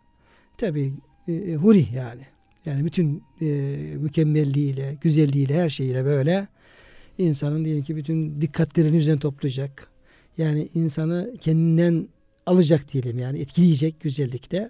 tabi 0.57 0.93
e, 1.27 1.53
huri 1.53 1.85
yani. 1.95 2.21
Yani 2.67 2.85
bütün 2.85 3.23
e, 3.41 3.45
mükemmelliğiyle, 3.97 4.97
güzelliğiyle, 5.01 5.61
her 5.61 5.69
şeyiyle 5.69 6.05
böyle 6.05 6.47
insanın 7.17 7.65
diyelim 7.65 7.83
ki 7.83 7.95
bütün 7.95 8.41
dikkatlerini 8.41 8.97
üzerine 8.97 9.19
toplayacak. 9.19 9.87
Yani 10.37 10.69
insanı 10.75 11.33
kendinden 11.41 12.07
alacak 12.45 12.93
diyelim 12.93 13.19
yani 13.19 13.39
etkileyecek 13.39 13.99
güzellikte 14.01 14.69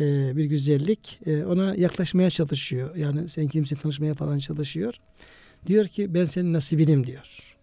e, 0.00 0.36
bir 0.36 0.44
güzellik 0.44 1.20
e, 1.26 1.44
ona 1.44 1.74
yaklaşmaya 1.74 2.30
çalışıyor. 2.30 2.96
Yani 2.96 3.28
sen 3.28 3.48
kimse 3.48 3.76
tanışmaya 3.76 4.14
falan 4.14 4.38
çalışıyor. 4.38 4.94
Diyor 5.66 5.86
ki 5.86 6.14
ben 6.14 6.24
senin 6.24 6.52
nasibinim 6.52 7.06
diyor. 7.06 7.56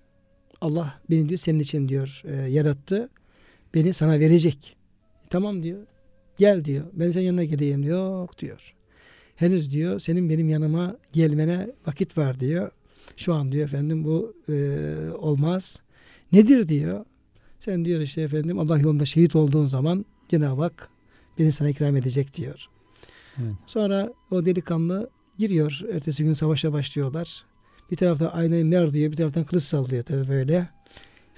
Allah 0.62 1.02
beni 1.10 1.30
diyor 1.30 1.40
senin 1.40 1.60
için 1.60 1.90
diyor 1.90 2.22
e, 2.26 2.36
yarattı. 2.36 3.10
Beni 3.74 3.94
sana 3.94 4.20
verecek. 4.20 4.78
Tamam 5.30 5.64
diyor. 5.64 5.80
Gel 6.38 6.66
diyor. 6.66 6.86
Ben 6.94 7.12
senin 7.12 7.26
yanına 7.26 7.44
geleyim. 7.44 7.84
Yok 7.84 8.40
diyor. 8.40 8.76
Henüz 9.40 9.72
diyor 9.72 10.00
senin 10.00 10.30
benim 10.30 10.50
yanıma 10.50 10.98
gelmene 11.14 11.72
vakit 11.88 12.18
var 12.18 12.40
diyor. 12.40 12.72
Şu 13.18 13.34
an 13.34 13.52
diyor 13.52 13.66
efendim 13.66 14.04
bu 14.04 14.34
e, 14.50 14.54
olmaz. 15.18 15.82
Nedir 16.32 16.68
diyor. 16.68 17.06
Sen 17.60 17.86
diyor 17.86 18.02
işte 18.02 18.22
efendim 18.22 18.60
Allah 18.60 18.80
yolunda 18.80 19.06
şehit 19.06 19.36
olduğun 19.36 19.66
zaman 19.66 20.06
Cenab-ı 20.30 20.62
Hak 20.62 20.90
beni 21.40 21.52
sana 21.52 21.70
ikram 21.70 21.96
edecek 21.96 22.36
diyor. 22.36 22.66
Evet. 23.38 23.54
Sonra 23.68 24.14
o 24.32 24.46
delikanlı 24.46 25.10
giriyor. 25.38 25.82
Ertesi 25.94 26.24
gün 26.24 26.34
savaşa 26.34 26.74
başlıyorlar. 26.74 27.46
Bir 27.92 27.96
taraftan 27.96 28.30
aynayı 28.34 28.66
mer 28.66 28.94
diyor, 28.94 29.12
bir 29.12 29.18
taraftan 29.18 29.44
kılıç 29.44 29.64
sallıyor 29.64 30.04
tabii 30.04 30.30
böyle. 30.30 30.70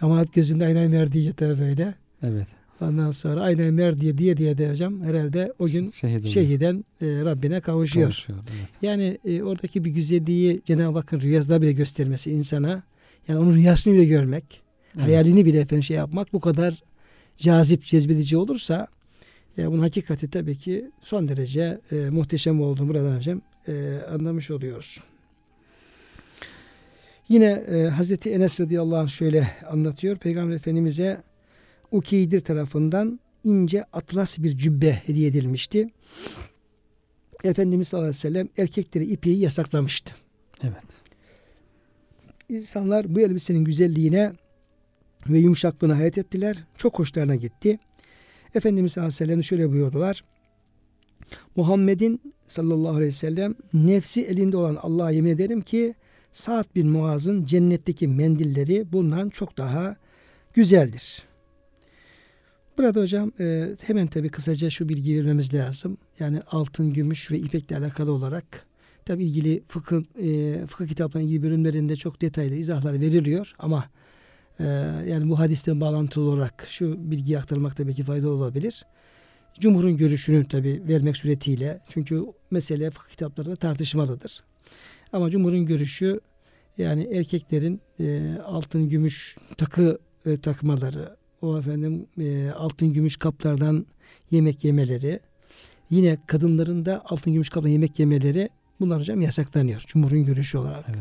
Ama 0.02 0.24
gözünde 0.24 0.66
aynayı 0.66 0.89
mer 0.89 1.12
diye 1.12 1.34
tabii 1.34 1.60
böyle. 1.62 1.95
Evet. 2.24 2.47
Ondan 2.82 3.11
sonra 3.11 3.41
aynayı 3.41 3.71
mer 3.73 3.99
diye 3.99 4.17
diye 4.17 4.38
diye 4.38 4.57
de 4.57 4.69
hocam 4.69 5.01
herhalde 5.03 5.53
o 5.59 5.67
gün 5.67 5.91
oluyor. 6.03 6.23
şehiden 6.34 6.86
e, 7.01 7.05
Rabbine 7.05 7.61
kavuşuyor. 7.61 8.07
Kavuşuyor, 8.07 8.39
Evet. 8.39 8.69
Yani 8.82 9.17
e, 9.25 9.43
oradaki 9.43 9.86
bir 9.86 9.89
güzelliği 9.91 10.61
Cenab-ı 10.65 10.97
Hakk'ın 10.97 11.19
rüyasında 11.21 11.61
bile 11.61 11.71
göstermesi 11.71 12.32
insana. 12.32 12.84
Yani 13.27 13.39
onun 13.39 13.53
rüyasını 13.53 13.93
bile 13.93 14.05
görmek, 14.05 14.61
Evet. 14.95 15.05
hayalini 15.05 15.45
bile 15.45 15.59
efendim 15.59 15.84
şey 15.84 15.97
yapmak 15.97 16.34
bu 16.34 16.39
kadar 16.39 16.84
cazip, 17.38 17.84
cezbedici 17.86 18.38
olursa 18.38 18.88
ya 19.57 19.71
bunun 19.71 19.82
hakikati 19.82 20.29
tabii 20.29 20.57
ki 20.57 20.91
son 21.01 21.27
derece 21.27 21.79
e, 21.91 21.95
muhteşem 21.95 22.61
olduğunu 22.61 22.88
buradan 22.89 23.17
hocam 23.17 23.41
e, 23.67 23.73
anlamış 24.13 24.51
oluyoruz. 24.51 24.99
Yine 27.29 27.45
e, 27.45 27.84
Hazreti 27.84 28.29
Enes 28.29 28.59
radıyallahu 28.59 28.97
anh 28.99 29.09
şöyle 29.09 29.47
anlatıyor. 29.69 30.17
Peygamber 30.17 30.55
Efendimiz'e 30.55 31.17
Ukeydir 31.91 32.41
tarafından 32.41 33.19
ince 33.43 33.83
atlas 33.83 34.37
bir 34.37 34.57
cübbe 34.57 34.91
hediye 34.91 35.27
edilmişti. 35.27 35.89
Efendimiz 37.43 37.87
sallallahu 37.87 38.09
aleyhi 38.09 38.25
ve 38.25 38.29
sellem 38.29 38.49
erkekleri 38.57 39.05
ipeyi 39.05 39.39
yasaklamıştı. 39.39 40.15
Evet. 40.63 40.83
İnsanlar 42.49 43.15
bu 43.15 43.19
elbisenin 43.19 43.63
güzelliğine 43.63 44.31
ve 45.29 45.37
yumuşaklığına 45.37 45.97
hayret 45.97 46.17
ettiler. 46.17 46.57
Çok 46.77 46.99
hoşlarına 46.99 47.35
gitti. 47.35 47.79
Efendimiz 48.55 48.91
sallallahu 48.91 49.07
aleyhi 49.07 49.23
ve 49.23 49.25
sellem 49.25 49.43
şöyle 49.43 49.71
buyurdular. 49.71 50.23
Muhammed'in 51.55 52.21
sallallahu 52.47 52.95
aleyhi 52.95 53.07
ve 53.07 53.11
sellem 53.11 53.55
nefsi 53.73 54.21
elinde 54.21 54.57
olan 54.57 54.77
Allah'a 54.81 55.11
yemin 55.11 55.31
ederim 55.31 55.61
ki 55.61 55.95
Sa'd 56.31 56.75
bin 56.75 56.87
Muaz'ın 56.87 57.45
cennetteki 57.45 58.07
mendilleri 58.07 58.91
bundan 58.91 59.29
çok 59.29 59.57
daha 59.57 59.95
güzeldir. 60.53 61.23
Burada 62.82 63.01
hocam 63.01 63.32
e, 63.39 63.75
hemen 63.82 64.07
tabi 64.07 64.29
kısaca 64.29 64.69
şu 64.69 64.89
bilgi 64.89 65.17
vermemiz 65.17 65.53
lazım. 65.53 65.97
Yani 66.19 66.41
altın, 66.51 66.93
gümüş 66.93 67.32
ve 67.32 67.39
ipekle 67.39 67.77
alakalı 67.77 68.11
olarak 68.11 68.65
tabi 69.05 69.25
ilgili 69.25 69.63
fıkıh, 69.67 70.01
e, 70.21 70.65
fıkıh 70.67 70.88
kitaplarının 70.88 71.27
ilgili 71.27 71.43
bölümlerinde 71.43 71.95
çok 71.95 72.21
detaylı 72.21 72.55
izahlar 72.55 72.93
veriliyor 72.93 73.53
ama 73.59 73.86
e, 74.59 74.63
yani 75.07 75.29
bu 75.29 75.39
hadisten 75.39 75.82
bağlantılı 75.82 76.29
olarak 76.29 76.65
şu 76.69 77.11
bilgiyi 77.11 77.39
aktarmak 77.39 77.77
tabii 77.77 77.95
ki 77.95 78.03
faydalı 78.03 78.29
olabilir. 78.29 78.86
Cumhur'un 79.59 79.97
görüşünü 79.97 80.47
tabi 80.47 80.82
vermek 80.88 81.17
suretiyle 81.17 81.82
çünkü 81.89 82.25
mesele 82.51 82.91
fıkıh 82.91 83.09
kitaplarında 83.09 83.55
tartışmalıdır. 83.55 84.43
Ama 85.13 85.29
Cumhur'un 85.29 85.65
görüşü 85.65 86.19
yani 86.77 87.03
erkeklerin 87.03 87.82
e, 87.99 88.38
altın 88.45 88.89
gümüş 88.89 89.38
takı 89.57 89.99
e, 90.25 90.38
takmaları, 90.38 91.20
o 91.41 91.57
efendim 91.57 92.05
e, 92.19 92.49
altın 92.51 92.93
gümüş 92.93 93.17
kaplardan 93.17 93.85
yemek 94.31 94.63
yemeleri, 94.63 95.19
yine 95.89 96.17
kadınların 96.27 96.85
da 96.85 97.01
altın 97.05 97.33
gümüş 97.33 97.49
kaplardan 97.49 97.71
yemek 97.71 97.99
yemeleri 97.99 98.49
bunlar 98.79 98.99
hocam 98.99 99.21
yasaklanıyor 99.21 99.83
Cumhur'un 99.87 100.25
görüşü 100.25 100.57
olarak. 100.57 100.85
Evet. 100.89 100.99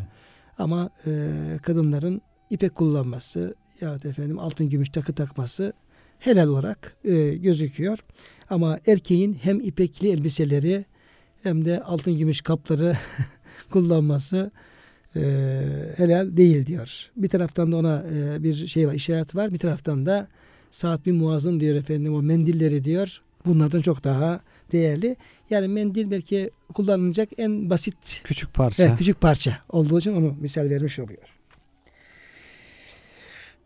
Ama 0.58 0.90
e, 1.06 1.32
kadınların 1.62 2.22
ipek 2.50 2.74
kullanması 2.74 3.54
ya 3.80 3.94
efendim 3.94 4.38
altın 4.38 4.70
gümüş 4.70 4.88
takı 4.88 5.12
takması 5.12 5.72
helal 6.18 6.48
olarak 6.48 6.96
e, 7.04 7.36
gözüküyor. 7.36 7.98
Ama 8.50 8.78
erkeğin 8.86 9.34
hem 9.34 9.60
ipekli 9.60 10.10
elbiseleri 10.10 10.84
hem 11.42 11.64
de 11.64 11.82
altın 11.82 12.18
gümüş 12.18 12.40
kapları 12.40 12.96
kullanması 13.70 14.50
e, 15.16 15.20
helal 15.96 16.36
değil 16.36 16.66
diyor. 16.66 17.10
Bir 17.16 17.28
taraftan 17.28 17.72
da 17.72 17.76
ona 17.76 18.04
e, 18.14 18.42
bir 18.42 18.66
şey 18.66 18.88
var, 18.88 18.94
işaret 18.94 19.34
var. 19.34 19.52
Bir 19.52 19.58
taraftan 19.58 20.06
da 20.06 20.28
Sa'd 20.70 21.06
bin 21.06 21.14
Muaz'ın 21.14 21.60
diyor 21.60 21.76
efendim 21.76 22.14
o 22.14 22.22
mendilleri 22.22 22.84
diyor. 22.84 23.22
Bunlardan 23.46 23.80
çok 23.80 24.04
daha 24.04 24.40
değerli. 24.72 25.16
Yani 25.50 25.68
mendil 25.68 26.10
belki 26.10 26.50
kullanılacak 26.74 27.28
en 27.38 27.70
basit 27.70 28.20
Küçük 28.24 28.54
parça. 28.54 28.82
Evet, 28.82 28.98
küçük 28.98 29.20
parça 29.20 29.58
olduğu 29.68 29.98
için 29.98 30.12
onu 30.12 30.36
misal 30.40 30.70
vermiş 30.70 30.98
oluyor. 30.98 31.36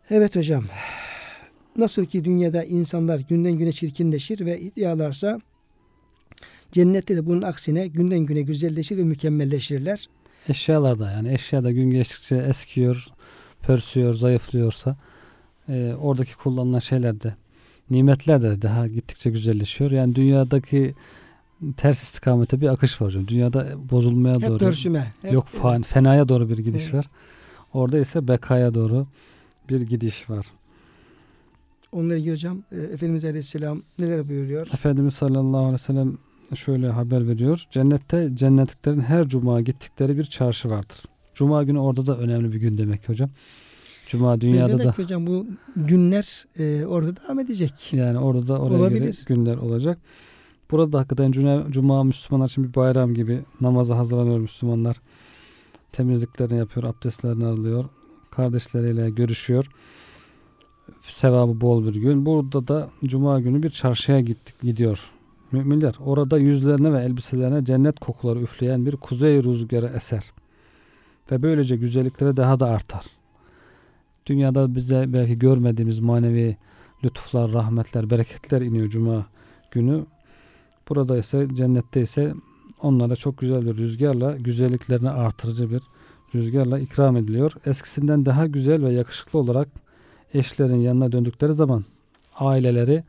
Evet 0.09 0.35
hocam. 0.35 0.65
Nasıl 1.77 2.05
ki 2.05 2.25
dünyada 2.25 2.63
insanlar 2.63 3.19
günden 3.19 3.53
güne 3.53 3.71
çirkinleşir 3.71 4.45
ve 4.45 4.59
iddialarsa 4.59 5.41
cennette 6.71 7.17
de 7.17 7.25
bunun 7.25 7.41
aksine 7.41 7.87
günden 7.87 8.19
güne 8.19 8.41
güzelleşir 8.41 8.97
ve 8.97 9.03
mükemmelleşirler. 9.03 10.09
Eşyalarda 10.49 11.11
yani 11.11 11.33
eşyada 11.33 11.71
gün 11.71 11.89
geçtikçe 11.89 12.35
eskiyor, 12.35 13.07
pörsüyor, 13.61 14.13
zayıflıyorsa 14.13 14.97
e, 15.69 15.93
oradaki 16.01 16.35
kullanılan 16.35 16.79
şeyler 16.79 17.21
de 17.21 17.35
nimetler 17.89 18.41
de 18.41 18.61
daha 18.61 18.87
gittikçe 18.87 19.29
güzelleşiyor. 19.29 19.91
Yani 19.91 20.15
dünyadaki 20.15 20.95
ters 21.77 22.03
istikamete 22.03 22.61
bir 22.61 22.67
akış 22.67 23.01
var 23.01 23.07
hocam. 23.07 23.27
Dünyada 23.27 23.89
bozulmaya 23.91 24.35
Hep 24.35 24.49
doğru 24.49 24.57
pörsüme. 24.57 25.13
Hep, 25.21 25.33
yok 25.33 25.47
fan, 25.47 25.81
fenaya 25.81 26.29
doğru 26.29 26.49
bir 26.49 26.57
gidiş 26.57 26.83
Evet. 26.83 26.93
var. 26.93 27.09
Orada 27.73 27.99
ise 27.99 28.27
bekaya 28.27 28.73
doğru 28.73 29.07
bir 29.69 29.81
gidiş 29.81 30.29
var. 30.29 30.45
Onunla 31.91 32.15
ilgili 32.15 32.31
hocam 32.31 32.63
e, 32.71 32.75
Efendimiz 32.81 33.25
Aleyhisselam 33.25 33.81
neler 33.99 34.29
buyuruyor? 34.29 34.67
Efendimiz 34.73 35.13
sallallahu 35.13 35.57
aleyhi 35.57 35.73
ve 35.73 35.77
sellem 35.77 36.17
şöyle 36.55 36.89
haber 36.89 37.27
veriyor. 37.27 37.65
Cennette 37.71 38.29
cennetliklerin 38.33 38.99
her 39.01 39.27
cuma 39.27 39.61
gittikleri 39.61 40.17
bir 40.17 40.23
çarşı 40.23 40.69
vardır. 40.69 40.97
Cuma 41.35 41.63
günü 41.63 41.79
orada 41.79 42.05
da 42.05 42.17
önemli 42.17 42.51
bir 42.53 42.57
gün 42.59 42.77
demek 42.77 43.09
hocam. 43.09 43.29
Cuma 44.07 44.41
dünyada 44.41 44.77
Demek 44.77 44.85
da 44.85 45.03
hocam 45.03 45.27
bu 45.27 45.47
günler 45.75 46.45
e, 46.59 46.85
orada 46.85 47.15
devam 47.15 47.39
edecek. 47.39 47.73
yani 47.91 48.19
orada 48.19 48.47
da 48.47 48.59
oraya 48.59 48.77
Olabilir. 48.77 49.01
göre 49.01 49.11
günler 49.25 49.57
olacak. 49.57 49.97
Burada 50.71 50.91
da 50.91 50.99
hakikaten 50.99 51.31
cuma, 51.31 51.65
cuma 51.69 52.03
Müslümanlar 52.03 52.49
için 52.49 52.63
bir 52.63 52.75
bayram 52.75 53.13
gibi 53.13 53.41
namaza 53.61 53.97
hazırlanıyor 53.97 54.39
Müslümanlar. 54.39 54.95
Temizliklerini 55.91 56.57
yapıyor, 56.57 56.83
abdestlerini 56.83 57.45
alıyor. 57.45 57.85
Kardeşleriyle 58.31 59.09
görüşüyor. 59.09 59.69
Sevabı 60.99 61.61
bol 61.61 61.85
bir 61.85 61.95
gün. 61.95 62.25
Burada 62.25 62.67
da 62.67 62.89
cuma 63.05 63.39
günü 63.39 63.63
bir 63.63 63.69
çarşıya 63.69 64.19
gittik, 64.19 64.55
gidiyor 64.61 65.11
müminler. 65.51 65.95
Orada 66.05 66.37
yüzlerine 66.37 66.93
ve 66.93 67.03
elbiselerine 67.03 67.65
cennet 67.65 67.99
kokuları 67.99 68.39
üfleyen 68.39 68.85
bir 68.85 68.95
kuzey 68.95 69.43
rüzgarı 69.43 69.87
eser. 69.95 70.31
Ve 71.31 71.41
böylece 71.41 71.75
güzellikleri 71.75 72.37
daha 72.37 72.59
da 72.59 72.65
artar. 72.67 73.05
Dünyada 74.25 74.75
bize 74.75 75.05
belki 75.13 75.39
görmediğimiz 75.39 75.99
manevi 75.99 76.57
lütuflar, 77.03 77.53
rahmetler, 77.53 78.09
bereketler 78.09 78.61
iniyor 78.61 78.89
cuma 78.89 79.25
günü. 79.71 80.05
Burada 80.89 81.17
ise 81.17 81.47
cennette 81.53 82.01
ise 82.01 82.33
onlara 82.81 83.15
çok 83.15 83.37
güzel 83.37 83.65
bir 83.65 83.77
rüzgarla 83.77 84.37
güzelliklerini 84.37 85.09
artırıcı 85.09 85.71
bir 85.71 85.81
rüzgarla 86.35 86.79
ikram 86.79 87.17
ediliyor. 87.17 87.51
Eskisinden 87.65 88.25
daha 88.25 88.45
güzel 88.45 88.83
ve 88.83 88.93
yakışıklı 88.93 89.39
olarak 89.39 89.67
eşlerin 90.33 90.75
yanına 90.75 91.11
döndükleri 91.11 91.53
zaman 91.53 91.85
aileleri 92.39 93.03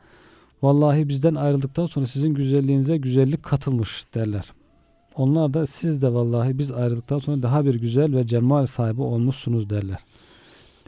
vallahi 0.61 1.09
bizden 1.09 1.35
ayrıldıktan 1.35 1.85
sonra 1.85 2.07
sizin 2.07 2.33
güzelliğinize 2.33 2.97
güzellik 2.97 3.43
katılmış 3.43 4.05
derler. 4.15 4.53
Onlar 5.15 5.53
da 5.53 5.67
siz 5.67 6.01
de 6.01 6.13
vallahi 6.13 6.57
biz 6.57 6.71
ayrıldıktan 6.71 7.19
sonra 7.19 7.43
daha 7.43 7.65
bir 7.65 7.75
güzel 7.75 8.15
ve 8.15 8.27
cemal 8.27 8.65
sahibi 8.65 9.01
olmuşsunuz 9.01 9.69
derler. 9.69 9.99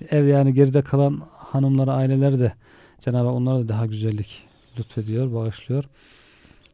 Ev 0.10 0.26
yani 0.26 0.54
geride 0.54 0.82
kalan 0.82 1.22
hanımlara, 1.34 1.94
aileleri 1.94 2.40
de 2.40 2.54
Cenab-ı 3.00 3.28
Hak 3.28 3.36
onlara 3.36 3.60
da 3.60 3.68
daha 3.68 3.86
güzellik 3.86 4.44
lütfediyor, 4.80 5.34
bağışlıyor. 5.34 5.84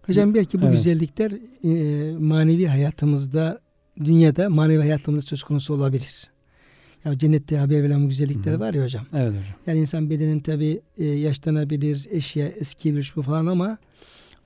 Hocam 0.06 0.34
belki 0.34 0.62
bu 0.62 0.66
Evet. 0.66 0.76
güzellikler 0.76 1.32
e, 1.64 2.12
manevi 2.18 2.68
hayatımızda, 2.68 3.60
dünyada 4.06 4.50
manevi 4.50 4.82
hayatımızda 4.82 5.26
söz 5.28 5.44
konusu 5.44 5.74
olabilir. 5.74 6.35
Ya 7.06 7.18
cennette 7.18 7.58
haber 7.58 7.84
veren 7.84 8.04
bu 8.04 8.10
güzellikler 8.10 8.52
Hı 8.52 8.56
hı. 8.56 8.60
var 8.60 8.74
ya 8.74 8.84
hocam. 8.84 9.06
Evet 9.14 9.30
hocam. 9.30 9.44
Yani 9.68 9.80
insan 9.80 10.10
bedenin 10.10 10.40
tabi 10.40 10.82
yaşlanabilir, 10.98 12.08
eşya 12.12 12.48
eskiyebilir 12.48 13.04
şu 13.04 13.22
falan 13.22 13.46
ama 13.46 13.78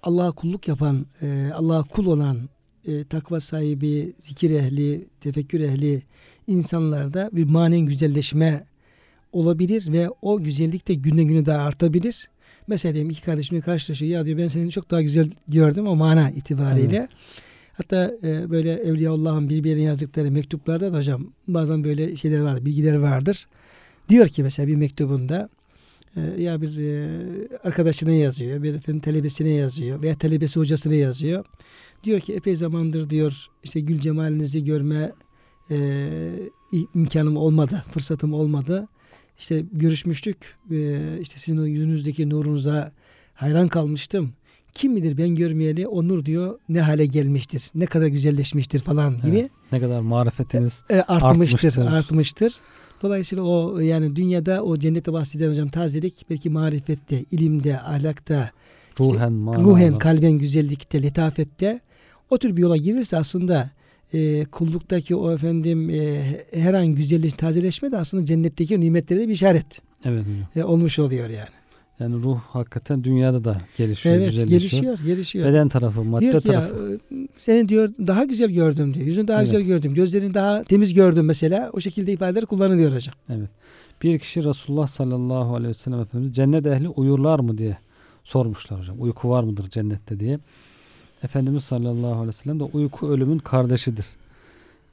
Allah'a 0.03 0.32
kulluk 0.32 0.68
yapan, 0.68 1.05
e, 1.22 1.49
Allah'a 1.53 1.84
kul 1.84 2.05
olan, 2.05 2.38
e, 2.86 3.03
takva 3.03 3.39
sahibi, 3.39 4.14
zikir 4.20 4.51
ehli, 4.51 5.07
tefekkür 5.22 5.60
ehli 5.60 6.01
insanlarda 6.47 7.30
bir 7.34 7.43
manen 7.43 7.80
güzelleşme 7.80 8.64
olabilir 9.32 9.91
ve 9.91 10.10
o 10.22 10.39
güzellik 10.39 10.88
de 10.88 10.93
günden 10.93 11.26
güne 11.26 11.45
daha 11.45 11.66
artabilir. 11.66 12.30
Mesela 12.68 12.93
diyelim 12.93 13.12
iki 13.12 13.22
kardeşimle 13.22 13.62
karşılaşıyor. 13.62 14.12
Ya 14.12 14.26
diyor 14.26 14.38
ben 14.38 14.47
seni 14.47 14.72
çok 14.72 14.91
daha 14.91 15.01
güzel 15.01 15.30
gördüm 15.47 15.88
o 15.88 15.95
mana 15.95 16.30
itibariyle. 16.30 16.97
Evet. 16.97 17.10
Hatta 17.80 18.14
e, 18.24 18.50
böyle 18.50 18.74
Evliyaullah'ın 18.74 19.50
birbirine 19.50 19.82
yazdıkları 19.82 20.32
mektuplarda 20.32 20.94
da 20.94 20.98
hocam 20.98 21.34
bazen 21.48 21.84
böyle 21.84 22.16
şeyler 22.16 22.40
var, 22.40 22.66
bilgiler 22.66 22.96
vardır. 22.96 23.48
Diyor 24.10 24.28
ki 24.28 24.44
mesela 24.44 24.68
bir 24.68 24.76
mektubunda 24.76 25.50
e, 26.16 26.22
ya 26.22 26.62
bir 26.62 26.78
e, 26.78 27.10
arkadaşına 27.64 28.12
yazıyor, 28.12 28.64
bir 28.64 28.74
efendim 28.76 29.02
talebesine 29.02 29.50
yazıyor 29.50 30.02
veya 30.02 30.16
talebesi 30.16 30.60
hocasına 30.60 30.94
yazıyor. 30.94 31.46
Diyor 32.04 32.20
ki 32.20 32.34
epey 32.34 32.56
zamandır 32.56 33.10
diyor 33.10 33.48
işte 33.64 33.80
gül 33.80 34.00
cemalinizi 34.00 34.64
görme 34.64 35.12
e, 35.72 36.10
imkanım 36.94 37.38
olmadı, 37.38 37.84
fırsatım 37.92 38.34
olmadı. 38.34 38.88
İşte 39.38 39.66
görüşmüştük, 39.72 40.38
e, 40.72 41.00
işte 41.22 41.40
sizin 41.40 41.66
yüzünüzdeki 41.66 42.30
nurunuza 42.30 42.92
hayran 43.34 43.68
kalmıştım. 43.68 44.34
Kim 44.74 44.96
bilir 44.96 45.18
ben 45.18 45.36
görmeyeli 45.36 45.88
o 45.88 46.08
nur 46.08 46.26
diyor 46.26 46.60
ne 46.70 46.82
hale 46.82 47.06
gelmiştir, 47.06 47.72
ne 47.76 47.86
kadar 47.86 48.08
güzelleşmiştir 48.08 48.80
falan 48.80 49.22
gibi 49.22 49.38
Evet. 49.40 49.52
Ne 49.72 49.80
kadar 49.80 50.02
marifetiniz 50.02 50.84
e, 50.90 51.02
artmıştır, 51.02 51.58
Artmıştır. 51.68 51.86
artmıştır. 51.86 52.54
Dolayısıyla 53.02 53.44
o 53.44 53.80
yani 53.80 54.16
dünyada 54.16 54.64
o 54.64 54.78
cennete 54.78 55.14
bahseden 55.14 55.50
hocam 55.50 55.70
tazelik 55.70 56.26
belki 56.30 56.50
marifette, 56.50 57.24
ilimde, 57.32 57.80
ahlakta, 57.80 58.52
ruhen, 59.00 59.32
manalı. 59.32 59.64
ruhen, 59.64 59.98
kalben 59.98 60.32
güzellikte, 60.32 61.04
letafette 61.04 61.80
o 62.30 62.38
tür 62.38 62.56
bir 62.58 62.62
yola 62.62 62.78
girirse 62.78 63.18
aslında 63.18 63.70
e, 64.14 64.46
kulluktaki 64.46 65.16
o 65.16 65.32
efendim 65.32 65.90
e, 65.90 66.22
her 66.54 66.74
an 66.74 66.88
güzelleş, 66.88 67.34
tazeleşme 67.34 67.92
de 67.92 67.98
aslında 67.98 68.26
cennetteki 68.26 68.80
nimetlere 68.80 69.20
de 69.20 69.28
bir 69.28 69.34
işaret 69.34 69.66
Evet 70.06 70.24
e, 70.56 70.64
olmuş 70.64 71.00
oluyor 71.00 71.30
yani. 71.30 71.50
Yani 72.00 72.24
ruh 72.24 72.39
hakikaten 72.39 73.04
dünyada 73.04 73.43
da 73.43 73.58
gelişiyor, 73.78 74.16
evet, 74.16 74.26
güzelleşiyor. 74.32 74.60
gelişiyor, 74.62 75.00
gelişiyor. 75.06 75.47
Beden 75.47 75.70
tarafı, 75.70 76.04
madde 76.04 76.22
diyor 76.32 76.41
ki 76.41 76.47
ya 76.47 76.54
tarafı. 76.68 77.00
e, 77.12 77.28
seni 77.38 77.70
diyor 77.70 77.89
daha 78.08 78.24
güzel 78.26 78.50
gördüm 78.50 78.93
diyor. 78.93 79.06
Yüzünü 79.06 79.28
daha 79.28 79.41
Evet. 79.41 79.52
güzel 79.52 79.68
gördüm. 79.68 79.93
Gözlerini 79.93 80.34
daha 80.34 80.64
temiz 80.64 80.93
gördüm 80.93 81.26
mesela. 81.26 81.70
O 81.74 81.80
şekilde 81.80 82.14
ifadeler 82.14 82.45
kullanılıyor 82.45 82.95
hocam. 82.95 83.14
Evet. 83.30 83.50
Bir 84.04 84.20
kişi 84.20 84.43
Resulullah 84.43 84.88
sallallahu 84.88 85.56
aleyhi 85.56 85.70
ve 85.70 85.74
sellem 85.74 86.00
Efendimiz 86.00 86.36
cennet 86.36 86.66
ehli 86.66 86.89
uyurlar 86.89 87.39
mı 87.39 87.58
diye 87.58 87.78
sormuşlar 88.24 88.80
hocam. 88.80 88.95
Uyku 89.00 89.30
var 89.30 89.43
mıdır 89.43 89.70
cennette 89.70 90.20
diye. 90.20 90.39
Efendimiz 91.24 91.64
sallallahu 91.64 92.14
aleyhi 92.14 92.28
ve 92.28 92.32
sellem 92.32 92.60
de 92.60 92.64
uyku 92.64 93.10
ölümün 93.10 93.38
kardeşidir. 93.38 94.06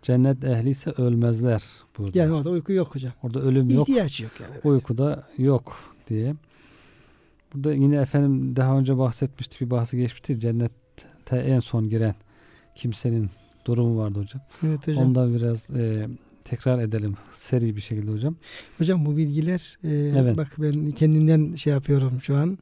Cennet 0.03 0.45
ehli 0.45 0.71
ise 0.71 0.91
ölmezler 0.91 1.63
buyurdu. 1.99 2.19
Yani 2.19 2.33
orada 2.33 2.51
uyku 2.51 2.73
yok 2.73 2.95
hocam. 2.95 3.13
Orada 3.23 3.41
ölüm 3.41 3.71
yok, 3.71 3.89
İhtiyaç 3.89 4.21
yok 4.21 4.31
yani. 4.41 4.61
uyku 4.75 4.99
da 4.99 5.23
yok 5.39 5.77
diye. 6.11 6.35
Burada 7.57 7.75
yine 7.75 7.97
efendim 7.97 8.57
daha 8.57 8.79
önce 8.79 8.99
bahsetmiştik 8.99 9.61
bir 9.61 9.71
bahsi 9.71 9.97
geçmişti. 9.97 10.39
Cennete 10.39 11.37
en 11.37 11.61
son 11.61 11.89
giren 11.89 12.15
kimsenin 12.75 13.31
durumu 13.65 13.99
vardı 13.99 14.19
hocam. 14.19 14.43
Evet 14.67 14.89
hocam. 14.89 15.05
Ondan 15.05 15.35
biraz 15.35 15.71
e, 15.71 16.09
tekrar 16.45 16.79
edelim 16.79 17.17
seri 17.33 17.77
bir 17.77 17.81
şekilde 17.81 18.11
hocam. 18.11 18.37
Hocam 18.79 19.07
bu 19.07 19.17
bilgiler 19.17 19.79
e, 19.85 20.19
Evet. 20.21 20.37
bak 20.37 20.55
ben 20.59 20.91
kendimden 20.91 21.55
şey 21.55 21.73
yapıyorum 21.73 22.21
şu 22.21 22.37
an. 22.37 22.59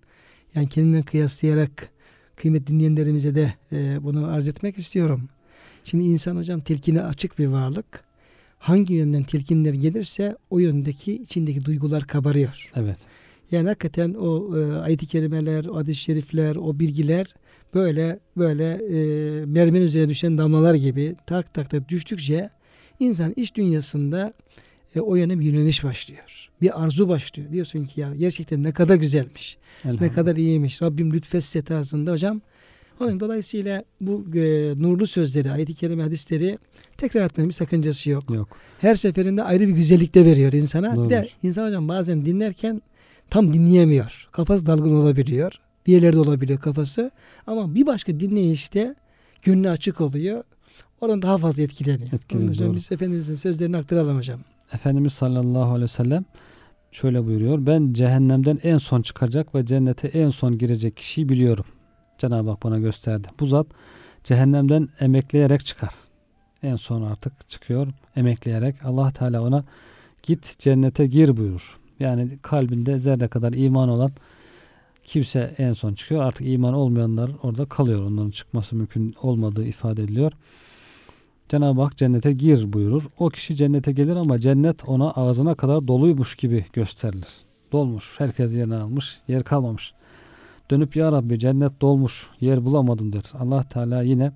Yani 0.55 0.69
kendimden 0.69 1.03
kıyaslayarak 1.03 1.89
kıymet 2.37 2.67
dinleyenlerimize 2.67 3.35
de 3.35 3.55
e, 3.73 4.05
bunu 4.05 4.27
arz 4.27 4.49
etmek 4.49 4.79
istiyorum. 4.79 5.29
Şimdi 5.85 6.05
insan 6.05 6.37
hocam 6.37 6.61
telkine 6.61 7.03
açık 7.03 7.39
bir 7.39 7.47
varlık. 7.47 8.05
Hangi 8.59 8.95
yönden 8.95 9.23
telkinler 9.23 9.75
gelirse 9.75 10.37
o 10.51 10.59
yöndeki 10.59 11.15
içindeki 11.15 11.65
duygular 11.65 12.07
kabarıyor. 12.07 12.71
Evet. 12.77 12.99
Yani 13.55 13.69
hakikaten 13.69 14.15
o 14.15 14.59
e, 14.59 14.73
ayet-i 14.73 15.07
kerimeler, 15.07 15.65
o 15.65 15.77
hadis-i 15.77 16.01
şerifler, 16.01 16.57
o 16.57 16.79
bilgiler 16.79 17.27
böyle 17.75 18.19
böyle 18.37 18.65
e, 18.73 18.99
mermer 19.47 19.81
üzerine 19.81 20.09
düşen 20.09 20.39
damlalar 20.39 20.75
gibi 20.75 21.17
tak 21.27 21.55
tak 21.55 21.71
tak 21.71 21.89
düştükçe 21.89 22.51
insan 23.01 23.33
iç 23.37 23.55
dünyasında 23.55 24.33
e, 24.97 25.01
o 25.01 25.17
yöne 25.17 25.39
bir 25.39 25.45
yöneliş 25.45 25.85
başlıyor. 25.85 26.51
Bir 26.63 26.85
arzu 26.85 27.09
başlıyor. 27.09 27.53
Diyorsun 27.53 27.85
ki 27.85 28.01
ya 28.01 28.15
gerçekten 28.15 28.63
ne 28.63 28.73
kadar 28.73 28.95
güzelmiş, 28.95 29.59
ne 29.85 30.13
kadar 30.13 30.37
iyiymiş. 30.37 30.83
Rabbim 30.83 31.13
lütfetse 31.13 31.63
tarzında 31.63 32.13
hocam. 32.13 32.41
Onun 33.01 33.21
dolayısıyla 33.21 33.85
bu 34.01 34.25
e, 34.35 34.75
nurlu 34.77 35.07
sözleri, 35.07 35.51
ayet-i 35.51 35.75
kerime 35.75 36.03
hadisleri 36.03 36.59
tekrar 36.97 37.25
etmenin 37.25 37.49
bir 37.49 37.55
sakıncası 37.55 38.11
yok 38.11 38.31
Yok. 38.31 38.49
her 38.81 38.95
seferinde 38.95 39.43
ayrı 39.43 39.69
bir 39.69 39.73
güzellik 39.73 40.15
de 40.15 40.25
veriyor 40.25 40.53
insana. 40.53 41.05
Bir 41.05 41.11
de 41.11 41.29
insan 41.43 41.67
hocam 41.67 41.89
bazen 41.89 42.25
dinlerken 42.27 42.83
tam 43.31 43.53
dinleyemiyor. 43.53 44.29
Kafası 44.33 44.67
dalgın 44.67 44.95
olabiliyor. 44.95 45.53
Bir 45.87 45.93
yerlerde 45.93 46.21
olabiliyor 46.21 46.61
kafası. 46.61 47.11
Ama 47.47 47.75
bir 47.75 47.87
başka 47.87 48.21
dinleyişte 48.21 48.95
gönlü 49.43 49.71
açık 49.71 50.01
oluyor. 50.01 50.45
Oradan 51.01 51.23
daha 51.23 51.39
fazla 51.39 51.63
etkileniyor. 51.63 52.13
Etkileniyor, 52.13 52.59
doğru. 52.59 52.75
biz 52.75 52.93
Efendimizin 52.93 53.35
sözlerini 53.35 53.77
aktaralım 53.77 54.17
hocam. 54.17 54.41
Efendimiz 54.73 55.13
sallallahu 55.13 55.71
aleyhi 55.71 55.83
ve 55.83 55.89
sellem 55.89 56.25
şöyle 56.93 57.27
buyuruyor. 57.27 57.67
Ben 57.67 57.93
cehennemden 57.93 58.59
en 58.63 58.79
son 58.79 59.03
çıkacak 59.03 59.55
ve 59.55 59.67
cennete 59.67 60.09
en 60.09 60.31
son 60.31 60.59
girecek 60.59 60.97
kişiyi 60.97 61.29
biliyorum. 61.29 61.65
Cenab-ı 62.19 62.51
Hak 62.51 62.63
bana 62.63 62.79
gösterdi. 62.79 63.29
Bu 63.41 63.47
zat 63.47 63.67
cehennemden 64.25 64.89
emekleyerek 65.01 65.65
çıkar. 65.65 65.95
En 66.63 66.77
son 66.77 67.03
artık 67.03 67.49
çıkıyor 67.49 67.87
emekleyerek. 68.17 68.85
Allah 68.85 69.11
Teala 69.11 69.43
ona 69.43 69.65
git 70.23 70.59
cennete 70.59 71.07
gir 71.07 71.37
buyurur. 71.37 71.79
Yani 72.05 72.39
kalbinde 72.43 72.99
zerre 72.99 73.29
kadar 73.29 73.53
iman 73.53 73.89
olan 73.89 74.11
kimse 75.05 75.55
en 75.59 75.73
son 75.73 75.95
çıkıyor. 75.95 76.23
Artık 76.23 76.47
iman 76.47 76.75
olmayanlar 76.75 77.31
orada 77.43 77.65
kalıyor. 77.65 78.03
Onların 78.03 78.31
çıkması 78.31 78.77
mümkün 78.77 79.15
olmadığı 79.23 79.65
ifade 79.65 80.03
ediliyor. 80.03 80.33
Cenab-ı 81.49 81.83
Hak 81.83 81.97
cennete 81.97 82.33
gir 82.33 82.73
buyurur. 82.73 83.03
O 83.19 83.29
kişi 83.29 83.57
cennete 83.57 83.93
gelir 83.93 84.17
ama 84.17 84.41
cennet 84.41 84.89
ona 84.89 85.11
ağzına 85.11 85.55
kadar 85.55 85.89
doluymuş 85.89 86.37
gibi 86.37 86.65
gösterilir. 86.73 87.29
Dolmuş. 87.73 88.15
Herkes 88.19 88.55
yerini 88.55 88.75
almış. 88.75 89.19
Yer 89.29 89.45
kalmamış. 89.45 89.93
Dönüp 90.71 90.97
ya 90.97 91.13
Rabbi 91.13 91.39
cennet 91.39 91.81
dolmuş. 91.81 92.27
Yer 92.41 92.65
bulamadım 92.65 93.13
der. 93.13 93.25
Allah 93.39 93.63
Teala 93.63 94.03
yine 94.03 94.33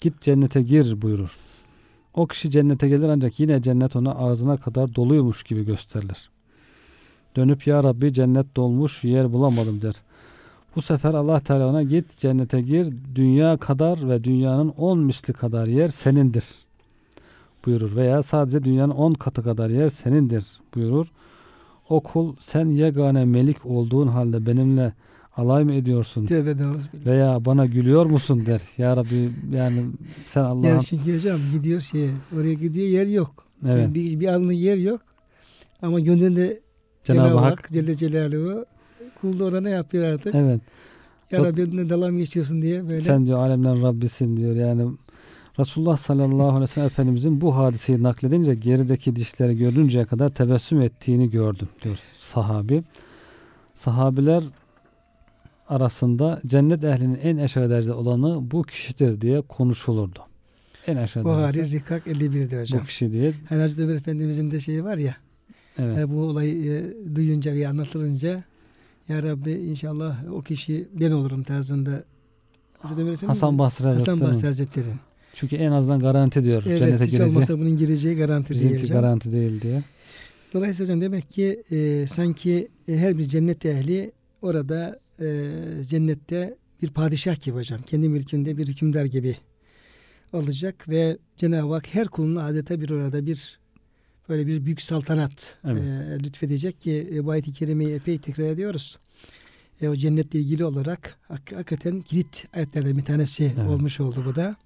git 0.00 0.20
cennete 0.20 0.62
gir 0.62 1.02
buyurur. 1.02 1.36
O 2.14 2.26
kişi 2.26 2.50
cennete 2.50 2.88
gelir 2.88 3.08
ancak 3.08 3.40
yine 3.40 3.62
cennet 3.62 3.96
ona 3.96 4.14
ağzına 4.14 4.56
kadar 4.56 4.94
doluymuş 4.94 5.42
gibi 5.42 5.64
gösterilir. 5.64 6.30
Dönüp 7.36 7.66
ya 7.66 7.84
Rabbi 7.84 8.12
cennet 8.12 8.56
dolmuş 8.56 9.04
yer 9.04 9.32
bulamadım 9.32 9.82
der. 9.82 9.94
Bu 10.76 10.82
sefer 10.82 11.14
Allah 11.14 11.40
Teala 11.40 11.66
ona 11.66 11.82
git 11.82 12.16
cennete 12.16 12.60
gir 12.60 12.94
dünya 13.14 13.56
kadar 13.56 14.08
ve 14.08 14.24
dünyanın 14.24 14.68
on 14.68 14.98
misli 14.98 15.32
kadar 15.32 15.66
yer 15.66 15.88
senindir 15.88 16.44
buyurur. 17.66 17.96
Veya 17.96 18.22
sadece 18.22 18.64
dünyanın 18.64 18.92
on 18.92 19.12
katı 19.12 19.42
kadar 19.42 19.70
yer 19.70 19.88
senindir 19.88 20.44
buyurur. 20.74 21.06
O 21.88 22.00
kul 22.00 22.34
sen 22.40 22.66
yegane 22.66 23.24
melik 23.24 23.66
olduğun 23.66 24.06
halde 24.06 24.46
benimle 24.46 24.92
alay 25.36 25.64
mı 25.64 25.72
ediyorsun 25.72 26.28
veya 27.06 27.44
bana 27.44 27.66
gülüyor 27.66 28.06
musun 28.06 28.42
der. 28.46 28.60
Ya 28.78 28.96
Rabbi 28.96 29.30
yani 29.52 29.84
sen 30.26 30.44
Allah'ın 30.44 30.62
Yani 30.62 30.82
çünkü 30.84 31.16
hocam 31.16 31.38
gidiyor 31.52 31.80
şeye 31.80 32.10
oraya 32.36 32.54
gidiyor 32.54 32.88
yer 32.88 33.06
yok. 33.06 33.44
evet, 33.66 33.82
Yani 33.82 33.94
bir, 33.94 34.20
bir 34.20 34.28
alnı 34.28 34.52
yer 34.52 34.76
yok. 34.76 35.00
Ama 35.82 36.00
gönlünde 36.00 36.60
Cenab-ı 37.04 37.28
Cenab-ı 37.28 37.38
Hak 37.38 37.58
Hak 37.58 37.68
Celle 37.72 37.96
Celaluhu 37.96 38.66
kulda 39.20 39.44
orada 39.44 39.60
ne 39.60 39.70
yapıyor 39.70 40.04
artık? 40.04 40.34
Evet. 40.34 40.60
Ya 41.30 41.44
Rabbi 41.44 41.76
ne 41.76 41.88
dalga 41.88 42.08
mı 42.08 42.18
geçiyorsun 42.18 42.62
diye 42.62 42.84
böyle. 42.84 43.00
Sen 43.00 43.26
diyor 43.26 43.38
alemlerin 43.38 43.82
Rabbisin 43.82 44.36
diyor. 44.36 44.56
Yani 44.56 44.86
Resulullah 45.58 45.96
sallallahu 45.96 46.48
aleyhi 46.48 46.62
ve 46.62 46.66
sellem 46.66 46.86
Efendimizin 46.86 47.40
bu 47.40 47.56
hadiseyi 47.56 48.02
nakledince 48.02 48.54
gerideki 48.54 49.16
dişleri 49.16 49.58
görünceye 49.58 50.04
kadar 50.04 50.28
tebessüm 50.28 50.80
ettiğini 50.80 51.30
gördüm 51.30 51.68
diyor 51.82 51.98
sahabi. 52.12 52.84
Sahabiler 53.74 54.42
arasında 55.68 56.40
cennet 56.46 56.84
ehlinin 56.84 57.18
en 57.22 57.36
aşağı 57.36 57.70
derecede 57.70 57.92
olanı 57.92 58.50
bu 58.50 58.62
kişidir 58.62 59.20
diye 59.20 59.40
konuşulurdu. 59.40 60.18
En 60.86 60.96
aşağı 60.96 61.24
Buhari 61.24 61.54
derecesi 61.54 61.76
Rikak 61.76 62.06
51'de 62.06 62.60
hocam. 62.60 62.80
bu 62.80 62.84
kişi 62.86 63.12
diye. 63.12 63.32
Hani 63.48 63.60
Hazreti 63.60 63.82
Ömer 63.82 63.94
Efendimizin 63.94 64.50
de 64.50 64.60
şeyi 64.60 64.84
var 64.84 64.96
ya. 64.96 65.16
Evet. 65.80 65.98
e, 65.98 66.10
bu 66.10 66.20
olayı 66.20 66.72
e, 66.72 66.84
duyunca 67.14 67.54
ve 67.54 67.68
anlatılınca 67.68 68.44
Ya 69.08 69.22
Rabbi 69.22 69.52
inşallah 69.52 70.32
o 70.32 70.42
kişi 70.42 70.88
ben 71.00 71.10
olurum 71.10 71.42
tarzında. 71.42 72.04
Hazreti 72.78 73.00
Ömer 73.02 73.12
Efendimiz 73.12 73.36
Hasan 73.36 73.58
Basri 73.58 73.84
Hasan 73.84 73.98
Hazretleri. 73.98 74.20
Basri 74.30 74.46
Hazretleri. 74.46 74.86
Çünkü 75.34 75.56
en 75.56 75.72
azından 75.72 76.00
garanti 76.00 76.44
diyor 76.44 76.62
Evet 76.66 76.78
cennete 76.78 77.04
hiç 77.04 77.10
gireceği. 77.10 77.30
olmazsa 77.30 77.58
bunun 77.58 77.76
gireceği 77.76 78.16
garanti 78.16 78.54
Bizimki 78.54 78.74
diyeceğim. 78.74 79.02
garanti 79.02 79.32
değil 79.32 79.60
diye. 79.60 79.82
Dolayısıyla 80.54 81.00
demek 81.00 81.30
ki 81.30 81.62
e, 81.70 82.06
sanki 82.06 82.68
e, 82.88 82.96
her 82.96 83.18
bir 83.18 83.24
cennet 83.24 83.66
ehli 83.66 84.12
orada 84.42 85.00
e, 85.20 85.26
cennette 85.88 86.54
bir 86.82 86.90
padişah 86.90 87.40
gibi 87.42 87.56
hocam. 87.56 87.82
Kendi 87.82 88.08
mülkünde 88.08 88.56
bir 88.56 88.68
hükümdar 88.68 89.04
gibi 89.04 89.36
olacak 90.32 90.88
ve 90.88 91.18
Cenab-ı 91.36 91.74
Hak 91.74 91.94
her 91.94 92.08
kuluna 92.08 92.44
adeta 92.46 92.80
bir 92.80 92.90
orada 92.90 93.26
bir 93.26 93.58
böyle 94.30 94.46
bir 94.46 94.64
büyük 94.64 94.82
saltanat 94.82 95.56
Evet. 95.64 95.82
e, 95.82 96.18
lütfedecek 96.24 96.80
ki 96.80 97.10
e, 97.14 97.24
bu 97.24 97.30
ayet-i 97.30 97.52
kerimeyi 97.52 97.94
epey 97.94 98.18
tekrar 98.18 98.44
ediyoruz. 98.44 98.98
E, 99.82 99.88
o 99.88 99.96
cennetle 99.96 100.38
ilgili 100.38 100.64
olarak 100.64 101.18
hak- 101.28 101.52
hakikaten 101.56 102.00
kilit 102.00 102.46
ayetlerden 102.54 102.96
bir 102.96 103.04
tanesi 103.04 103.44
Evet. 103.56 103.68
olmuş 103.70 104.00
oldu 104.00 104.22
bu 104.26 104.34
da. 104.34 104.56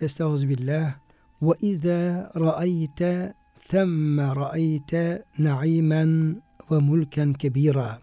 Estağfirullah. 0.00 0.94
Ve 1.42 1.52
izâ 1.60 2.32
ra'ayte 2.36 3.34
themme 3.68 4.22
ra'ayte 4.36 5.22
na'imen 5.38 6.42
ve 6.70 6.78
mulken 6.78 7.32
kebira. 7.32 7.98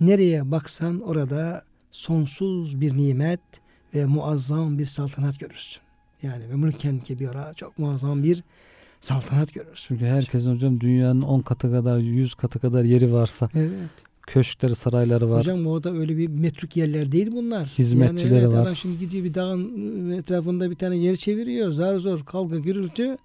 Nereye 0.00 0.50
baksan 0.50 1.00
orada 1.00 1.64
sonsuz 1.90 2.80
bir 2.80 2.96
nimet 2.96 3.40
ve 3.94 4.06
muazzam 4.06 4.78
bir 4.78 4.86
saltanat 4.86 5.40
görürsün. 5.40 5.82
Yani 6.22 6.50
ve 6.50 6.54
mulken 6.54 6.98
kebira 6.98 7.54
çok 7.54 7.78
muazzam 7.78 8.22
bir 8.22 8.44
saltanat 9.02 9.54
görürsün. 9.54 9.84
Çünkü 9.88 10.04
herkesin 10.04 10.54
hocam 10.54 10.80
dünyanın 10.80 11.20
10 11.20 11.40
katı 11.40 11.70
kadar 11.70 11.98
100 11.98 12.34
katı 12.34 12.58
kadar 12.58 12.84
yeri 12.84 13.12
varsa 13.12 13.48
Evet. 13.54 13.70
köşkleri 14.26 14.74
sarayları 14.74 15.30
var. 15.30 15.38
Hocam 15.38 15.66
orada 15.66 15.92
öyle 15.92 16.16
bir 16.16 16.28
metruk 16.28 16.76
yerler 16.76 17.12
değil 17.12 17.32
bunlar. 17.32 17.66
Hizmetçileri 17.66 18.34
yani 18.34 18.44
evet, 18.44 18.54
var. 18.54 18.62
Adam 18.62 18.76
şimdi 18.76 18.98
gidiyor 18.98 19.24
bir 19.24 19.34
dağın 19.34 20.10
etrafında 20.10 20.70
bir 20.70 20.76
tane 20.76 20.96
yer 20.96 21.16
çeviriyor. 21.16 21.70
Zar 21.70 21.96
zor 21.96 22.24
kavga 22.24 22.58
gürültü. 22.58 23.16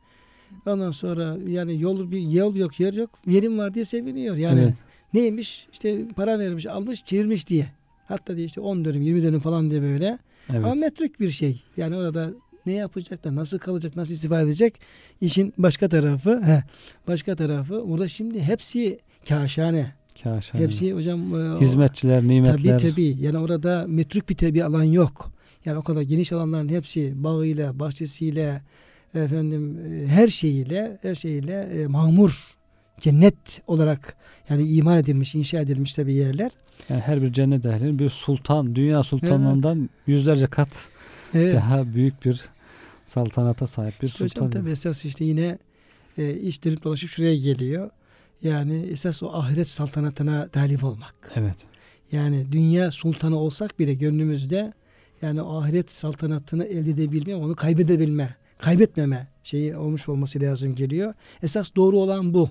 Ondan 0.65 0.91
sonra 0.91 1.37
yani 1.47 1.81
yol 1.81 2.11
bir 2.11 2.19
yol 2.19 2.55
yok 2.55 2.79
yer 2.79 2.93
yok. 2.93 3.09
Yerim 3.27 3.57
var 3.57 3.73
diye 3.73 3.85
seviniyor. 3.85 4.35
Yani 4.35 4.61
Evet. 4.61 4.75
neymiş 5.13 5.67
işte 5.71 6.07
para 6.15 6.39
vermiş 6.39 6.65
almış 6.65 7.05
çevirmiş 7.05 7.47
diye. 7.47 7.67
Hatta 8.07 8.35
diye 8.35 8.45
işte 8.45 8.61
10 8.61 8.85
dönüm 8.85 9.01
20 9.01 9.23
dönüm 9.23 9.39
falan 9.39 9.71
diye 9.71 9.81
böyle. 9.81 10.19
Evet. 10.49 10.65
Ama 10.65 10.75
metruk 10.75 11.19
bir 11.19 11.29
şey. 11.29 11.61
Yani 11.77 11.95
orada 11.95 12.31
ne 12.67 12.73
yapacak 12.73 13.23
da 13.23 13.35
nasıl 13.35 13.59
kalacak 13.59 13.95
nasıl 13.95 14.13
istifade 14.13 14.43
edecek 14.43 14.79
işin 15.21 15.53
başka 15.57 15.89
tarafı 15.89 16.41
he, 16.43 16.63
başka 17.07 17.35
tarafı 17.35 17.89
burada 17.89 18.07
şimdi 18.07 18.43
hepsi 18.43 18.99
kaşane 19.29 19.91
Kaşa. 20.23 20.59
hepsi 20.59 20.93
hocam 20.93 21.35
e, 21.35 21.59
hizmetçiler, 21.59 22.23
nimetler. 22.23 22.79
Tabii 22.79 22.91
tabii. 22.91 23.15
Yani 23.19 23.37
orada 23.37 23.85
metruk 23.87 24.29
bir, 24.29 24.53
bir 24.53 24.61
alan 24.61 24.83
yok. 24.83 25.31
Yani 25.65 25.77
o 25.77 25.83
kadar 25.83 26.01
geniş 26.01 26.33
alanların 26.33 26.69
hepsi 26.69 27.23
bağıyla, 27.23 27.79
bahçesiyle, 27.79 28.61
efendim 29.15 29.79
e, 29.93 30.07
her 30.07 30.27
şeyiyle, 30.27 30.99
her 31.01 31.15
şeyiyle 31.15 31.53
e, 31.61 31.87
mamur, 31.87 32.55
cennet 33.01 33.61
olarak 33.67 34.15
yani 34.49 34.67
iman 34.67 34.97
edilmiş, 34.97 35.35
inşa 35.35 35.59
edilmiş 35.59 35.93
tabii 35.93 36.13
yerler. 36.13 36.51
Yani 36.89 37.01
her 37.01 37.21
bir 37.21 37.33
cennet 37.33 37.65
ehlinin 37.65 37.99
bir 37.99 38.09
sultan, 38.09 38.75
dünya 38.75 39.03
sultanlığından 39.03 39.89
yüzlerce 40.07 40.47
kat 40.47 40.87
Evet. 41.33 41.55
daha 41.55 41.93
büyük 41.93 42.25
bir 42.25 42.41
saltanata 43.07 43.67
sahip 43.67 44.01
bir 44.01 44.07
İşte 44.07 44.23
hocam 44.23 44.45
sultan. 44.45 44.61
tabii 44.61 44.71
esas 44.71 45.05
işte 45.05 45.25
yine 45.25 45.57
e, 46.17 46.33
iş 46.33 46.63
dönüp 46.63 46.83
dolaşıp 46.83 47.09
şuraya 47.09 47.35
geliyor. 47.35 47.89
Yani 48.43 48.85
esas 48.91 49.23
o 49.23 49.33
ahiret 49.33 49.67
saltanatına 49.67 50.47
talip 50.47 50.83
olmak. 50.83 51.31
Evet. 51.35 51.57
Yani 52.11 52.51
dünya 52.51 52.91
sultanı 52.91 53.37
olsak 53.39 53.79
bile 53.79 53.93
gönlümüzde 53.93 54.73
yani 55.21 55.41
o 55.41 55.61
ahiret 55.61 55.91
saltanatını 55.91 56.65
elde 56.65 56.89
edebilme, 56.89 57.35
onu 57.35 57.55
kaybedebilme, 57.55 58.35
kaybetmeme 58.57 59.27
şeyi 59.43 59.75
olmuş 59.75 60.09
olması 60.09 60.41
lazım 60.41 60.75
geliyor. 60.75 61.13
Esas 61.43 61.75
doğru 61.75 61.97
olan 61.97 62.33
bu. 62.33 62.49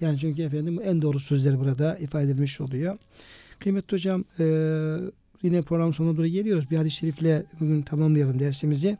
Yani 0.00 0.18
çünkü 0.18 0.42
efendim 0.42 0.80
en 0.84 1.02
doğru 1.02 1.20
sözler 1.20 1.60
burada 1.60 1.98
ifade 1.98 2.24
edilmiş 2.24 2.60
oluyor. 2.60 2.98
Kıymetli 3.58 3.94
hocam 3.94 4.24
e, 4.38 4.44
yine 5.42 5.62
program 5.62 5.94
sonuna 5.94 6.16
doğru 6.16 6.26
geliyoruz. 6.26 6.70
Bir 6.70 6.76
hadis-i 6.76 6.96
şerifle 6.96 7.44
bugün 7.60 7.82
tamamlayalım 7.82 8.38
dersimizi. 8.38 8.98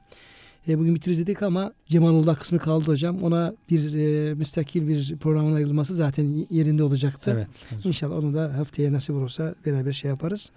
E, 0.69 0.79
bugün 0.79 0.95
bitiririz 0.95 1.21
dedik 1.21 1.43
ama 1.43 1.73
Cemalullah 1.87 2.39
kısmı 2.39 2.59
kaldı 2.59 2.87
hocam. 2.87 3.23
Ona 3.23 3.55
bir 3.71 3.95
e, 3.95 4.35
müstakil 4.35 4.89
bir 4.89 5.17
programın 5.21 5.55
ayrılması 5.55 5.97
zaten 5.97 6.47
yerinde 6.51 6.83
olacaktı. 6.83 7.33
Evet. 7.35 7.85
İnşallah 7.87 8.17
onu 8.17 8.35
da 8.35 8.59
haftaya 8.59 8.93
nasip 8.93 9.15
olursa 9.15 9.55
beraber 9.67 9.93
şey 9.93 10.09
yaparız. 10.09 10.51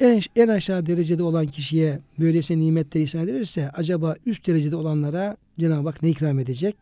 En, 0.00 0.20
en 0.36 0.48
aşağı 0.48 0.86
derecede 0.86 1.22
olan 1.22 1.46
kişiye 1.46 1.98
böylesi 2.18 2.60
nimetleri 2.60 3.04
ihsan 3.04 3.20
edilirse 3.20 3.70
acaba 3.70 4.16
üst 4.26 4.46
derecede 4.46 4.76
olanlara 4.76 5.36
Cenab-ı 5.58 5.88
Hak 5.88 6.02
ne 6.02 6.10
ikram 6.10 6.38
edecek? 6.38 6.76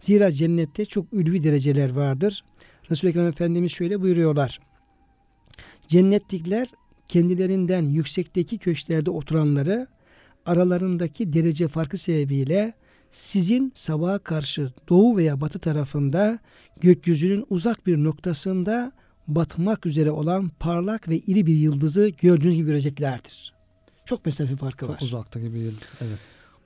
Zira 0.00 0.32
cennette 0.32 0.84
çok 0.84 1.06
ülvi 1.12 1.42
dereceler 1.42 1.90
vardır. 1.90 2.44
Resul-i 2.90 3.10
Ekrem 3.10 3.26
Efendimiz 3.26 3.72
şöyle 3.72 4.00
buyuruyorlar. 4.00 4.60
Cennetlikler 5.88 6.68
kendilerinden 7.08 7.82
yüksekteki 7.82 8.58
köşklerde 8.58 9.10
oturanları 9.10 9.86
aralarındaki 10.46 11.32
derece 11.32 11.68
farkı 11.68 11.98
sebebiyle 11.98 12.74
sizin 13.10 13.72
sabaha 13.74 14.18
karşı 14.18 14.72
doğu 14.88 15.16
veya 15.16 15.40
batı 15.40 15.58
tarafında 15.58 16.38
gökyüzünün 16.80 17.46
uzak 17.50 17.86
bir 17.86 17.96
noktasında 17.96 18.92
batmak 19.28 19.86
üzere 19.86 20.10
olan 20.10 20.48
parlak 20.48 21.08
ve 21.08 21.16
iri 21.16 21.46
bir 21.46 21.54
yıldızı 21.54 22.08
gördüğünüz 22.08 22.56
gibi 22.56 22.66
göreceklerdir. 22.66 23.54
Çok 24.04 24.26
mesafe 24.26 24.56
farkı 24.56 24.88
var. 24.88 24.98
Çok 24.98 25.02
uzaktaki 25.02 25.54
bir 25.54 25.58
yıldız. 25.58 25.94
Evet. 26.00 26.18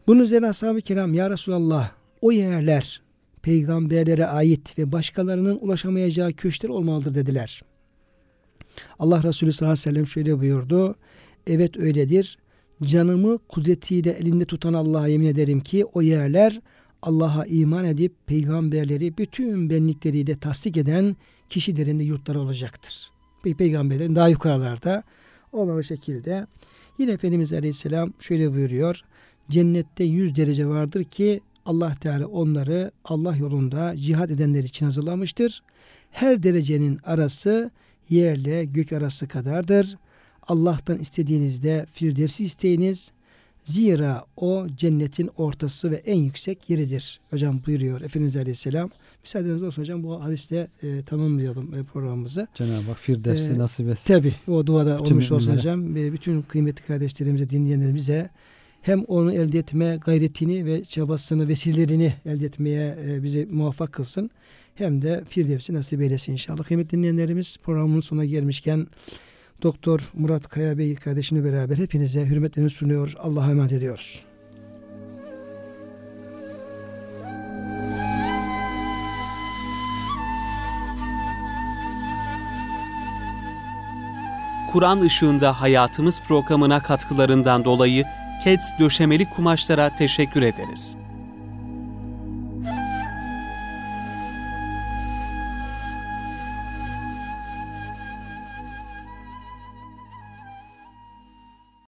Bunun 0.07 0.21
üzerine 0.21 0.49
ashab-ı 0.49 0.81
kiram 0.81 1.15
ya 1.15 1.31
Resulallah 1.31 1.91
o 2.21 2.33
yerler 2.33 3.03
peygamberlere 3.43 4.27
ait 4.27 4.79
ve 4.79 4.93
başkalarının 4.93 5.59
ulaşamayacağı 5.61 6.33
köşkler 6.33 6.69
olmalıdır 6.69 7.15
dediler. 7.15 7.63
Allah 8.99 9.23
Resulü 9.23 9.53
sallallahu 9.53 9.73
aleyhi 9.73 9.89
ve 9.89 9.93
sellem 9.93 10.07
şöyle 10.07 10.39
buyurdu. 10.39 10.97
Evet 11.47 11.77
öyledir. 11.77 12.39
Canımı 12.85 13.39
kudretiyle 13.39 14.11
elinde 14.11 14.45
tutan 14.45 14.75
Allah'a 14.75 15.09
yemin 15.09 15.27
ederim 15.27 15.61
ki 15.61 15.85
o 15.85 16.03
yerler 16.03 16.61
Allah'a 17.03 17.45
iman 17.47 17.85
edip 17.85 18.13
peygamberleri 18.27 19.19
bütün 19.19 19.71
benlikleriyle 19.71 20.39
tasdik 20.39 20.77
eden 20.77 21.17
kişilerin 21.49 21.99
de 21.99 22.05
yurtları 22.05 22.41
olacaktır. 22.41 23.11
Pey- 23.45 23.55
Peygamberlerin 23.55 24.15
daha 24.15 24.29
yukarılarda 24.29 25.03
olan 25.53 25.77
o 25.77 25.83
şekilde. 25.83 26.47
Yine 26.99 27.13
Efendimiz 27.13 27.53
Aleyhisselam 27.53 28.13
şöyle 28.21 28.53
buyuruyor. 28.53 29.01
Cennette 29.51 30.05
100 30.05 30.37
derece 30.37 30.67
vardır 30.67 31.05
ki 31.05 31.41
Allah 31.67 31.95
Teala 32.01 32.27
onları 32.27 32.91
Allah 33.05 33.37
yolunda 33.37 33.97
cihad 33.97 34.31
edenler 34.31 34.65
için 34.65 34.87
hazırlamıştır. 34.87 35.63
Her 36.11 36.43
derecenin 36.43 36.99
arası 37.05 37.71
yerle 38.09 38.65
gök 38.65 38.93
arası 38.93 39.29
kadardır. 39.29 39.97
Allah'tan 40.43 40.99
istediğinizde 40.99 41.87
firdevsi 41.93 42.45
isteyiniz. 42.45 43.13
Zira 43.65 44.25
o 44.37 44.67
cennetin 44.77 45.31
ortası 45.37 45.91
ve 45.91 45.97
en 45.97 46.17
yüksek 46.17 46.71
yeridir. 46.71 47.21
Hocam 47.31 47.61
buyuruyor 47.67 48.01
Efendimiz 48.01 48.37
Aleyhisselam. 48.37 48.91
Müsaadeniz 49.23 49.63
olsun 49.63 49.83
hocam 49.83 50.03
bu 50.03 50.25
hadiste 50.25 50.69
e, 50.83 51.03
tamamlayalım 51.03 51.75
e, 51.75 51.83
programımızı. 51.83 52.49
Cenab-ı 52.55 52.87
Hak 52.87 52.99
Firdevs'i 52.99 53.53
Ee, 53.53 53.59
nasip 53.59 53.89
etsin. 53.89 54.15
Tabi 54.15 54.35
o 54.49 54.67
duada 54.67 54.99
Bütün 54.99 55.15
olmuş 55.15 55.33
olsun 55.33 55.57
hocam. 55.57 55.95
Ve 55.95 56.13
bütün 56.13 56.43
kıymetli 56.43 56.87
kardeşlerimize, 56.87 57.51
dinleyenlerimize 57.51 58.31
hem 58.83 59.05
onu 59.05 59.33
elde 59.33 59.59
etme 59.59 59.99
gayretini 60.05 60.67
ve 60.67 60.85
çabasını, 60.85 61.49
vesilelerini 61.49 62.15
elde 62.27 62.47
etmeye 62.47 62.99
e, 63.07 63.23
bizi 63.23 63.49
muvaffak 63.51 63.93
kılsın. 63.93 64.31
Hem 64.75 65.03
de 65.03 65.25
Firdevs'i 65.29 65.75
nasip 65.75 66.01
eylesin 66.03 66.33
inşallah. 66.33 66.65
Kıymetli 66.65 66.99
dinleyenlerimiz 66.99 67.59
programın 67.63 68.01
sonuna 68.01 68.25
gelmişken 68.25 68.87
Doktor 69.63 70.01
Murat 70.15 70.49
Kaya 70.49 70.79
Bey 70.79 70.95
kardeşimle 70.95 71.45
beraber 71.45 71.79
hepinize 71.79 72.27
hürmetlerimi 72.27 72.71
sunuyor. 72.71 73.15
Allah'a 73.19 73.51
emanet 73.51 73.73
ediyoruz. 73.73 74.25
Kur'an 84.73 85.01
ışığında 85.01 85.61
hayatımız 85.61 86.21
programına 86.29 86.83
katkılarından 86.83 87.65
dolayı 87.65 88.05
Keds 88.45 88.79
döşemeli 88.79 89.31
kumaşlara 89.31 89.95
teşekkür 89.95 90.43
ederiz. 90.43 91.00